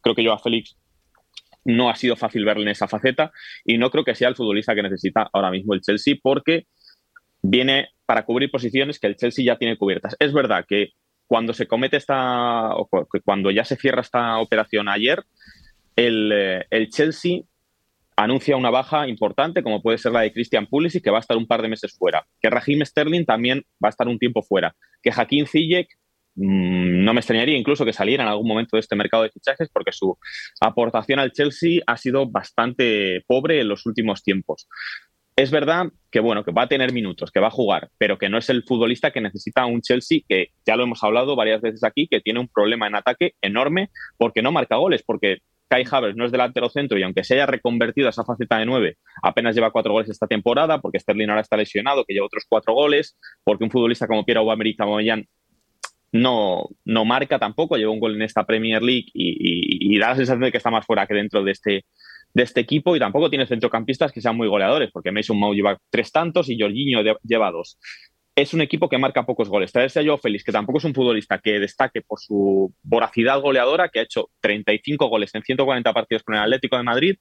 creo 0.00 0.14
que 0.14 0.24
yo 0.24 0.32
a 0.32 0.38
Félix 0.38 0.76
no 1.64 1.88
ha 1.88 1.96
sido 1.96 2.16
fácil 2.16 2.44
verle 2.44 2.64
en 2.64 2.68
esa 2.68 2.88
faceta 2.88 3.32
y 3.64 3.78
no 3.78 3.90
creo 3.90 4.04
que 4.04 4.14
sea 4.14 4.28
el 4.28 4.36
futbolista 4.36 4.74
que 4.74 4.82
necesita 4.82 5.28
ahora 5.32 5.50
mismo 5.50 5.74
el 5.74 5.80
Chelsea 5.80 6.16
porque 6.22 6.66
viene 7.42 7.88
para 8.06 8.24
cubrir 8.24 8.50
posiciones 8.50 8.98
que 8.98 9.06
el 9.06 9.16
Chelsea 9.16 9.44
ya 9.44 9.56
tiene 9.56 9.76
cubiertas. 9.76 10.14
Es 10.18 10.32
verdad 10.32 10.64
que 10.68 10.90
cuando 11.26 11.52
se 11.52 11.66
comete 11.66 11.96
esta, 11.96 12.74
o 12.76 12.88
cuando 13.24 13.50
ya 13.50 13.64
se 13.64 13.76
cierra 13.76 14.02
esta 14.02 14.38
operación 14.38 14.88
ayer, 14.88 15.22
el, 15.96 16.30
eh, 16.32 16.66
el 16.70 16.88
Chelsea 16.90 17.42
anuncia 18.16 18.56
una 18.56 18.70
baja 18.70 19.08
importante, 19.08 19.62
como 19.62 19.82
puede 19.82 19.98
ser 19.98 20.12
la 20.12 20.20
de 20.20 20.32
Christian 20.32 20.66
Pulisic, 20.66 21.02
que 21.02 21.10
va 21.10 21.18
a 21.18 21.20
estar 21.20 21.36
un 21.36 21.46
par 21.46 21.62
de 21.62 21.68
meses 21.68 21.96
fuera. 21.96 22.26
Que 22.40 22.50
Raheem 22.50 22.84
Sterling 22.84 23.24
también 23.24 23.64
va 23.82 23.88
a 23.88 23.90
estar 23.90 24.08
un 24.08 24.18
tiempo 24.18 24.42
fuera. 24.42 24.74
Que 25.02 25.10
Hakim 25.10 25.46
Ziyech 25.46 25.88
mm, 26.36 27.04
no 27.04 27.12
me 27.12 27.20
extrañaría 27.20 27.56
incluso 27.56 27.84
que 27.84 27.92
saliera 27.92 28.22
en 28.22 28.28
algún 28.28 28.46
momento 28.46 28.76
de 28.76 28.80
este 28.80 28.96
mercado 28.96 29.24
de 29.24 29.30
fichajes, 29.30 29.68
porque 29.72 29.92
su 29.92 30.16
aportación 30.60 31.18
al 31.18 31.32
Chelsea 31.32 31.82
ha 31.86 31.96
sido 31.96 32.26
bastante 32.28 33.24
pobre 33.26 33.60
en 33.60 33.68
los 33.68 33.86
últimos 33.86 34.22
tiempos. 34.22 34.68
Es 35.36 35.50
verdad 35.50 35.86
que 36.12 36.20
bueno, 36.20 36.44
que 36.44 36.52
va 36.52 36.62
a 36.62 36.68
tener 36.68 36.92
minutos, 36.92 37.32
que 37.32 37.40
va 37.40 37.48
a 37.48 37.50
jugar, 37.50 37.90
pero 37.98 38.18
que 38.18 38.28
no 38.28 38.38
es 38.38 38.48
el 38.50 38.62
futbolista 38.62 39.10
que 39.10 39.20
necesita 39.20 39.66
un 39.66 39.80
Chelsea 39.82 40.20
que 40.28 40.50
ya 40.64 40.76
lo 40.76 40.84
hemos 40.84 41.02
hablado 41.02 41.34
varias 41.34 41.60
veces 41.60 41.82
aquí, 41.82 42.06
que 42.06 42.20
tiene 42.20 42.38
un 42.38 42.46
problema 42.46 42.86
en 42.86 42.94
ataque 42.94 43.34
enorme 43.42 43.90
porque 44.16 44.42
no 44.42 44.52
marca 44.52 44.76
goles, 44.76 45.02
porque 45.04 45.38
Kai 45.66 45.84
Havertz 45.90 46.16
no 46.16 46.24
es 46.24 46.30
delantero 46.30 46.68
centro 46.68 46.96
y 46.98 47.02
aunque 47.02 47.24
se 47.24 47.34
haya 47.34 47.46
reconvertido 47.46 48.06
a 48.06 48.10
esa 48.10 48.24
faceta 48.24 48.58
de 48.58 48.66
nueve, 48.66 48.98
apenas 49.24 49.56
lleva 49.56 49.72
cuatro 49.72 49.92
goles 49.92 50.08
esta 50.08 50.28
temporada, 50.28 50.80
porque 50.80 51.00
Sterling 51.00 51.30
ahora 51.30 51.40
está 51.40 51.56
lesionado, 51.56 52.04
que 52.04 52.14
lleva 52.14 52.26
otros 52.26 52.44
cuatro 52.48 52.72
goles, 52.74 53.18
porque 53.42 53.64
un 53.64 53.70
futbolista 53.70 54.06
como 54.06 54.24
Pierre 54.24 54.38
Aubameyang 54.38 54.76
Aubameyang 54.78 55.26
no, 56.12 56.68
no 56.84 57.04
marca 57.04 57.40
tampoco, 57.40 57.76
lleva 57.76 57.90
un 57.90 57.98
gol 57.98 58.14
en 58.14 58.22
esta 58.22 58.44
Premier 58.44 58.82
League 58.82 59.06
y, 59.12 59.98
da 59.98 60.10
la 60.10 60.16
sensación 60.16 60.42
de 60.42 60.52
que 60.52 60.58
está 60.58 60.70
más 60.70 60.86
fuera 60.86 61.08
que 61.08 61.14
dentro 61.14 61.42
de 61.42 61.50
este, 61.50 61.86
de 62.34 62.42
este 62.42 62.60
equipo 62.60 62.94
y 62.94 62.98
tampoco 62.98 63.30
tiene 63.30 63.46
centrocampistas 63.46 64.12
que 64.12 64.20
sean 64.20 64.36
muy 64.36 64.48
goleadores, 64.48 64.90
porque 64.92 65.12
Mason 65.12 65.38
Mount 65.38 65.56
lleva 65.56 65.78
tres 65.88 66.12
tantos 66.12 66.50
y 66.50 66.60
Jorginho 66.60 67.00
lleva 67.22 67.50
dos 67.50 67.78
es 68.36 68.52
un 68.52 68.60
equipo 68.60 68.88
que 68.88 68.98
marca 68.98 69.24
pocos 69.24 69.48
goles. 69.48 69.72
Traerse 69.72 70.00
a 70.00 70.04
Joe 70.04 70.18
Félix, 70.18 70.44
que 70.44 70.52
tampoco 70.52 70.78
es 70.78 70.84
un 70.84 70.94
futbolista 70.94 71.38
que 71.38 71.60
destaque 71.60 72.02
por 72.02 72.18
su 72.18 72.74
voracidad 72.82 73.40
goleadora, 73.40 73.88
que 73.88 74.00
ha 74.00 74.02
hecho 74.02 74.30
35 74.40 75.06
goles 75.08 75.34
en 75.34 75.42
140 75.42 75.92
partidos 75.92 76.22
con 76.24 76.34
el 76.34 76.42
Atlético 76.42 76.76
de 76.76 76.82
Madrid, 76.82 77.16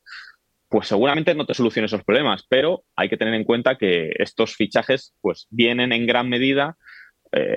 pues 0.70 0.88
seguramente 0.88 1.36
no 1.36 1.46
te 1.46 1.54
solucione 1.54 1.86
esos 1.86 2.04
problemas, 2.04 2.46
pero 2.50 2.84
hay 2.96 3.10
que 3.10 3.18
tener 3.18 3.36
en 3.36 3.44
cuenta 3.44 3.78
que 3.78 4.12
estos 4.18 4.56
fichajes 4.56 5.14
pues 5.22 5.46
vienen 5.52 5.92
en 5.92 6.08
gran 6.08 6.30
medida 6.30 6.78
eh, 7.36 7.56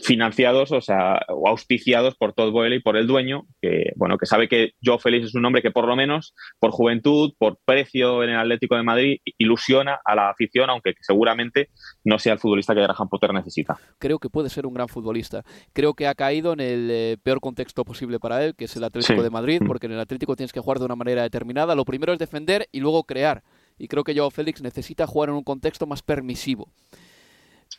financiados, 0.00 0.72
o 0.72 0.80
sea, 0.80 1.20
o 1.28 1.48
auspiciados 1.48 2.14
por 2.16 2.32
Todd 2.32 2.52
Boyle 2.52 2.76
y 2.76 2.80
por 2.80 2.96
el 2.96 3.06
dueño, 3.06 3.46
que 3.60 3.92
bueno, 3.96 4.16
que 4.16 4.26
sabe 4.26 4.48
que 4.48 4.72
Joe 4.82 4.98
Félix 4.98 5.26
es 5.26 5.34
un 5.34 5.44
hombre 5.44 5.60
que 5.60 5.70
por 5.70 5.86
lo 5.86 5.96
menos 5.96 6.34
por 6.58 6.70
juventud, 6.70 7.32
por 7.38 7.58
precio 7.64 8.22
en 8.22 8.30
el 8.30 8.38
Atlético 8.38 8.76
de 8.76 8.82
Madrid, 8.82 9.18
ilusiona 9.38 9.98
a 10.04 10.14
la 10.14 10.30
afición, 10.30 10.70
aunque 10.70 10.94
seguramente 11.00 11.68
no 12.04 12.18
sea 12.18 12.32
el 12.32 12.38
futbolista 12.38 12.74
que 12.74 12.82
Graham 12.82 13.08
Potter 13.08 13.34
necesita. 13.34 13.76
Creo 13.98 14.18
que 14.18 14.30
puede 14.30 14.48
ser 14.48 14.66
un 14.66 14.74
gran 14.74 14.88
futbolista. 14.88 15.42
Creo 15.72 15.94
que 15.94 16.06
ha 16.06 16.14
caído 16.14 16.52
en 16.52 16.60
el 16.60 16.88
eh, 16.90 17.16
peor 17.22 17.40
contexto 17.40 17.84
posible 17.84 18.18
para 18.18 18.44
él, 18.44 18.54
que 18.54 18.64
es 18.64 18.76
el 18.76 18.84
Atlético 18.84 19.22
de 19.22 19.30
Madrid, 19.30 19.60
mm. 19.62 19.66
porque 19.66 19.86
en 19.86 19.92
el 19.92 20.00
Atlético 20.00 20.36
tienes 20.36 20.52
que 20.52 20.60
jugar 20.60 20.78
de 20.78 20.84
una 20.84 20.96
manera 20.96 21.22
determinada. 21.22 21.74
Lo 21.74 21.84
primero 21.84 22.12
es 22.12 22.18
defender 22.18 22.68
y 22.72 22.80
luego 22.80 23.04
crear. 23.04 23.42
Y 23.78 23.88
creo 23.88 24.04
que 24.04 24.16
Joe 24.16 24.30
Félix 24.30 24.62
necesita 24.62 25.06
jugar 25.06 25.28
en 25.30 25.36
un 25.36 25.44
contexto 25.44 25.86
más 25.86 26.02
permisivo. 26.02 26.68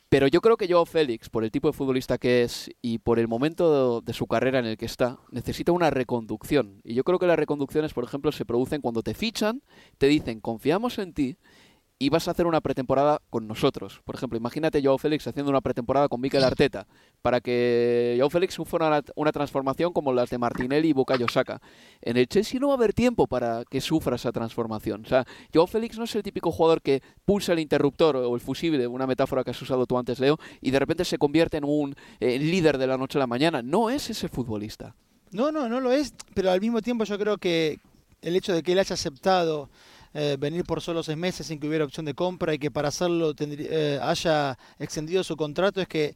Pero 0.09 0.27
yo 0.27 0.41
creo 0.41 0.57
que 0.57 0.67
Joao 0.67 0.85
Félix, 0.85 1.29
por 1.29 1.43
el 1.43 1.51
tipo 1.51 1.67
de 1.67 1.73
futbolista 1.73 2.17
que 2.17 2.43
es 2.43 2.71
y 2.81 2.97
por 2.97 3.19
el 3.19 3.27
momento 3.27 4.01
de 4.01 4.13
su 4.13 4.25
carrera 4.25 4.59
en 4.59 4.65
el 4.65 4.77
que 4.77 4.85
está, 4.85 5.19
necesita 5.31 5.71
una 5.71 5.91
reconducción. 5.91 6.81
Y 6.83 6.95
yo 6.95 7.03
creo 7.03 7.19
que 7.19 7.27
las 7.27 7.37
reconducciones, 7.37 7.93
por 7.93 8.03
ejemplo, 8.03 8.31
se 8.31 8.45
producen 8.45 8.81
cuando 8.81 9.03
te 9.03 9.13
fichan, 9.13 9.61
te 9.97 10.07
dicen, 10.07 10.39
confiamos 10.39 10.97
en 10.97 11.13
ti, 11.13 11.37
y 12.01 12.09
vas 12.09 12.29
a 12.29 12.31
hacer 12.31 12.47
una 12.47 12.61
pretemporada 12.61 13.21
con 13.29 13.45
nosotros. 13.45 14.01
Por 14.05 14.15
ejemplo, 14.15 14.37
imagínate 14.37 14.81
Joao 14.81 14.97
Félix 14.97 15.27
haciendo 15.27 15.49
una 15.49 15.59
pretemporada 15.59 16.07
con 16.07 16.21
Mikel 16.21 16.45
Arteta, 16.45 16.87
para 17.21 17.41
que 17.41 18.15
Joao 18.17 18.29
Félix 18.29 18.55
fuera 18.63 19.03
una, 19.15 19.31
transformación 19.33 19.91
como 19.91 20.13
las 20.13 20.29
de 20.29 20.37
Martinelli 20.37 20.89
y 20.89 20.93
Bukayo 20.93 21.27
Saka. 21.27 21.61
En 22.01 22.15
el 22.15 22.27
Chelsea 22.27 22.57
no 22.57 22.67
va 22.67 22.75
a 22.75 22.77
haber 22.77 22.93
tiempo 22.93 23.27
para 23.27 23.65
que 23.69 23.81
sufra 23.81 24.15
esa 24.15 24.31
transformación. 24.31 25.03
O 25.05 25.09
sea, 25.09 25.25
Joao 25.53 25.67
Félix 25.67 25.97
no 25.97 26.05
es 26.05 26.15
el 26.15 26.23
típico 26.23 26.53
jugador 26.53 26.81
que 26.81 27.03
pulsa 27.25 27.51
el 27.51 27.59
interruptor 27.59 28.15
o 28.15 28.33
el 28.33 28.39
fusible, 28.39 28.87
una 28.87 29.05
metáfora 29.05 29.43
que 29.43 29.51
has 29.51 29.61
usado 29.61 29.85
tú 29.85 29.97
antes, 29.97 30.19
Leo, 30.19 30.39
y 30.61 30.71
de 30.71 30.79
repente 30.79 31.03
se 31.03 31.17
convierte 31.17 31.57
en 31.57 31.65
un 31.65 31.95
líder 32.21 32.77
de 32.77 32.87
la 32.87 32.97
noche 32.97 33.17
a 33.17 33.19
la 33.19 33.27
mañana. 33.27 33.61
No 33.61 33.89
es 33.89 34.09
ese 34.09 34.29
futbolista. 34.29 34.95
No, 35.31 35.51
no, 35.51 35.67
no 35.67 35.81
lo 35.81 35.91
es, 35.91 36.13
pero 36.33 36.49
al 36.49 36.61
mismo 36.61 36.81
tiempo 36.81 37.03
yo 37.03 37.19
creo 37.19 37.37
que 37.37 37.79
el 38.21 38.37
hecho 38.37 38.53
de 38.53 38.63
que 38.63 38.71
él 38.71 38.79
haya 38.79 38.93
aceptado 38.93 39.69
eh, 40.13 40.37
venir 40.39 40.63
por 40.65 40.81
solo 40.81 41.03
seis 41.03 41.17
meses 41.17 41.47
sin 41.47 41.59
que 41.59 41.67
hubiera 41.67 41.85
opción 41.85 42.05
de 42.05 42.15
compra 42.15 42.53
y 42.53 42.59
que 42.59 42.71
para 42.71 42.87
hacerlo 42.87 43.33
eh, 43.39 43.99
haya 44.01 44.57
extendido 44.79 45.23
su 45.23 45.37
contrato 45.37 45.81
es 45.81 45.87
que 45.87 46.15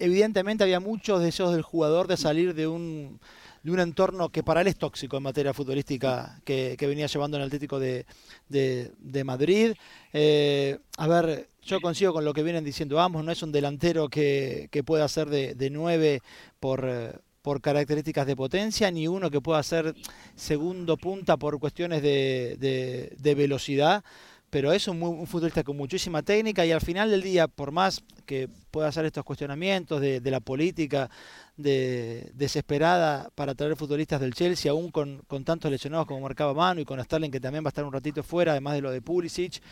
evidentemente 0.00 0.64
había 0.64 0.80
muchos 0.80 1.22
deseos 1.22 1.52
del 1.52 1.62
jugador 1.62 2.08
de 2.08 2.16
salir 2.16 2.54
de 2.54 2.66
un, 2.66 3.20
de 3.62 3.70
un 3.70 3.78
entorno 3.78 4.30
que 4.30 4.42
para 4.42 4.62
él 4.62 4.66
es 4.66 4.76
tóxico 4.76 5.16
en 5.16 5.22
materia 5.22 5.54
futbolística 5.54 6.40
que, 6.44 6.76
venía 6.80 7.06
llevando 7.06 7.36
en 7.36 7.42
el 7.42 7.46
Atlético 7.46 7.78
de, 7.78 8.06
de, 8.48 9.24
Madrid. 9.24 9.74
Eh, 10.12 10.78
a 10.96 11.06
ver, 11.06 11.50
yo 11.62 11.80
consigo 11.80 12.12
con 12.12 12.24
lo 12.24 12.34
que 12.34 12.42
vienen 12.42 12.64
diciendo 12.64 12.98
ambos, 12.98 13.22
no 13.24 13.30
es 13.30 13.42
un 13.42 13.52
delantero 13.52 14.08
que, 14.08 14.68
que 14.72 14.82
pueda 14.82 15.06
ser 15.06 15.28
de 15.28 15.70
nueve 15.70 16.22
por 16.58 17.22
por 17.42 17.60
características 17.60 18.26
de 18.26 18.36
potencia, 18.36 18.90
ni 18.90 19.08
uno 19.08 19.30
que 19.30 19.40
pueda 19.40 19.62
ser 19.62 19.94
segundo 20.34 20.96
punta 20.96 21.36
por 21.36 21.58
cuestiones 21.58 22.02
de, 22.02 23.34
velocidad, 23.36 24.04
pero 24.50 24.72
es 24.72 24.88
un, 24.88 25.26
futbolista 25.26 25.62
con 25.62 25.76
muchísima 25.76 26.22
técnica 26.22 26.66
y 26.66 26.72
al 26.72 26.80
final 26.80 27.10
del 27.10 27.22
día, 27.22 27.48
por 27.48 27.70
más 27.70 28.02
que 28.26 28.48
pueda 28.70 28.88
hacer 28.88 29.04
estos 29.04 29.24
cuestionamientos 29.24 30.00
de, 30.00 30.20
de 30.20 30.30
la 30.30 30.40
política, 30.40 31.08
de, 31.56 32.30
desesperada 32.34 33.30
para 33.34 33.54
traer 33.54 33.76
futbolistas 33.76 34.20
del 34.20 34.34
Chelsea, 34.34 34.70
aún 34.70 34.90
con, 34.90 35.22
tantos 35.44 35.70
lesionados 35.70 36.06
como 36.06 36.20
marcaba 36.20 36.54
Manu 36.54 36.80
y 36.80 36.84
con 36.84 37.02
Sterling 37.02 37.30
que 37.30 37.40
también 37.40 37.64
va 37.64 37.68
a 37.68 37.70
estar 37.70 37.84
un 37.84 37.92
ratito 37.92 38.22
fuera, 38.22 38.52
además 38.52 38.74
de 38.74 38.80
lo 38.82 38.90
de 38.90 39.02
Pulisic, 39.02 39.62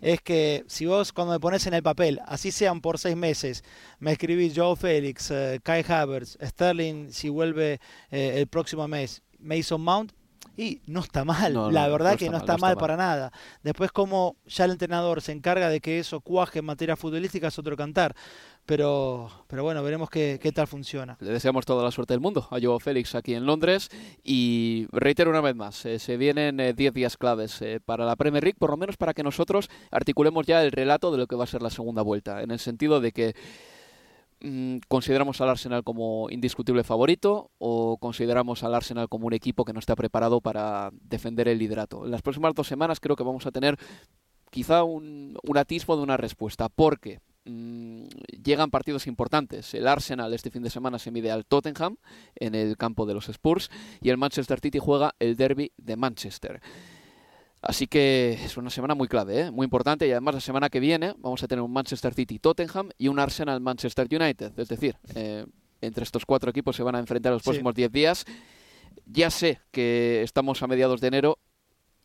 es 0.00 0.20
que 0.20 0.64
si 0.66 0.86
vos 0.86 1.12
cuando 1.12 1.32
me 1.32 1.40
pones 1.40 1.66
en 1.66 1.74
el 1.74 1.82
papel, 1.82 2.20
así 2.26 2.50
sean 2.50 2.80
por 2.80 2.98
seis 2.98 3.16
meses, 3.16 3.64
me 3.98 4.12
escribís 4.12 4.52
Joe 4.54 4.76
Félix, 4.76 5.30
eh, 5.30 5.60
Kai 5.62 5.84
Havertz, 5.86 6.38
Sterling 6.42 7.12
si 7.12 7.28
vuelve 7.28 7.80
eh, 8.10 8.34
el 8.36 8.46
próximo 8.46 8.86
mes, 8.88 9.22
Mason 9.38 9.80
Mount, 9.80 10.12
y 10.58 10.82
no 10.86 11.00
está 11.00 11.24
mal, 11.24 11.72
la 11.72 11.86
verdad 11.86 12.18
que 12.18 12.28
no 12.28 12.36
está, 12.36 12.58
mal, 12.58 12.76
para 12.76 12.96
nada. 12.96 13.32
Después 13.62 13.92
como 13.92 14.34
ya 14.44 14.64
el 14.64 14.72
entrenador 14.72 15.22
se 15.22 15.30
encarga 15.30 15.68
de 15.68 15.80
que 15.80 16.00
eso 16.00 16.20
cuaje 16.20 16.58
en 16.58 16.64
materia 16.64 16.96
futbolística 16.96 17.46
es 17.46 17.58
otro 17.60 17.76
cantar. 17.76 18.16
Pero, 18.66 19.30
pero 19.46 19.62
bueno, 19.62 19.82
veremos 19.84 20.10
qué, 20.10 20.40
qué, 20.42 20.50
tal 20.50 20.66
funciona. 20.66 21.16
Le 21.20 21.30
deseamos 21.30 21.64
toda 21.64 21.84
la 21.84 21.92
suerte 21.92 22.12
del 22.12 22.20
mundo 22.20 22.48
a 22.50 22.58
Joao 22.60 22.80
Félix 22.80 23.14
aquí 23.14 23.34
en 23.34 23.46
Londres 23.46 23.88
y 24.24 24.88
reitero 24.90 25.30
una 25.30 25.40
vez 25.40 25.54
más, 25.54 25.86
eh, 25.86 26.00
se 26.00 26.16
vienen 26.16 26.56
10 26.56 26.78
eh, 26.78 26.90
días 26.92 27.16
claves 27.16 27.62
eh, 27.62 27.80
para 27.82 28.04
la 28.04 28.16
Premier 28.16 28.42
League, 28.42 28.58
por 28.58 28.70
lo 28.70 28.76
menos 28.76 28.96
para 28.96 29.14
que 29.14 29.22
nosotros 29.22 29.70
articulemos 29.92 30.44
ya 30.44 30.62
el 30.62 30.72
relato 30.72 31.12
de 31.12 31.18
lo 31.18 31.28
que 31.28 31.36
va 31.36 31.44
a 31.44 31.46
ser 31.46 31.62
la 31.62 31.70
segunda 31.70 32.02
vuelta, 32.02 32.42
en 32.42 32.50
el 32.50 32.58
sentido 32.58 33.00
de 33.00 33.12
que 33.12 33.34
consideramos 34.88 35.40
al 35.40 35.50
Arsenal 35.50 35.84
como 35.84 36.28
indiscutible 36.30 36.84
favorito 36.84 37.50
o 37.58 37.98
consideramos 37.98 38.62
al 38.62 38.74
Arsenal 38.74 39.08
como 39.08 39.26
un 39.26 39.32
equipo 39.32 39.64
que 39.64 39.72
no 39.72 39.80
está 39.80 39.96
preparado 39.96 40.40
para 40.40 40.90
defender 40.92 41.48
el 41.48 41.58
liderato. 41.58 42.04
En 42.04 42.10
las 42.10 42.22
próximas 42.22 42.54
dos 42.54 42.66
semanas 42.66 43.00
creo 43.00 43.16
que 43.16 43.24
vamos 43.24 43.46
a 43.46 43.50
tener 43.50 43.76
quizá 44.50 44.84
un, 44.84 45.36
un 45.42 45.58
atisbo 45.58 45.96
de 45.96 46.02
una 46.02 46.16
respuesta, 46.16 46.68
porque 46.68 47.20
Mm, 47.48 48.08
llegan 48.44 48.70
partidos 48.70 49.06
importantes. 49.06 49.72
El 49.72 49.88
Arsenal 49.88 50.34
este 50.34 50.50
fin 50.50 50.62
de 50.62 50.68
semana 50.68 50.98
se 50.98 51.10
mide 51.10 51.30
al 51.30 51.46
Tottenham 51.46 51.96
en 52.34 52.54
el 52.54 52.76
campo 52.76 53.06
de 53.06 53.14
los 53.14 53.30
Spurs 53.30 53.70
y 54.02 54.10
el 54.10 54.18
Manchester 54.18 54.60
City 54.60 54.78
juega 54.78 55.14
el 55.18 55.36
derby 55.36 55.72
de 55.78 55.96
Manchester. 55.96 56.60
Así 57.60 57.86
que 57.88 58.38
es 58.44 58.56
una 58.56 58.70
semana 58.70 58.94
muy 58.94 59.08
clave, 59.08 59.40
¿eh? 59.40 59.50
muy 59.50 59.64
importante 59.64 60.06
y 60.06 60.12
además 60.12 60.34
la 60.34 60.40
semana 60.40 60.68
que 60.68 60.78
viene 60.78 61.14
vamos 61.18 61.42
a 61.42 61.48
tener 61.48 61.62
un 61.62 61.72
Manchester 61.72 62.14
City 62.14 62.38
Tottenham 62.38 62.90
y 62.98 63.08
un 63.08 63.18
Arsenal 63.18 63.60
Manchester 63.60 64.06
United. 64.10 64.52
Es 64.58 64.68
decir, 64.68 64.96
eh, 65.14 65.44
entre 65.80 66.04
estos 66.04 66.24
cuatro 66.24 66.50
equipos 66.50 66.76
se 66.76 66.82
van 66.82 66.94
a 66.94 66.98
enfrentar 67.00 67.32
los 67.32 67.42
próximos 67.42 67.74
10 67.74 67.90
días. 67.90 68.24
Ya 69.06 69.30
sé 69.30 69.60
que 69.72 70.22
estamos 70.22 70.62
a 70.62 70.66
mediados 70.66 71.00
de 71.00 71.08
enero 71.08 71.37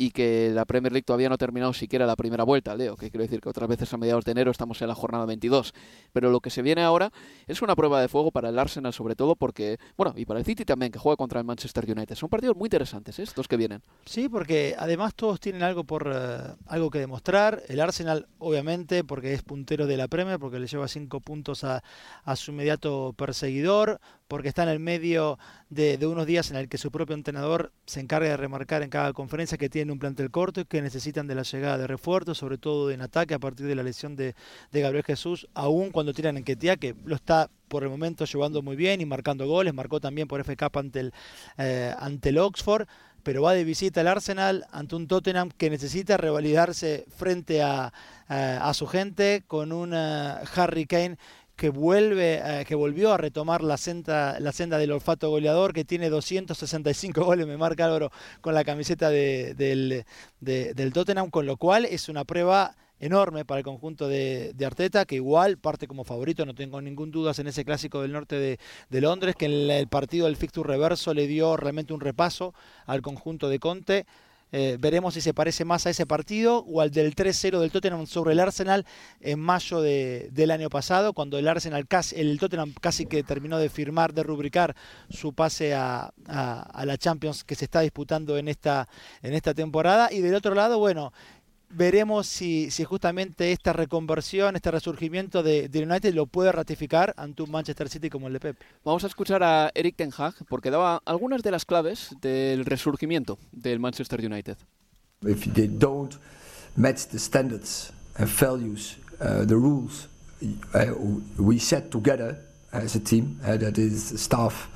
y 0.04 0.12
que 0.12 0.52
la 0.54 0.66
Premier 0.66 0.92
League 0.92 1.06
todavía 1.06 1.30
no 1.30 1.36
ha 1.36 1.38
terminado 1.38 1.72
siquiera 1.72 2.06
la 2.06 2.18
primera 2.18 2.44
vuelta, 2.44 2.76
Leo, 2.76 2.98
que 2.98 3.10
quiero 3.10 3.24
decir 3.24 3.40
que 3.40 3.48
otras 3.48 3.70
veces 3.70 3.94
a 3.94 3.98
mediados 3.98 4.26
de 4.26 4.34
enero 4.34 4.52
estamos 4.52 4.82
en 4.82 4.90
la 4.90 4.96
jornada 4.96 5.26
22. 5.26 5.74
Pero 6.12 6.30
lo 6.30 6.42
que 6.42 6.50
se 6.50 6.62
viene 6.62 6.84
ahora 6.84 7.10
es 7.48 7.62
una 7.62 7.74
prueba 7.74 8.02
de 8.02 8.10
fuego 8.10 8.30
para 8.30 8.50
el 8.50 8.60
Arsenal 8.60 8.92
sobre 8.92 9.16
todo 9.16 9.38
porque, 9.38 9.78
bueno, 9.96 10.14
y 10.18 10.26
para 10.26 10.40
el 10.40 10.46
City 10.46 10.66
también, 10.66 10.92
que 10.92 11.00
juega 11.00 11.16
contra 11.16 11.40
el 11.40 11.46
Manchester 11.46 11.90
United. 11.90 12.16
Son 12.16 12.28
partidos 12.28 12.58
muy 12.58 12.66
interesantes 12.66 13.18
¿eh? 13.20 13.24
estos 13.24 13.48
que 13.48 13.56
vienen. 13.56 13.82
Sí, 14.06 14.28
porque 14.28 14.76
además 14.78 15.16
todos 15.16 15.40
tienen 15.40 15.64
algo 15.64 15.86
por 15.86 16.12
eh, 16.14 16.38
algo 16.68 16.90
que 16.90 17.00
demostrar. 17.00 17.64
El 17.70 17.80
Arsenal, 17.80 18.28
obviamente, 18.40 19.06
porque 19.06 19.34
es 19.34 19.42
puntero 19.42 19.88
de 19.88 19.96
la 19.96 20.10
Premier, 20.10 20.38
porque 20.38 20.60
le 20.60 20.68
lleva 20.68 20.90
cinco 20.90 21.22
puntos 21.22 21.64
a, 21.64 21.82
a 22.26 22.36
su 22.36 22.52
inmediato 22.52 23.14
perseguidor 23.14 24.02
porque 24.28 24.48
está 24.48 24.64
en 24.64 24.70
el 24.70 24.80
medio 24.80 25.38
de, 25.70 25.98
unos 26.06 26.26
días 26.26 26.52
en 26.52 26.58
el 26.58 26.70
que 26.70 26.78
su 26.78 26.92
propio 26.92 27.16
entrenador 27.16 27.72
se 27.86 28.00
encarga 28.00 28.30
de 28.30 28.38
remarcar 28.38 28.84
en 28.84 28.90
cada 28.90 29.14
conferencia 29.14 29.58
que 29.58 29.70
tiene 29.70 29.92
un 29.92 30.00
plantel 30.00 30.32
corto 30.32 30.62
y 30.62 30.66
que 30.66 30.82
necesitan 30.82 31.28
de 31.28 31.36
la 31.36 31.44
llegada 31.44 31.78
de 31.78 31.88
refuerzos, 31.88 32.38
sobre 32.38 32.58
todo 32.58 32.92
en 32.92 33.02
ataque 33.02 33.34
a 33.34 33.40
partir 33.40 33.66
de 33.66 33.76
la 33.76 33.84
lesión 33.84 34.16
de, 34.16 34.36
Gabriel 34.72 35.04
Jesús, 35.04 35.48
aún 35.54 35.92
cuando 35.92 36.14
tiran 36.14 36.38
en 36.38 36.44
Ketia, 36.44 36.78
que 36.78 36.96
lo 37.06 37.16
está 37.16 37.50
por 37.68 37.84
el 37.84 37.90
momento 37.90 38.26
llevando 38.26 38.62
muy 38.62 38.76
bien 38.76 39.02
y 39.02 39.06
marcando 39.06 39.48
goles, 39.48 39.74
marcó 39.74 40.00
también 40.00 40.28
por 40.28 40.44
FK 40.44 40.78
ante 40.78 41.00
el, 41.00 41.14
eh, 41.58 41.94
ante 41.98 42.30
el 42.30 42.38
Oxford 42.38 42.88
pero 43.24 43.42
va 43.42 43.54
de 43.54 43.64
visita 43.64 44.02
al 44.02 44.08
Arsenal 44.08 44.66
ante 44.72 44.96
un 44.96 45.08
Tottenham 45.08 45.50
que 45.50 45.70
necesita 45.70 46.18
revalidarse 46.18 47.06
frente 47.16 47.62
a, 47.64 47.94
a, 48.28 48.74
su 48.74 48.86
gente 48.86 49.44
con 49.48 49.72
un 49.72 49.94
eh, 49.94 50.36
Harry 50.56 50.86
Kane 50.86 51.18
que 51.56 51.70
vuelve 51.70 52.42
eh, 52.44 52.66
que 52.66 52.76
volvió 52.76 53.14
a 53.14 53.18
retomar 53.18 53.64
la 53.64 53.78
senda 53.78 54.40
la 54.40 54.52
senda 54.52 54.78
del 54.78 54.92
olfato 54.92 55.30
goleador 55.30 55.74
que 55.74 55.86
tiene 55.86 56.10
265 56.10 57.24
goles 57.26 57.48
me 57.48 57.58
marca 57.58 57.86
Álvaro 57.86 58.12
con 58.42 58.54
la 58.54 58.64
camiseta 58.64 59.10
de, 59.10 59.54
del, 59.54 60.06
del 60.40 60.94
Tottenham 60.94 61.30
con 61.30 61.46
lo 61.46 61.58
cual 61.58 61.86
es 61.86 62.10
una 62.10 62.24
prueba 62.26 62.76
enorme 63.04 63.44
para 63.44 63.60
el 63.60 63.66
conjunto 63.66 64.08
de, 64.08 64.56
Arteta, 64.66 65.06
que 65.06 65.16
igual 65.16 65.58
parte 65.58 65.88
como 65.88 66.04
favorito, 66.04 66.46
no 66.46 66.56
tengo 66.56 66.82
ningún 66.82 67.12
dudas 67.12 67.38
en 67.40 67.48
ese 67.48 67.66
clásico 67.66 68.02
del 68.02 68.14
norte 68.14 68.40
de, 68.90 69.02
Londres, 69.02 69.36
que 69.36 69.46
en 69.46 69.70
el, 69.70 69.88
partido 69.88 70.26
del 70.26 70.38
fixture 70.38 70.68
reverso 70.68 71.14
le 71.14 71.28
dio 71.28 71.58
realmente 71.58 71.94
un 71.94 72.00
repaso 72.00 72.54
al 72.86 73.02
conjunto 73.02 73.50
de 73.50 73.60
Conte. 73.60 74.06
Eh, 74.56 74.78
veremos 74.80 75.16
si 75.16 75.22
se 75.22 75.34
parece 75.34 75.66
más 75.66 75.88
a 75.88 75.90
ese 75.90 76.06
partido 76.06 76.60
o 76.60 76.80
al 76.80 76.92
del 76.92 77.16
3-0 77.16 77.60
del 77.60 77.72
Tottenham 77.72 78.06
sobre 78.06 78.34
el 78.34 78.40
Arsenal 78.40 78.86
en 79.20 79.40
mayo 79.40 79.82
del 79.82 80.52
año 80.52 80.70
pasado, 80.70 81.14
cuando 81.14 81.40
el 81.40 81.48
Arsenal 81.48 81.88
casi, 81.88 82.20
el 82.20 82.38
Tottenham 82.38 82.72
casi 82.80 83.08
que 83.08 83.24
terminó 83.24 83.58
de 83.58 83.70
firmar, 83.70 84.14
de 84.14 84.22
rubricar 84.22 84.76
su 85.10 85.34
pase 85.34 85.74
a, 85.74 86.14
a, 86.28 86.86
la 86.86 86.98
Champions 87.00 87.44
que 87.44 87.56
se 87.56 87.66
está 87.66 87.82
disputando 87.82 88.38
en 88.38 88.48
esta, 88.48 88.88
en 89.24 89.34
esta 89.34 89.56
temporada. 89.56 90.14
Y 90.14 90.22
del 90.22 90.36
otro 90.36 90.54
lado, 90.54 90.78
bueno, 90.78 91.14
veremos 91.76 92.28
si, 92.28 92.72
si, 92.72 92.84
justamente 92.84 93.52
esta 93.52 93.74
reconversión, 93.74 94.56
este 94.56 94.72
resurgimiento 94.72 95.44
de, 95.44 95.70
United 95.74 96.14
lo 96.14 96.28
puede 96.28 96.52
ratificar 96.52 97.14
ante 97.18 97.44
un 97.44 97.52
Manchester 97.52 97.90
City 97.90 98.10
como 98.10 98.28
el 98.28 98.34
de 98.34 98.40
Pep. 98.40 98.58
Vamos 98.84 99.04
a 99.04 99.08
escuchar 99.08 99.44
a 99.44 99.72
Eric 99.74 99.96
Ten 99.96 100.12
Hag 100.16 100.34
porque 100.48 100.72
daba 100.72 101.02
algunas 101.06 101.42
de 101.42 101.52
las 101.52 101.66
claves 101.66 102.16
del 102.22 102.66
resurgimiento 102.66 103.38
del 103.52 103.80
Manchester 103.80 104.24
United. 104.26 104.58
If 105.26 105.54
they 105.54 105.68
don't 105.68 106.16
match 106.76 107.08
the 107.08 107.20
standards 107.20 107.92
and 108.18 108.28
values, 108.28 108.98
uh, 109.20 109.46
the 109.46 109.56
rules 109.56 110.08
uh, 110.74 110.94
we 111.38 111.60
set 111.60 111.90
together 111.90 112.38
as 112.72 112.96
a 112.96 113.00
team, 113.00 113.40
uh, 113.46 113.58
that 113.58 113.78
is 113.78 114.20
staff, 114.20 114.68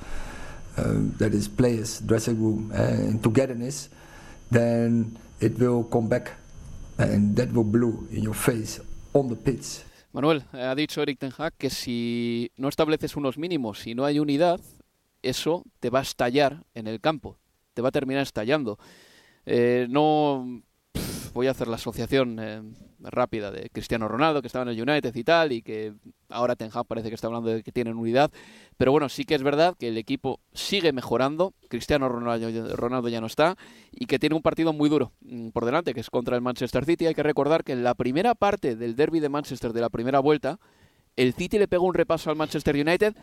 uh, 0.76 0.94
that 1.18 1.34
is 1.34 1.48
players, 1.48 2.00
dressing 2.00 2.40
room, 2.40 2.72
uh, 2.72 2.78
and 2.78 3.22
togetherness, 3.22 3.88
then 4.50 5.16
it 5.40 5.58
will 5.58 5.84
come 5.84 6.08
back 6.08 6.32
and 6.98 7.36
that 7.36 7.50
will 7.52 7.64
blow 7.64 8.04
in 8.10 8.22
your 8.22 8.34
face 8.34 8.80
on 9.12 9.28
the 9.28 9.36
pitch. 9.36 9.84
Manuel, 10.12 10.42
ha 10.52 10.74
dicho 10.74 11.02
Eric 11.02 11.18
Ten 11.18 11.32
Hag 11.36 11.54
que 11.56 11.70
si 11.70 12.50
no 12.56 12.68
estableces 12.68 13.16
unos 13.16 13.38
mínimos, 13.38 13.80
si 13.80 13.94
no 13.94 14.04
hay 14.04 14.18
unidad, 14.18 14.60
eso 15.22 15.64
te 15.80 15.90
va 15.90 16.00
a 16.00 16.02
estallar 16.02 16.64
en 16.74 16.86
el 16.86 17.00
campo, 17.00 17.38
te 17.74 17.82
va 17.82 17.88
a 17.88 17.92
terminar 17.92 18.22
estallando. 18.22 18.78
Eh, 19.46 19.86
no 19.88 20.62
voy 21.34 21.46
a 21.46 21.52
hacer 21.52 21.68
la 21.68 21.76
asociación 21.76 22.38
eh, 22.40 22.62
rápida 23.10 23.50
de 23.50 23.70
Cristiano 23.70 24.08
Ronaldo, 24.08 24.40
que 24.40 24.46
estaba 24.46 24.62
en 24.62 24.76
el 24.76 24.88
United 24.88 25.14
y 25.14 25.24
tal, 25.24 25.52
y 25.52 25.62
que 25.62 25.94
ahora 26.28 26.56
Ten 26.56 26.70
Hag 26.72 26.86
parece 26.86 27.08
que 27.08 27.14
está 27.14 27.26
hablando 27.26 27.50
de 27.50 27.62
que 27.62 27.72
tienen 27.72 27.96
unidad. 27.96 28.30
Pero 28.76 28.92
bueno, 28.92 29.08
sí 29.08 29.24
que 29.24 29.34
es 29.34 29.42
verdad 29.42 29.74
que 29.78 29.88
el 29.88 29.98
equipo 29.98 30.40
sigue 30.52 30.92
mejorando. 30.92 31.54
Cristiano 31.68 32.08
Ronaldo, 32.08 33.08
ya 33.08 33.20
no 33.20 33.26
está 33.26 33.56
y 33.92 34.06
que 34.06 34.18
tiene 34.18 34.36
un 34.36 34.42
partido 34.42 34.72
muy 34.72 34.88
duro 34.88 35.12
mm, 35.20 35.48
por 35.48 35.64
delante, 35.64 35.94
que 35.94 36.00
es 36.00 36.10
contra 36.10 36.36
el 36.36 36.42
Manchester 36.42 36.84
City. 36.84 37.06
Hay 37.06 37.14
que 37.14 37.22
recordar 37.22 37.64
que 37.64 37.72
en 37.72 37.82
la 37.82 37.94
primera 37.94 38.34
parte 38.34 38.76
del 38.76 38.96
derby 38.96 39.20
de 39.20 39.28
Manchester 39.28 39.72
de 39.72 39.80
la 39.80 39.90
primera 39.90 40.20
vuelta, 40.20 40.58
el 41.16 41.34
City 41.34 41.58
le 41.58 41.68
pegó 41.68 41.84
un 41.86 41.94
repaso 41.94 42.30
al 42.30 42.36
Manchester 42.36 42.76
United 42.76 43.14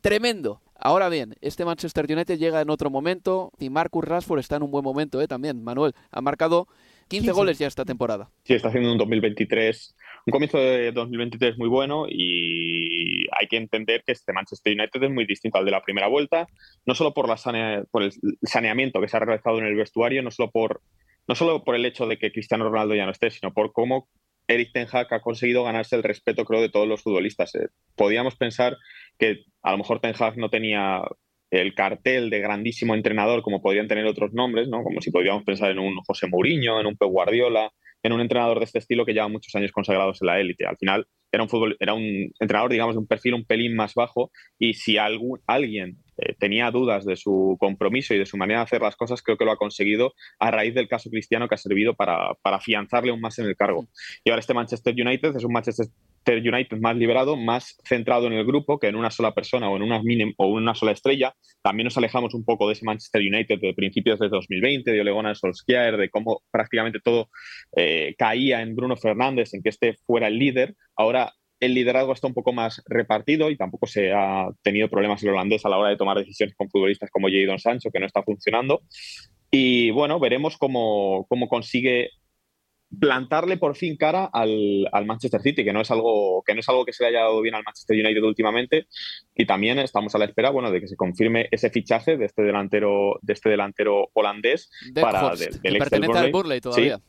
tremendo. 0.00 0.60
Ahora 0.74 1.08
bien, 1.08 1.34
este 1.40 1.64
Manchester 1.64 2.06
United 2.08 2.38
llega 2.38 2.60
en 2.60 2.70
otro 2.70 2.90
momento 2.90 3.52
y 3.58 3.68
Marcus 3.68 4.04
Rashford 4.04 4.38
está 4.38 4.56
en 4.56 4.62
un 4.62 4.70
buen 4.70 4.84
momento 4.84 5.20
¿eh? 5.20 5.26
también. 5.26 5.62
Manuel 5.62 5.94
ha 6.10 6.20
marcado 6.20 6.68
15, 7.08 7.32
goles 7.32 7.58
ya 7.58 7.66
esta 7.66 7.84
temporada. 7.84 8.30
Sí, 8.44 8.54
está 8.54 8.68
haciendo 8.68 8.92
un 8.92 8.98
2023, 8.98 9.96
un 10.26 10.30
comienzo 10.30 10.58
de 10.58 10.92
2023 10.92 11.58
muy 11.58 11.68
bueno 11.68 12.06
y 12.08 13.26
hay 13.38 13.46
que 13.48 13.56
entender 13.56 14.02
que 14.04 14.12
este 14.12 14.32
Manchester 14.32 14.74
United 14.78 15.02
es 15.02 15.10
muy 15.10 15.26
distinto 15.26 15.58
al 15.58 15.64
de 15.64 15.70
la 15.70 15.82
primera 15.82 16.08
vuelta, 16.08 16.46
no 16.86 16.94
solo 16.94 17.14
por, 17.14 17.28
la 17.28 17.84
por 17.90 18.02
el 18.02 18.12
saneamiento 18.42 19.00
que 19.00 19.08
se 19.08 19.16
ha 19.16 19.20
realizado 19.20 19.58
en 19.58 19.66
el 19.66 19.74
vestuario, 19.74 20.22
no 20.22 20.30
solo 20.30 20.50
por, 20.50 20.82
no 21.26 21.34
solo 21.34 21.64
por 21.64 21.74
el 21.74 21.86
hecho 21.86 22.06
de 22.06 22.18
que 22.18 22.32
Cristiano 22.32 22.68
Ronaldo 22.68 22.94
ya 22.94 23.06
no 23.06 23.12
esté, 23.12 23.30
sino 23.30 23.52
por 23.52 23.72
cómo 23.72 24.08
Eric 24.48 24.72
Ten 24.72 24.88
Hag 24.90 25.12
ha 25.12 25.20
conseguido 25.20 25.64
ganarse 25.64 25.94
el 25.94 26.02
respeto, 26.02 26.44
creo, 26.44 26.62
de 26.62 26.70
todos 26.70 26.88
los 26.88 27.02
futbolistas. 27.02 27.54
Eh, 27.54 27.68
podíamos 27.94 28.34
pensar 28.36 28.76
que 29.18 29.44
a 29.62 29.72
lo 29.72 29.78
mejor 29.78 30.00
Ten 30.00 30.14
Hag 30.18 30.38
no 30.38 30.48
tenía 30.48 31.02
el 31.50 31.74
cartel 31.74 32.30
de 32.30 32.40
grandísimo 32.40 32.94
entrenador 32.94 33.42
como 33.42 33.62
podrían 33.62 33.88
tener 33.88 34.06
otros 34.06 34.32
nombres, 34.32 34.68
¿no? 34.68 34.82
Como 34.82 35.00
si 35.00 35.10
podríamos 35.10 35.44
pensar 35.44 35.70
en 35.70 35.78
un 35.78 35.96
José 36.06 36.26
Mourinho, 36.26 36.80
en 36.80 36.86
un 36.86 36.96
Pep 36.96 37.08
Guardiola, 37.08 37.70
en 38.02 38.12
un 38.12 38.20
entrenador 38.20 38.58
de 38.58 38.64
este 38.64 38.78
estilo 38.78 39.04
que 39.04 39.12
lleva 39.12 39.28
muchos 39.28 39.54
años 39.54 39.72
consagrados 39.72 40.20
en 40.22 40.26
la 40.26 40.40
élite. 40.40 40.66
Al 40.66 40.76
final 40.76 41.06
era 41.32 41.42
un 41.42 41.48
fútbol, 41.48 41.76
era 41.80 41.94
un 41.94 42.30
entrenador, 42.38 42.70
digamos, 42.70 42.94
de 42.94 43.00
un 43.00 43.06
perfil 43.06 43.34
un 43.34 43.44
pelín 43.44 43.76
más 43.76 43.94
bajo 43.94 44.30
y 44.58 44.74
si 44.74 44.96
algún, 44.96 45.40
alguien 45.46 45.98
eh, 46.16 46.34
tenía 46.38 46.70
dudas 46.70 47.04
de 47.04 47.16
su 47.16 47.56
compromiso 47.58 48.14
y 48.14 48.18
de 48.18 48.26
su 48.26 48.36
manera 48.36 48.60
de 48.60 48.64
hacer 48.64 48.82
las 48.82 48.96
cosas, 48.96 49.22
creo 49.22 49.36
que 49.36 49.44
lo 49.44 49.52
ha 49.52 49.56
conseguido 49.56 50.14
a 50.38 50.50
raíz 50.50 50.74
del 50.74 50.88
caso 50.88 51.10
Cristiano 51.10 51.48
que 51.48 51.54
ha 51.54 51.58
servido 51.58 51.94
para, 51.94 52.34
para 52.42 52.56
afianzarle 52.56 53.10
aún 53.10 53.20
más 53.20 53.38
en 53.38 53.46
el 53.46 53.56
cargo. 53.56 53.88
Y 54.24 54.30
ahora 54.30 54.40
este 54.40 54.54
Manchester 54.54 54.94
United 54.94 55.36
es 55.36 55.44
un 55.44 55.52
Manchester 55.52 55.86
United 56.26 56.78
más 56.78 56.96
liberado, 56.96 57.36
más 57.36 57.76
centrado 57.84 58.26
en 58.26 58.34
el 58.34 58.44
grupo 58.44 58.78
que 58.78 58.88
en 58.88 58.96
una 58.96 59.10
sola 59.10 59.32
persona 59.32 59.70
o 59.70 59.76
en 59.76 59.82
una, 59.82 60.00
o 60.36 60.46
una 60.48 60.74
sola 60.74 60.92
estrella. 60.92 61.34
También 61.62 61.84
nos 61.84 61.96
alejamos 61.96 62.34
un 62.34 62.44
poco 62.44 62.66
de 62.66 62.74
ese 62.74 62.84
Manchester 62.84 63.22
United 63.22 63.58
de 63.60 63.74
principios 63.74 64.18
de 64.18 64.28
2020, 64.28 64.90
de 64.90 65.00
Ole 65.00 65.12
Gunnar 65.12 65.36
Solskjaer, 65.36 65.96
de 65.96 66.10
cómo 66.10 66.42
prácticamente 66.50 67.00
todo 67.02 67.28
eh, 67.76 68.14
caía 68.18 68.60
en 68.60 68.76
Bruno 68.76 68.96
Fernández, 68.96 69.54
en 69.54 69.62
que 69.62 69.70
este 69.70 69.94
fuera 70.06 70.28
el 70.28 70.38
líder. 70.38 70.74
Ahora 70.96 71.32
el 71.60 71.74
liderazgo 71.74 72.12
está 72.12 72.26
un 72.26 72.34
poco 72.34 72.52
más 72.52 72.82
repartido 72.86 73.50
y 73.50 73.56
tampoco 73.56 73.86
se 73.86 74.12
ha 74.12 74.48
tenido 74.62 74.88
problemas 74.88 75.22
el 75.22 75.30
holandés 75.30 75.64
a 75.64 75.68
la 75.68 75.78
hora 75.78 75.90
de 75.90 75.96
tomar 75.96 76.18
decisiones 76.18 76.54
con 76.56 76.70
futbolistas 76.70 77.10
como 77.10 77.28
Jadon 77.28 77.58
Sancho, 77.58 77.90
que 77.90 77.98
no 77.98 78.06
está 78.06 78.22
funcionando. 78.22 78.82
Y 79.50 79.90
bueno, 79.90 80.20
veremos 80.20 80.56
cómo, 80.58 81.26
cómo 81.28 81.48
consigue 81.48 82.10
plantarle 82.98 83.56
por 83.56 83.76
fin 83.76 83.96
cara 83.96 84.24
al, 84.32 84.88
Manchester 85.06 85.40
City, 85.40 85.64
que 85.64 85.72
no 85.72 85.80
es 85.80 85.90
algo 85.90 86.42
que 86.46 86.54
no 86.54 86.60
es 86.60 86.68
algo 86.68 86.84
que 86.84 86.92
se 86.92 87.02
le 87.02 87.10
haya 87.10 87.20
dado 87.20 87.40
bien 87.40 87.54
al 87.54 87.64
Manchester 87.64 87.96
United 87.96 88.22
últimamente. 88.22 88.86
Y 89.34 89.46
también 89.46 89.78
estamos 89.78 90.14
a 90.14 90.18
la 90.18 90.24
espera, 90.24 90.50
bueno, 90.50 90.70
de 90.70 90.80
que 90.80 90.88
se 90.88 90.96
confirme 90.96 91.48
ese 91.50 91.70
fichaje 91.70 92.16
de 92.16 92.26
este 92.26 92.42
delantero, 92.42 93.18
de 93.22 93.32
este 93.32 93.50
delantero 93.50 94.08
holandés 94.14 94.70
para 94.94 95.34
del, 95.34 95.78
pertenece 95.78 96.18
al 96.18 96.32
Burley 96.32 96.60
todavía 96.60 97.00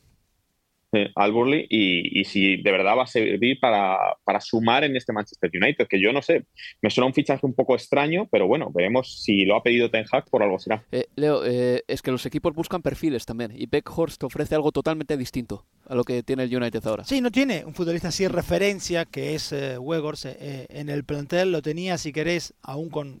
al 1.14 1.32
Burley 1.32 1.66
y, 1.68 2.24
si 2.24 2.62
de 2.62 2.72
verdad 2.72 2.96
va 2.96 3.04
a 3.04 3.06
servir 3.06 3.58
para, 3.60 3.98
sumar 4.40 4.84
en 4.84 4.96
este 4.96 5.12
Manchester 5.12 5.50
United, 5.52 5.86
que 5.86 6.00
yo 6.00 6.12
no 6.12 6.22
sé, 6.22 6.46
me 6.82 6.90
suena 6.90 7.06
un 7.06 7.14
fichaje 7.14 7.46
un 7.46 7.54
poco 7.54 7.74
extraño, 7.74 8.28
pero 8.30 8.46
bueno, 8.46 8.70
veremos 8.72 9.22
si 9.22 9.44
lo 9.44 9.56
ha 9.56 9.62
pedido 9.62 9.90
Ten 9.90 10.04
Hag 10.10 10.28
por 10.30 10.42
algo 10.42 10.58
será. 10.58 10.84
Eh, 10.92 11.06
Leo, 11.16 11.44
eh, 11.44 11.82
es 11.86 12.02
que 12.02 12.10
los 12.10 12.24
equipos 12.26 12.54
buscan 12.54 12.82
perfiles 12.82 13.26
también 13.26 13.52
y 13.54 13.66
Beckhorst 13.66 14.22
ofrece 14.24 14.54
algo 14.54 14.72
totalmente 14.72 15.16
distinto 15.16 15.66
a 15.86 15.94
lo 15.94 16.04
que 16.04 16.22
tiene 16.22 16.44
el 16.44 16.56
United 16.56 16.86
ahora. 16.86 17.04
Sí, 17.04 17.20
no 17.20 17.30
tiene 17.30 17.64
un 17.64 17.74
futbolista 17.74 18.08
así 18.08 18.22
de 18.22 18.28
referencia 18.28 19.04
que 19.04 19.34
es 19.34 19.52
eh, 19.52 19.76
eh, 19.76 20.66
en 20.68 20.88
el 20.88 21.04
plantel, 21.04 21.52
lo 21.52 21.62
tenía 21.62 21.98
si 21.98 22.12
querés 22.12 22.54
aún 22.62 22.90
con, 22.90 23.20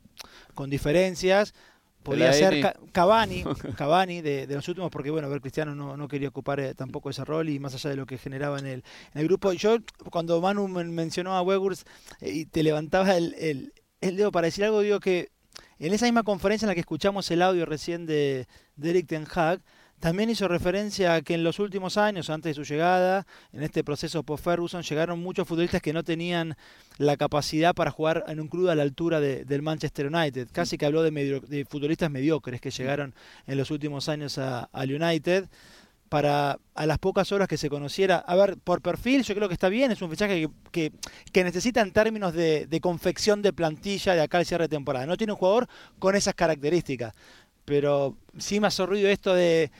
con 0.54 0.70
diferencias 0.70 1.54
Podría 2.02 2.32
ser 2.32 2.74
Cavani, 2.92 3.44
Cavani 3.76 4.22
de, 4.22 4.46
los 4.48 4.66
últimos, 4.68 4.90
porque 4.90 5.10
bueno, 5.10 5.28
ver 5.28 5.40
Cristiano 5.40 5.74
no, 5.74 5.96
no 5.96 6.08
quería 6.08 6.28
ocupar 6.28 6.58
eh, 6.60 6.74
tampoco 6.74 7.10
ese 7.10 7.24
rol 7.24 7.48
y 7.48 7.58
más 7.58 7.74
allá 7.74 7.90
de 7.90 7.96
lo 7.96 8.06
que 8.06 8.16
generaba 8.16 8.58
en 8.58 8.66
el, 8.66 8.84
en 9.14 9.20
el 9.20 9.24
grupo. 9.26 9.52
Yo, 9.52 9.76
cuando 10.10 10.40
Manu 10.40 10.66
mencionó 10.68 11.34
a 11.36 11.42
Wegurs 11.42 11.84
eh, 12.20 12.30
y 12.30 12.44
te 12.46 12.62
levantaba 12.62 13.16
el, 13.16 13.34
el, 13.38 13.74
el, 14.00 14.16
dedo 14.16 14.32
para 14.32 14.46
decir 14.46 14.64
algo, 14.64 14.80
digo 14.80 14.98
que 14.98 15.30
en 15.78 15.92
esa 15.92 16.06
misma 16.06 16.22
conferencia 16.22 16.64
en 16.64 16.68
la 16.68 16.74
que 16.74 16.80
escuchamos 16.80 17.30
el 17.30 17.42
audio 17.42 17.66
recién 17.66 18.06
de, 18.06 18.46
de 18.76 18.90
Eric 18.90 19.06
Ten 19.06 19.26
Hag, 19.32 19.60
también 20.00 20.30
hizo 20.30 20.48
referencia 20.48 21.14
a 21.14 21.22
que 21.22 21.34
en 21.34 21.44
los 21.44 21.58
últimos 21.58 21.98
años, 21.98 22.30
antes 22.30 22.56
de 22.56 22.64
su 22.64 22.68
llegada, 22.68 23.26
en 23.52 23.62
este 23.62 23.84
proceso 23.84 24.22
post-Ferguson, 24.22 24.82
llegaron 24.82 25.20
muchos 25.20 25.46
futbolistas 25.46 25.82
que 25.82 25.92
no 25.92 26.02
tenían 26.02 26.56
la 26.96 27.18
capacidad 27.18 27.74
para 27.74 27.90
jugar 27.90 28.24
en 28.26 28.40
un 28.40 28.48
club 28.48 28.70
a 28.70 28.74
la 28.74 28.82
altura 28.82 29.20
del 29.20 29.62
Manchester 29.62 30.06
United. 30.06 30.48
Casi 30.52 30.78
que 30.78 30.86
habló 30.86 31.02
de, 31.02 31.42
de, 31.46 31.64
futbolistas 31.66 32.10
mediocres 32.10 32.62
que 32.62 32.70
llegaron 32.70 33.14
en 33.46 33.58
los 33.58 33.70
últimos 33.70 34.08
años 34.08 34.38
al 34.38 34.90
United. 34.90 35.48
para 36.08 36.58
a 36.74 36.86
las 36.86 36.98
pocas 36.98 37.30
horas 37.30 37.46
que 37.46 37.58
se 37.58 37.68
conociera. 37.68 38.16
A 38.16 38.34
ver, 38.34 38.56
por 38.56 38.80
perfil 38.80 39.22
yo 39.22 39.34
creo 39.34 39.48
que 39.48 39.54
está 39.54 39.68
bien, 39.68 39.92
es 39.92 40.02
un 40.02 40.10
fichaje 40.10 40.48
que, 40.72 40.92
que, 41.30 41.44
necesita 41.44 41.82
en 41.82 41.92
términos 41.92 42.32
de, 42.32 42.66
de, 42.66 42.80
confección 42.80 43.42
de 43.42 43.52
plantilla 43.52 44.14
de 44.14 44.22
acá 44.22 44.38
al 44.38 44.46
cierre 44.46 44.64
de 44.64 44.70
temporada. 44.70 45.06
No 45.06 45.16
tiene 45.16 45.34
un 45.34 45.38
jugador 45.38 45.68
con 46.00 46.16
esas 46.16 46.34
características, 46.34 47.14
pero 47.64 48.16
sí 48.36 48.58
me 48.58 48.66
ha 48.66 48.70
sorrido 48.70 49.08
esto 49.08 49.32
de, 49.32 49.70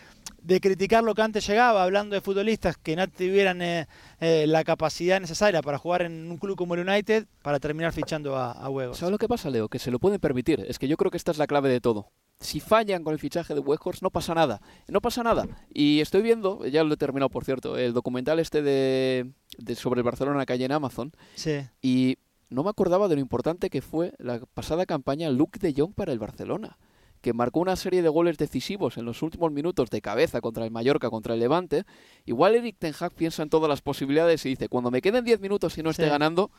de 0.43 0.61
criticar 0.61 1.05
lo 1.05 1.15
que 1.15 1.23
antes 1.23 1.47
llegaba, 1.47 1.83
hablando 1.83 2.15
de 2.15 2.21
futbolistas 2.21 2.77
que 2.77 2.97
no 2.97 3.09
tuvieran 3.09 3.63
eh, 3.63 3.87
eh, 4.21 4.47
la 4.47 4.65
capacidad 4.65 5.21
necesaria 5.21 5.63
para 5.63 5.79
jugar 5.79 6.03
en 6.03 6.31
un 6.31 6.39
club 6.39 6.57
como 6.57 6.75
el 6.75 6.89
United, 6.89 7.27
para 7.43 7.61
terminar 7.61 7.93
fichando 7.93 8.37
a, 8.37 8.53
a 8.53 8.69
Huegos. 8.69 8.99
¿Sabes 8.99 9.13
lo 9.13 9.19
que 9.19 9.29
pasa, 9.29 9.51
Leo? 9.51 9.69
Que 9.69 9.79
se 9.79 9.91
lo 9.91 9.99
pueden 9.99 10.21
permitir. 10.21 10.65
Es 10.69 10.79
que 10.79 10.89
yo 10.89 10.97
creo 10.97 11.11
que 11.11 11.17
esta 11.17 11.31
es 11.31 11.39
la 11.39 11.47
clave 11.47 11.69
de 11.69 11.81
todo 11.81 12.11
si 12.41 12.59
fallan 12.59 13.05
con 13.05 13.13
el 13.13 13.19
fichaje 13.19 13.55
de 13.55 13.61
Weghorst 13.61 14.03
no 14.03 14.11
pasa 14.11 14.35
nada, 14.35 14.61
no 14.89 15.01
pasa 15.01 15.23
nada. 15.23 15.47
Y 15.73 16.01
estoy 16.01 16.23
viendo, 16.23 16.67
ya 16.67 16.83
lo 16.83 16.95
he 16.95 16.97
terminado 16.97 17.29
por 17.29 17.45
cierto, 17.45 17.77
el 17.77 17.93
documental 17.93 18.39
este 18.39 18.63
de, 18.63 19.31
sobre 19.77 20.01
el 20.01 20.05
Barcelona 20.05 20.47
que 20.47 20.55
hay 20.55 20.65
en 20.65 20.73
Amazon. 20.73 21.13
Sí. 21.35 21.61
Y 21.83 22.17
no 22.49 22.65
me 22.65 22.71
acordaba 22.71 23.09
de 23.09 23.17
lo 23.17 23.21
importante 23.21 23.69
que 23.69 23.83
fue 23.83 24.15
la 24.19 24.41
pasada 24.55 24.87
campaña 24.87 25.31
Luke 25.31 25.59
de 25.61 25.75
Jong 25.77 25.93
para 25.93 26.13
el 26.13 26.19
Barcelona, 26.19 26.79
que 27.21 27.33
marcó 27.33 27.61
una 27.61 27.77
serie 27.77 28.03
de 28.03 28.09
goles 28.09 28.39
decisivos 28.39 28.97
en 28.97 29.05
los 29.05 29.23
últimos 29.23 29.53
minutos 29.53 29.91
de 29.91 30.01
cabeza 30.01 30.41
contra 30.41 30.65
el 30.65 30.71
Mallorca, 30.71 31.11
contra 31.11 31.35
el 31.35 31.41
Levante. 31.41 31.85
Igual 32.25 32.55
Eric 32.55 32.77
Ten 32.79 32.95
Hag 32.99 33.13
piensa 33.13 33.43
en 33.43 33.51
todas 33.51 33.69
las 33.69 33.83
posibilidades 33.83 34.45
y 34.47 34.51
dice, 34.51 34.69
cuando 34.69 34.91
me 34.91 35.03
queden 35.03 35.25
10 35.25 35.41
minutos 35.41 35.77
y 35.79 35.83
no 35.83 35.91
esté 35.91 36.09
ganando, 36.09 36.51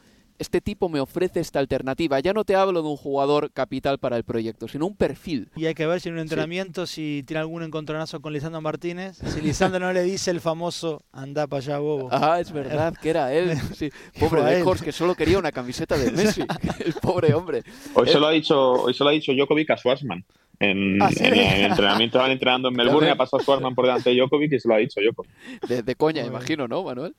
este 0.42 0.60
tipo 0.60 0.90
me 0.90 1.00
ofrece 1.00 1.40
esta 1.40 1.60
alternativa. 1.60 2.20
Ya 2.20 2.34
no 2.34 2.44
te 2.44 2.56
hablo 2.56 2.82
de 2.82 2.90
un 2.90 2.98
jugador 2.98 3.52
capital 3.52 4.00
para 4.00 4.18
el 4.18 4.24
proyecto, 4.24 4.68
sino 4.68 4.88
un 4.88 4.96
perfil. 4.96 5.50
Y 5.56 5.68
hay 5.68 5.76
que 5.76 5.86
ver 5.86 6.02
si 6.02 6.10
en 6.10 6.16
un 6.16 6.22
entrenamiento, 6.22 6.88
si 6.88 7.24
tiene 7.28 7.42
algún 7.42 7.62
encontronazo 7.62 8.22
con 8.22 8.34
Lisandro 8.34 8.60
Martínez, 8.60 9.18
si 9.18 9.40
Lisandro 9.40 9.80
no 9.80 9.94
le 9.94 10.02
dice 10.02 10.32
el 10.32 10.42
famoso 10.42 11.04
anda 11.12 11.46
para 11.46 11.60
allá, 11.60 11.78
bobo. 11.78 12.10
Ah, 12.12 12.40
es 12.40 12.52
verdad 12.52 12.96
que 13.00 13.12
era 13.12 13.32
él. 13.32 13.56
Pobre 14.20 14.44
Lejos, 14.44 14.82
que 14.82 14.92
solo 14.92 15.14
quería 15.14 15.38
una 15.38 15.52
camiseta 15.52 15.96
de 15.96 16.12
Messi. 16.12 16.42
el 16.86 16.94
pobre 16.94 17.34
hombre. 17.36 17.64
Hoy 17.94 18.08
se 18.08 18.20
lo 18.20 18.26
ha 18.26 18.32
dicho, 18.32 18.58
hoy 18.58 18.94
se 18.96 19.04
lo 19.04 19.12
ha 19.12 19.14
dicho 19.14 19.34
Djokovic 19.34 19.70
a 19.70 19.78
Schwarzman. 19.78 20.26
En, 20.60 21.02
¿Ah, 21.02 21.10
en, 21.16 21.34
el 21.34 21.72
entrenamiento 21.72 22.18
estaban 22.18 22.32
entrenando 22.32 22.70
en 22.70 22.76
Melbourne, 22.76 23.12
ha 23.12 23.16
pasado 23.16 23.42
Schwarzman 23.44 23.76
por 23.76 23.86
delante 23.86 24.10
de 24.10 24.16
Djokovic 24.16 24.54
y 24.54 24.60
se 24.60 24.68
lo 24.68 24.74
ha 24.74 24.78
dicho 24.78 25.00
Djokovic. 25.00 25.32
De, 25.68 25.84
de 25.84 25.96
coña, 25.96 26.26
imagino, 26.26 26.68
¿no, 26.68 26.84
Manuel? 26.84 27.14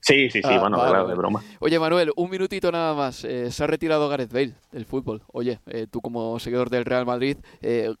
Sí, 0.00 0.30
sí, 0.30 0.40
sí, 0.42 0.48
ah, 0.50 0.58
bueno, 0.58 0.78
claro, 0.78 1.06
de 1.06 1.14
broma. 1.14 1.42
Oye, 1.58 1.78
Manuel, 1.78 2.10
un 2.16 2.30
minutito 2.30 2.72
nada 2.72 2.94
más. 2.94 3.24
Eh, 3.24 3.50
se 3.50 3.64
ha 3.64 3.66
retirado 3.66 4.08
Gareth 4.08 4.32
Bale 4.32 4.54
del 4.72 4.86
fútbol. 4.86 5.22
Oye, 5.32 5.60
eh, 5.66 5.86
tú 5.90 6.00
como 6.00 6.38
seguidor 6.38 6.70
del 6.70 6.86
Real 6.86 7.04
Madrid, 7.04 7.36
eh, 7.60 7.94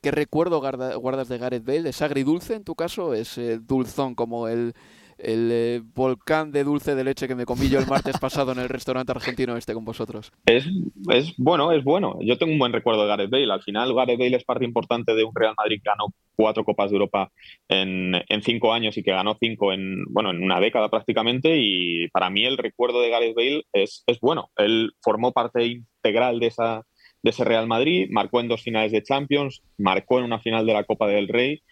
¿qué 0.00 0.10
recuerdo 0.12 0.60
guardas 0.60 1.28
de 1.28 1.38
Gareth 1.38 1.64
Bale? 1.64 1.88
¿Es 1.88 2.02
agridulce 2.02 2.54
en 2.54 2.64
tu 2.64 2.74
caso? 2.76 3.14
¿Es 3.14 3.38
dulzón 3.66 4.14
como 4.14 4.46
el 4.46 4.74
el 5.22 5.50
eh, 5.52 5.82
volcán 5.94 6.52
de 6.52 6.64
dulce 6.64 6.94
de 6.94 7.04
leche 7.04 7.28
que 7.28 7.34
me 7.34 7.46
comí 7.46 7.68
yo 7.68 7.78
el 7.78 7.86
martes 7.86 8.18
pasado 8.20 8.52
en 8.52 8.58
el 8.58 8.68
restaurante 8.68 9.12
argentino 9.12 9.56
este 9.56 9.74
con 9.74 9.84
vosotros. 9.84 10.32
Es, 10.46 10.66
es 11.10 11.34
bueno, 11.36 11.72
es 11.72 11.84
bueno. 11.84 12.18
Yo 12.20 12.38
tengo 12.38 12.52
un 12.52 12.58
buen 12.58 12.72
recuerdo 12.72 13.02
de 13.02 13.08
Gareth 13.08 13.30
Bale. 13.30 13.52
Al 13.52 13.62
final, 13.62 13.94
Gareth 13.94 14.18
Bale 14.18 14.36
es 14.36 14.44
parte 14.44 14.64
importante 14.64 15.14
de 15.14 15.24
un 15.24 15.34
Real 15.34 15.54
Madrid 15.56 15.80
que 15.82 15.90
ganó 15.90 16.12
cuatro 16.34 16.64
Copas 16.64 16.90
de 16.90 16.96
Europa 16.96 17.30
en, 17.68 18.14
en 18.28 18.42
cinco 18.42 18.72
años 18.72 18.96
y 18.96 19.02
que 19.02 19.12
ganó 19.12 19.36
cinco 19.38 19.72
en, 19.72 20.04
bueno, 20.08 20.30
en 20.30 20.42
una 20.42 20.60
década 20.60 20.88
prácticamente. 20.88 21.56
Y 21.58 22.08
para 22.08 22.30
mí 22.30 22.44
el 22.44 22.58
recuerdo 22.58 23.00
de 23.00 23.10
Gareth 23.10 23.34
Bale 23.34 23.64
es, 23.72 24.02
es 24.06 24.20
bueno. 24.20 24.50
Él 24.56 24.92
formó 25.02 25.32
parte 25.32 25.64
integral 25.64 26.40
de 26.40 26.46
esa 26.46 26.84
de 27.22 27.30
ese 27.30 27.44
Real 27.44 27.66
Madrid, 27.66 28.08
marcó 28.10 28.40
en 28.40 28.48
dos 28.48 28.62
finales 28.62 28.92
de 28.92 29.02
Champions, 29.02 29.62
marcó 29.76 30.18
en 30.18 30.24
una 30.24 30.40
final 30.40 30.64
de 30.64 30.72
la 30.72 30.84
Copa 30.84 31.06
del 31.06 31.28
Rey 31.28 31.62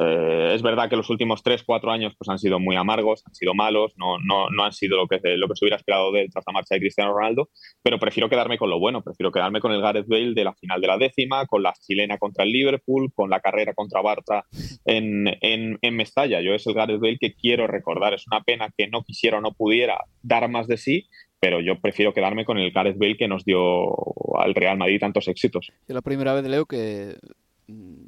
eh, 0.00 0.52
es 0.54 0.62
verdad 0.62 0.88
que 0.88 0.96
los 0.96 1.10
últimos 1.10 1.42
3-4 1.42 1.92
años 1.92 2.14
pues, 2.16 2.28
han 2.28 2.38
sido 2.38 2.60
muy 2.60 2.76
amargos, 2.76 3.24
han 3.26 3.34
sido 3.34 3.52
malos, 3.54 3.94
no, 3.96 4.18
no, 4.18 4.48
no 4.50 4.64
han 4.64 4.72
sido 4.72 4.96
lo 4.96 5.08
que, 5.08 5.18
lo 5.36 5.48
que 5.48 5.56
se 5.56 5.64
hubiera 5.64 5.76
esperado 5.76 6.12
de 6.12 6.28
tras 6.28 6.44
la 6.46 6.52
marcha 6.52 6.76
de 6.76 6.80
Cristiano 6.80 7.12
Ronaldo, 7.12 7.50
pero 7.82 7.98
prefiero 7.98 8.28
quedarme 8.28 8.58
con 8.58 8.70
lo 8.70 8.78
bueno, 8.78 9.02
prefiero 9.02 9.32
quedarme 9.32 9.60
con 9.60 9.72
el 9.72 9.82
Gareth 9.82 10.06
Bale 10.06 10.34
de 10.34 10.44
la 10.44 10.54
final 10.54 10.80
de 10.80 10.86
la 10.86 10.98
décima, 10.98 11.46
con 11.46 11.64
la 11.64 11.72
chilena 11.72 12.16
contra 12.18 12.44
el 12.44 12.52
Liverpool, 12.52 13.12
con 13.12 13.28
la 13.28 13.40
carrera 13.40 13.74
contra 13.74 14.00
Bartra 14.00 14.44
en, 14.84 15.26
en, 15.40 15.78
en 15.82 15.96
Mestalla. 15.96 16.40
Yo 16.40 16.54
es 16.54 16.66
el 16.66 16.74
Gareth 16.74 17.00
Bale 17.00 17.18
que 17.18 17.34
quiero 17.34 17.66
recordar. 17.66 18.14
Es 18.14 18.26
una 18.30 18.42
pena 18.42 18.70
que 18.76 18.86
no 18.86 19.02
quisiera 19.02 19.38
o 19.38 19.40
no 19.40 19.52
pudiera 19.52 19.98
dar 20.22 20.48
más 20.48 20.68
de 20.68 20.76
sí, 20.76 21.08
pero 21.40 21.60
yo 21.60 21.80
prefiero 21.80 22.12
quedarme 22.12 22.44
con 22.44 22.58
el 22.58 22.70
Gareth 22.70 22.98
Bale 22.98 23.16
que 23.16 23.28
nos 23.28 23.44
dio 23.44 23.94
al 24.38 24.54
Real 24.54 24.78
Madrid 24.78 25.00
tantos 25.00 25.26
éxitos. 25.26 25.72
Es 25.86 25.94
la 25.94 26.02
primera 26.02 26.34
vez, 26.34 26.44
Leo, 26.44 26.66
que 26.66 27.16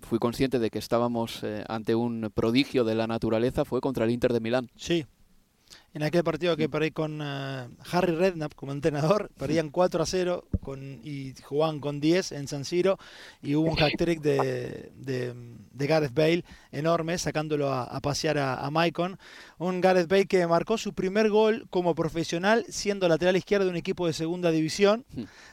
fui 0.02 0.18
consciente 0.18 0.58
de 0.58 0.70
que 0.70 0.78
estábamos 0.78 1.42
eh, 1.42 1.64
ante 1.68 1.94
un 1.94 2.30
prodigio 2.34 2.84
de 2.84 2.94
la 2.94 3.06
naturaleza 3.06 3.64
fue 3.64 3.80
contra 3.80 4.04
el 4.04 4.10
Inter 4.10 4.32
de 4.32 4.40
Milán. 4.40 4.70
Sí, 4.76 5.06
en 5.92 6.04
aquel 6.04 6.22
partido 6.22 6.56
que 6.56 6.68
perdí 6.68 6.92
con 6.92 7.20
eh, 7.20 7.68
Harry 7.90 8.14
Redknapp 8.14 8.54
como 8.54 8.70
entrenador, 8.72 9.30
perdían 9.36 9.70
4 9.70 10.02
a 10.02 10.06
0 10.06 10.44
con, 10.62 11.00
y 11.02 11.34
jugaban 11.42 11.80
con 11.80 12.00
10 12.00 12.32
en 12.32 12.46
San 12.46 12.64
Siro 12.64 12.98
y 13.42 13.56
hubo 13.56 13.70
un 13.70 13.82
hat-trick 13.82 14.20
de, 14.20 14.92
de, 14.96 15.86
Gareth 15.86 16.14
Bale 16.14 16.44
enorme, 16.70 17.18
sacándolo 17.18 17.72
a, 17.72 17.98
pasear 18.00 18.38
a, 18.38 18.54
a, 18.64 18.70
Maicon. 18.70 19.18
Un 19.58 19.80
Gareth 19.80 20.08
Bale 20.08 20.26
que 20.26 20.46
marcó 20.46 20.78
su 20.78 20.92
primer 20.92 21.30
gol 21.30 21.66
como 21.70 21.94
profesional 21.94 22.64
siendo 22.68 23.08
lateral 23.08 23.36
izquierdo 23.36 23.64
de 23.64 23.70
un 23.70 23.76
equipo 23.76 24.06
de 24.06 24.12
segunda 24.12 24.50
división 24.52 25.04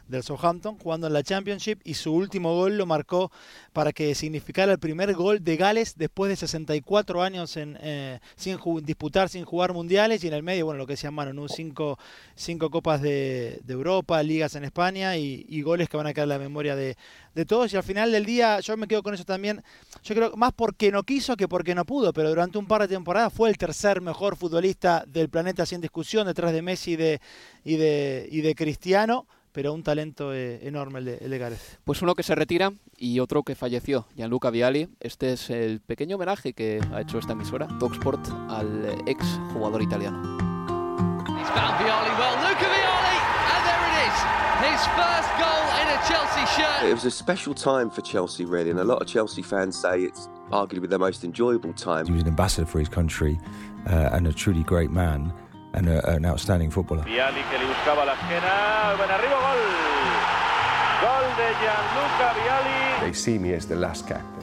del 0.08 0.22
Southampton, 0.22 0.78
jugando 0.78 1.08
en 1.08 1.14
la 1.14 1.24
Championship 1.24 1.80
y 1.84 1.96
su 1.96 2.14
último 2.14 2.54
gol 2.54 2.78
lo 2.78 2.86
marcó 2.86 3.32
para 3.74 3.92
que 3.92 4.14
significara 4.14 4.72
el 4.74 4.80
primer 4.80 5.14
gol 5.14 5.44
de 5.44 5.58
Gales 5.58 5.96
después 5.98 6.30
de 6.30 6.36
64 6.36 7.24
años 7.24 7.58
en, 7.58 7.78
eh, 7.82 8.20
sin 8.36 8.60
disputar, 8.84 9.30
sin 9.30 9.44
jugar 9.44 9.74
mundiales 9.74 10.24
en 10.28 10.34
el 10.34 10.43
medio, 10.43 10.65
bueno, 10.65 10.78
lo 10.78 10.88
que 10.88 10.95
se 10.95 11.03
llaman, 11.03 11.36
¿no? 11.36 11.47
cinco, 11.47 11.97
cinco 12.36 12.69
copas 12.69 13.01
de, 13.01 13.61
Europa, 13.67 14.21
ligas 14.23 14.55
en 14.55 14.63
España 14.63 15.17
y, 15.17 15.61
goles 15.61 15.89
que 15.89 15.97
van 15.97 16.07
a 16.07 16.13
quedar 16.13 16.25
en 16.25 16.30
la 16.30 16.39
memoria 16.39 16.75
de, 16.75 16.95
todos. 17.47 17.71
Y 17.73 17.78
al 17.78 17.84
final 17.84 18.11
del 18.11 18.25
día, 18.25 18.59
yo 18.59 18.75
me 18.78 18.88
quedo 18.88 19.03
con 19.03 19.13
eso 19.13 19.23
también. 19.23 19.63
Yo 20.03 20.15
creo 20.15 20.36
más 20.36 20.53
porque 20.53 20.91
no 20.91 21.03
quiso 21.03 21.38
que 21.38 21.47
porque 21.47 21.75
no 21.75 21.86
pudo, 21.86 22.13
pero 22.13 22.30
durante 22.30 22.57
un 22.57 22.65
par 22.65 22.82
de 22.82 22.88
temporadas 22.88 23.32
fue 23.32 23.49
el 23.49 23.57
tercer 23.57 24.01
mejor 24.01 24.36
futbolista 24.36 25.03
del 25.07 25.30
planeta 25.30 25.65
sin 25.65 25.82
discusión, 25.82 26.25
detrás 26.25 26.51
de 26.51 26.61
Messi 26.61 26.91
y 26.91 26.95
de, 26.95 27.21
y 27.63 27.75
de, 27.75 28.28
y 28.32 28.41
de 28.41 28.55
Cristiano 28.55 29.28
pero 29.58 29.74
un 29.74 29.82
talento 29.82 30.36
eh, 30.36 30.68
enorme 30.68 30.99
el 30.99 31.05
de, 31.05 31.18
el 31.18 31.39
Gareth. 31.39 31.80
Pues 31.84 32.03
uno 32.03 32.14
que 32.14 32.22
se 32.22 32.36
retira 32.36 32.74
y 32.95 33.20
otro 33.20 33.41
que 33.41 33.55
falleció, 33.55 34.05
Gianluca 34.16 34.51
Viali. 34.51 34.88
Este 34.99 35.34
es 35.34 35.49
el 35.49 35.80
pequeño 35.80 36.18
homenaje 36.18 36.53
que 36.53 36.80
ha 36.93 37.01
hecho 37.01 37.18
esta 37.18 37.34
emisora, 37.34 37.68
Talksport, 37.80 38.24
al 38.49 38.86
ex 39.08 39.26
jugador 39.51 39.82
italiano. 39.82 40.20
He's 41.26 41.49
found 41.49 41.74
Viali 41.80 42.12
well. 42.20 42.38
Luca 42.38 42.68
and 42.68 43.66
there 43.66 43.82
it 43.82 44.05
is. 44.05 44.18
His 44.62 44.86
first 44.93 45.32
goal 45.39 45.66
in 45.82 45.88
a 45.88 45.99
Chelsea 46.08 46.45
shirt. 46.55 46.91
It 46.91 46.93
was 46.93 47.05
a 47.05 47.10
special 47.10 47.55
time 47.55 47.89
for 47.89 48.01
Chelsea, 48.01 48.45
really, 48.45 48.70
and 48.70 48.80
a 48.80 48.84
lot 48.84 49.01
of 49.01 49.08
Chelsea 49.08 49.41
fans 49.41 49.76
say 49.76 50.03
it's 50.03 50.30
arguably 50.51 50.88
their 50.88 50.99
most 50.99 51.24
enjoyable 51.24 51.74
time. 51.74 52.05
He 52.05 52.12
was 52.12 52.22
an 52.22 52.28
ambassador 52.28 52.68
for 52.68 52.78
his 52.78 52.89
country 52.89 53.39
uh, 53.88 54.12
and 54.14 54.28
a 54.28 54.34
truly 54.34 54.62
great 54.62 54.91
man. 54.91 55.34
And 55.74 55.88
a, 55.89 56.09
an 56.09 56.26
outstanding 56.26 56.72
footballer. 56.72 57.03
Viali 57.03 57.43
que 57.49 57.57
le 57.57 57.65
buscaba 57.65 58.05
la 58.05 58.13
esquina, 58.13 58.95
buen 58.97 59.09
arriba, 59.09 59.38
gol. 59.39 59.61
Gol 61.01 61.36
de 61.38 61.53
Gianluca 61.61 62.34
Viali. 62.34 63.01
They 63.01 63.13
see 63.13 63.38
me 63.38 63.53
as 63.53 63.65
the 63.65 63.76
last 63.76 64.07
captain. 64.07 64.38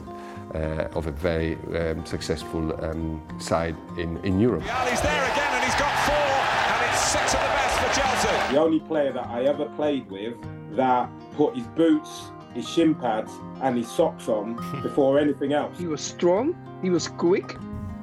Uh, 0.53 0.87
of 0.95 1.05
a 1.05 1.11
very 1.11 1.57
um, 1.75 2.05
successful 2.05 2.71
um, 2.85 3.21
side 3.39 3.75
in, 3.97 4.17
in 4.23 4.39
Europe. 4.39 4.63
Viali's 4.63 5.01
there 5.01 5.25
again 5.33 5.51
and 5.51 5.63
he's 5.65 5.75
got 5.75 5.91
four 6.05 6.15
and 6.15 6.89
it's 6.89 7.01
six 7.01 7.33
of 7.33 7.41
the 7.41 7.47
best 7.47 7.79
for 7.79 7.99
Chelsea. 7.99 8.53
The 8.53 8.61
only 8.61 8.79
player 8.79 9.11
that 9.11 9.27
I 9.27 9.43
ever 9.43 9.65
played 9.65 10.09
with 10.09 10.35
that 10.77 11.09
put 11.33 11.57
his 11.57 11.67
boots, 11.67 12.31
his 12.53 12.69
shin 12.69 12.95
pads 12.95 13.33
and 13.63 13.75
his 13.75 13.91
socks 13.91 14.29
on 14.29 14.55
before 14.81 15.19
anything 15.19 15.51
else. 15.51 15.77
He 15.77 15.87
was 15.87 15.99
strong, 15.99 16.55
he 16.81 16.89
was 16.89 17.09
quick, 17.09 17.57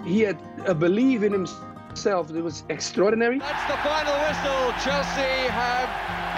he 0.04 0.20
had 0.20 0.38
a 0.66 0.74
belief 0.74 1.22
in 1.22 1.32
himself 1.32 1.71
itself 1.92 2.30
it 2.30 2.42
was 2.42 2.64
extraordinary. 2.70 3.38
That's 3.38 3.66
the 3.68 3.76
final 3.84 4.16
whistle. 4.24 4.72
Chelsea 4.80 5.34
have 5.52 5.88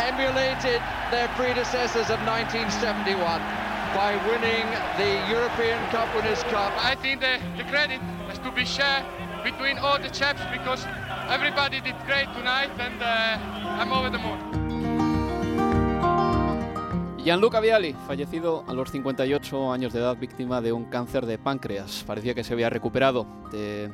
emulated 0.02 0.82
their 1.14 1.28
predecessors 1.38 2.10
of 2.10 2.18
1971 2.26 3.14
by 3.94 4.18
winning 4.26 4.66
the 4.98 5.12
European 5.30 5.78
Cup 5.94 6.12
Winners' 6.14 6.42
Cup. 6.50 6.72
I 6.82 6.96
think 6.96 7.20
the, 7.20 7.38
the 7.56 7.64
credit 7.70 8.00
has 8.26 8.38
to 8.40 8.50
be 8.50 8.64
shared 8.64 9.04
between 9.44 9.78
all 9.78 9.98
the 10.00 10.10
chaps 10.10 10.42
because 10.50 10.84
everybody 11.30 11.80
did 11.80 11.94
great 12.04 12.26
tonight 12.34 12.72
and 12.80 13.00
uh, 13.00 13.78
I'm 13.78 13.92
over 13.92 14.10
the 14.10 14.18
moon. 14.18 14.40
Gianluca 17.22 17.60
Viali, 17.60 17.94
fallecido 18.06 18.64
a 18.66 18.74
los 18.74 18.90
58 18.90 19.72
años 19.72 19.92
de 19.92 20.00
edad, 20.00 20.16
víctima 20.18 20.60
de 20.60 20.72
un 20.72 20.84
cáncer 20.86 21.24
de 21.24 21.38
páncreas. 21.38 22.04
Parecía 22.06 22.34
que 22.34 22.44
se 22.44 22.52
había 22.52 22.68
recuperado 22.68 23.26
de 23.50 23.90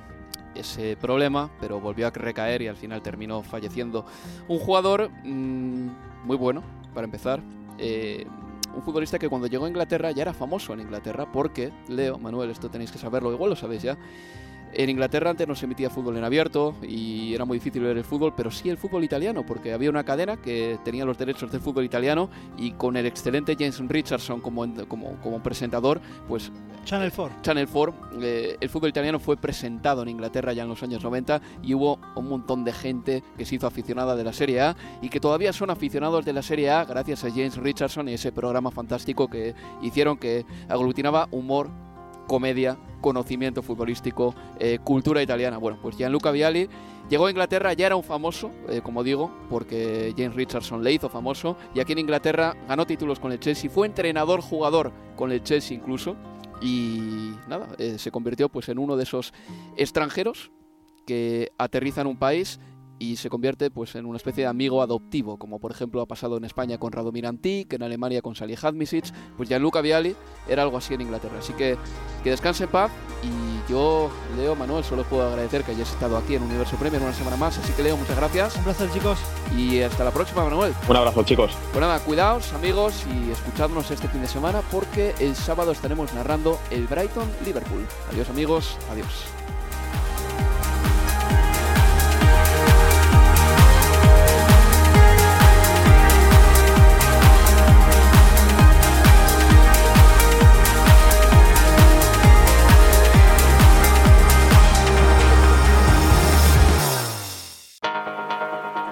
ese 0.54 0.96
problema, 0.96 1.50
pero 1.60 1.80
volvió 1.80 2.06
a 2.06 2.10
recaer 2.10 2.62
y 2.62 2.68
al 2.68 2.76
final 2.76 3.02
terminó 3.02 3.42
falleciendo. 3.42 4.04
Un 4.48 4.58
jugador 4.58 5.10
mm, 5.24 5.88
muy 6.24 6.36
bueno, 6.36 6.62
para 6.94 7.04
empezar. 7.04 7.40
Eh, 7.78 8.26
un 8.74 8.82
futbolista 8.82 9.18
que 9.18 9.28
cuando 9.28 9.46
llegó 9.48 9.64
a 9.64 9.68
Inglaterra 9.68 10.10
ya 10.12 10.22
era 10.22 10.32
famoso 10.32 10.72
en 10.72 10.80
Inglaterra 10.80 11.30
porque, 11.32 11.72
Leo, 11.88 12.18
Manuel, 12.18 12.50
esto 12.50 12.70
tenéis 12.70 12.92
que 12.92 12.98
saberlo, 12.98 13.32
igual 13.32 13.50
lo 13.50 13.56
sabéis 13.56 13.82
ya, 13.82 13.98
En 14.72 14.88
Inglaterra 14.88 15.30
antes 15.30 15.48
no 15.48 15.54
se 15.54 15.64
emitía 15.64 15.90
fútbol 15.90 16.16
en 16.16 16.24
abierto 16.24 16.74
y 16.82 17.34
era 17.34 17.44
muy 17.44 17.58
difícil 17.58 17.82
ver 17.82 17.96
el 17.96 18.04
fútbol, 18.04 18.34
pero 18.36 18.50
sí 18.50 18.68
el 18.68 18.76
fútbol 18.76 19.02
italiano, 19.02 19.44
porque 19.44 19.72
había 19.72 19.90
una 19.90 20.04
cadena 20.04 20.36
que 20.36 20.78
tenía 20.84 21.04
los 21.04 21.18
derechos 21.18 21.50
del 21.50 21.60
fútbol 21.60 21.84
italiano 21.84 22.30
y 22.56 22.72
con 22.72 22.96
el 22.96 23.06
excelente 23.06 23.56
James 23.58 23.80
Richardson 23.80 24.40
como, 24.40 24.66
como, 24.86 25.16
como 25.20 25.42
presentador, 25.42 26.00
pues... 26.28 26.52
Channel 26.84 27.12
4. 27.14 27.36
Channel 27.42 27.68
4, 27.68 27.94
eh, 28.22 28.56
el 28.58 28.68
fútbol 28.70 28.88
italiano 28.88 29.18
fue 29.18 29.36
presentado 29.36 30.02
en 30.02 30.08
Inglaterra 30.08 30.52
ya 30.52 30.62
en 30.62 30.68
los 30.70 30.82
años 30.82 31.02
90 31.02 31.40
y 31.62 31.74
hubo 31.74 31.98
un 32.16 32.28
montón 32.28 32.64
de 32.64 32.72
gente 32.72 33.22
que 33.36 33.44
se 33.44 33.56
hizo 33.56 33.66
aficionada 33.66 34.16
de 34.16 34.24
la 34.24 34.32
Serie 34.32 34.60
A 34.62 34.76
y 35.02 35.10
que 35.10 35.20
todavía 35.20 35.52
son 35.52 35.70
aficionados 35.70 36.24
de 36.24 36.32
la 36.32 36.42
Serie 36.42 36.70
A 36.70 36.84
gracias 36.84 37.24
a 37.24 37.30
James 37.30 37.56
Richardson 37.56 38.08
y 38.08 38.14
ese 38.14 38.32
programa 38.32 38.70
fantástico 38.70 39.28
que 39.28 39.54
hicieron 39.82 40.16
que 40.16 40.46
aglutinaba 40.68 41.28
humor 41.32 41.68
comedia, 42.30 42.78
conocimiento 43.00 43.60
futbolístico, 43.60 44.36
eh, 44.60 44.78
cultura 44.84 45.20
italiana. 45.20 45.58
Bueno, 45.58 45.80
pues 45.82 45.96
Gianluca 45.96 46.30
Vialli 46.30 46.68
llegó 47.08 47.26
a 47.26 47.30
Inglaterra, 47.30 47.72
ya 47.72 47.86
era 47.86 47.96
un 47.96 48.04
famoso, 48.04 48.52
eh, 48.68 48.82
como 48.84 49.02
digo, 49.02 49.32
porque 49.50 50.14
James 50.16 50.36
Richardson 50.36 50.84
le 50.84 50.92
hizo 50.92 51.08
famoso, 51.08 51.56
y 51.74 51.80
aquí 51.80 51.90
en 51.90 51.98
Inglaterra 51.98 52.56
ganó 52.68 52.86
títulos 52.86 53.18
con 53.18 53.32
el 53.32 53.40
Chelsea, 53.40 53.68
fue 53.68 53.88
entrenador, 53.88 54.42
jugador 54.42 54.92
con 55.16 55.32
el 55.32 55.42
Chelsea 55.42 55.76
incluso, 55.76 56.14
y 56.62 57.32
nada, 57.48 57.66
eh, 57.78 57.98
se 57.98 58.12
convirtió 58.12 58.48
pues 58.48 58.68
en 58.68 58.78
uno 58.78 58.96
de 58.96 59.02
esos 59.02 59.34
extranjeros 59.76 60.52
que 61.06 61.50
aterrizan 61.58 62.06
un 62.06 62.16
país 62.16 62.60
y 63.00 63.16
se 63.16 63.30
convierte 63.30 63.70
pues 63.70 63.96
en 63.96 64.06
una 64.06 64.18
especie 64.18 64.44
de 64.44 64.48
amigo 64.48 64.82
adoptivo, 64.82 65.38
como 65.38 65.58
por 65.58 65.72
ejemplo 65.72 66.02
ha 66.02 66.06
pasado 66.06 66.36
en 66.36 66.44
España 66.44 66.78
con 66.78 66.92
Radomir 66.92 67.26
Antic, 67.26 67.72
en 67.72 67.82
Alemania 67.82 68.22
con 68.22 68.36
Salihadmisic, 68.36 69.12
pues 69.36 69.48
Gianluca 69.48 69.80
Vialli 69.80 70.14
era 70.46 70.62
algo 70.62 70.76
así 70.76 70.94
en 70.94 71.00
Inglaterra. 71.00 71.38
Así 71.38 71.54
que 71.54 71.76
que 72.22 72.30
descanse 72.30 72.64
en 72.64 72.70
paz 72.70 72.92
y 73.22 73.70
yo, 73.70 74.10
Leo, 74.36 74.54
Manuel, 74.54 74.84
solo 74.84 75.04
puedo 75.04 75.26
agradecer 75.26 75.64
que 75.64 75.72
hayas 75.72 75.90
estado 75.90 76.18
aquí 76.18 76.34
en 76.34 76.42
Universo 76.42 76.76
Premier 76.76 77.02
una 77.02 77.14
semana 77.14 77.36
más, 77.36 77.56
así 77.58 77.72
que 77.72 77.82
Leo, 77.82 77.96
muchas 77.96 78.16
gracias. 78.16 78.56
Un 78.56 78.64
placer, 78.64 78.90
chicos. 78.92 79.18
Y 79.56 79.80
hasta 79.80 80.04
la 80.04 80.10
próxima, 80.10 80.44
Manuel. 80.44 80.74
Un 80.86 80.96
abrazo, 80.96 81.22
chicos. 81.22 81.52
Pues 81.72 81.80
nada, 81.80 81.98
cuidaos, 82.00 82.52
amigos, 82.52 83.06
y 83.14 83.30
escuchadnos 83.30 83.90
este 83.90 84.08
fin 84.08 84.20
de 84.20 84.28
semana 84.28 84.60
porque 84.70 85.14
el 85.20 85.34
sábado 85.34 85.72
estaremos 85.72 86.12
narrando 86.12 86.58
el 86.70 86.86
Brighton 86.86 87.28
Liverpool. 87.46 87.86
Adiós, 88.12 88.28
amigos. 88.28 88.76
Adiós. 88.90 89.24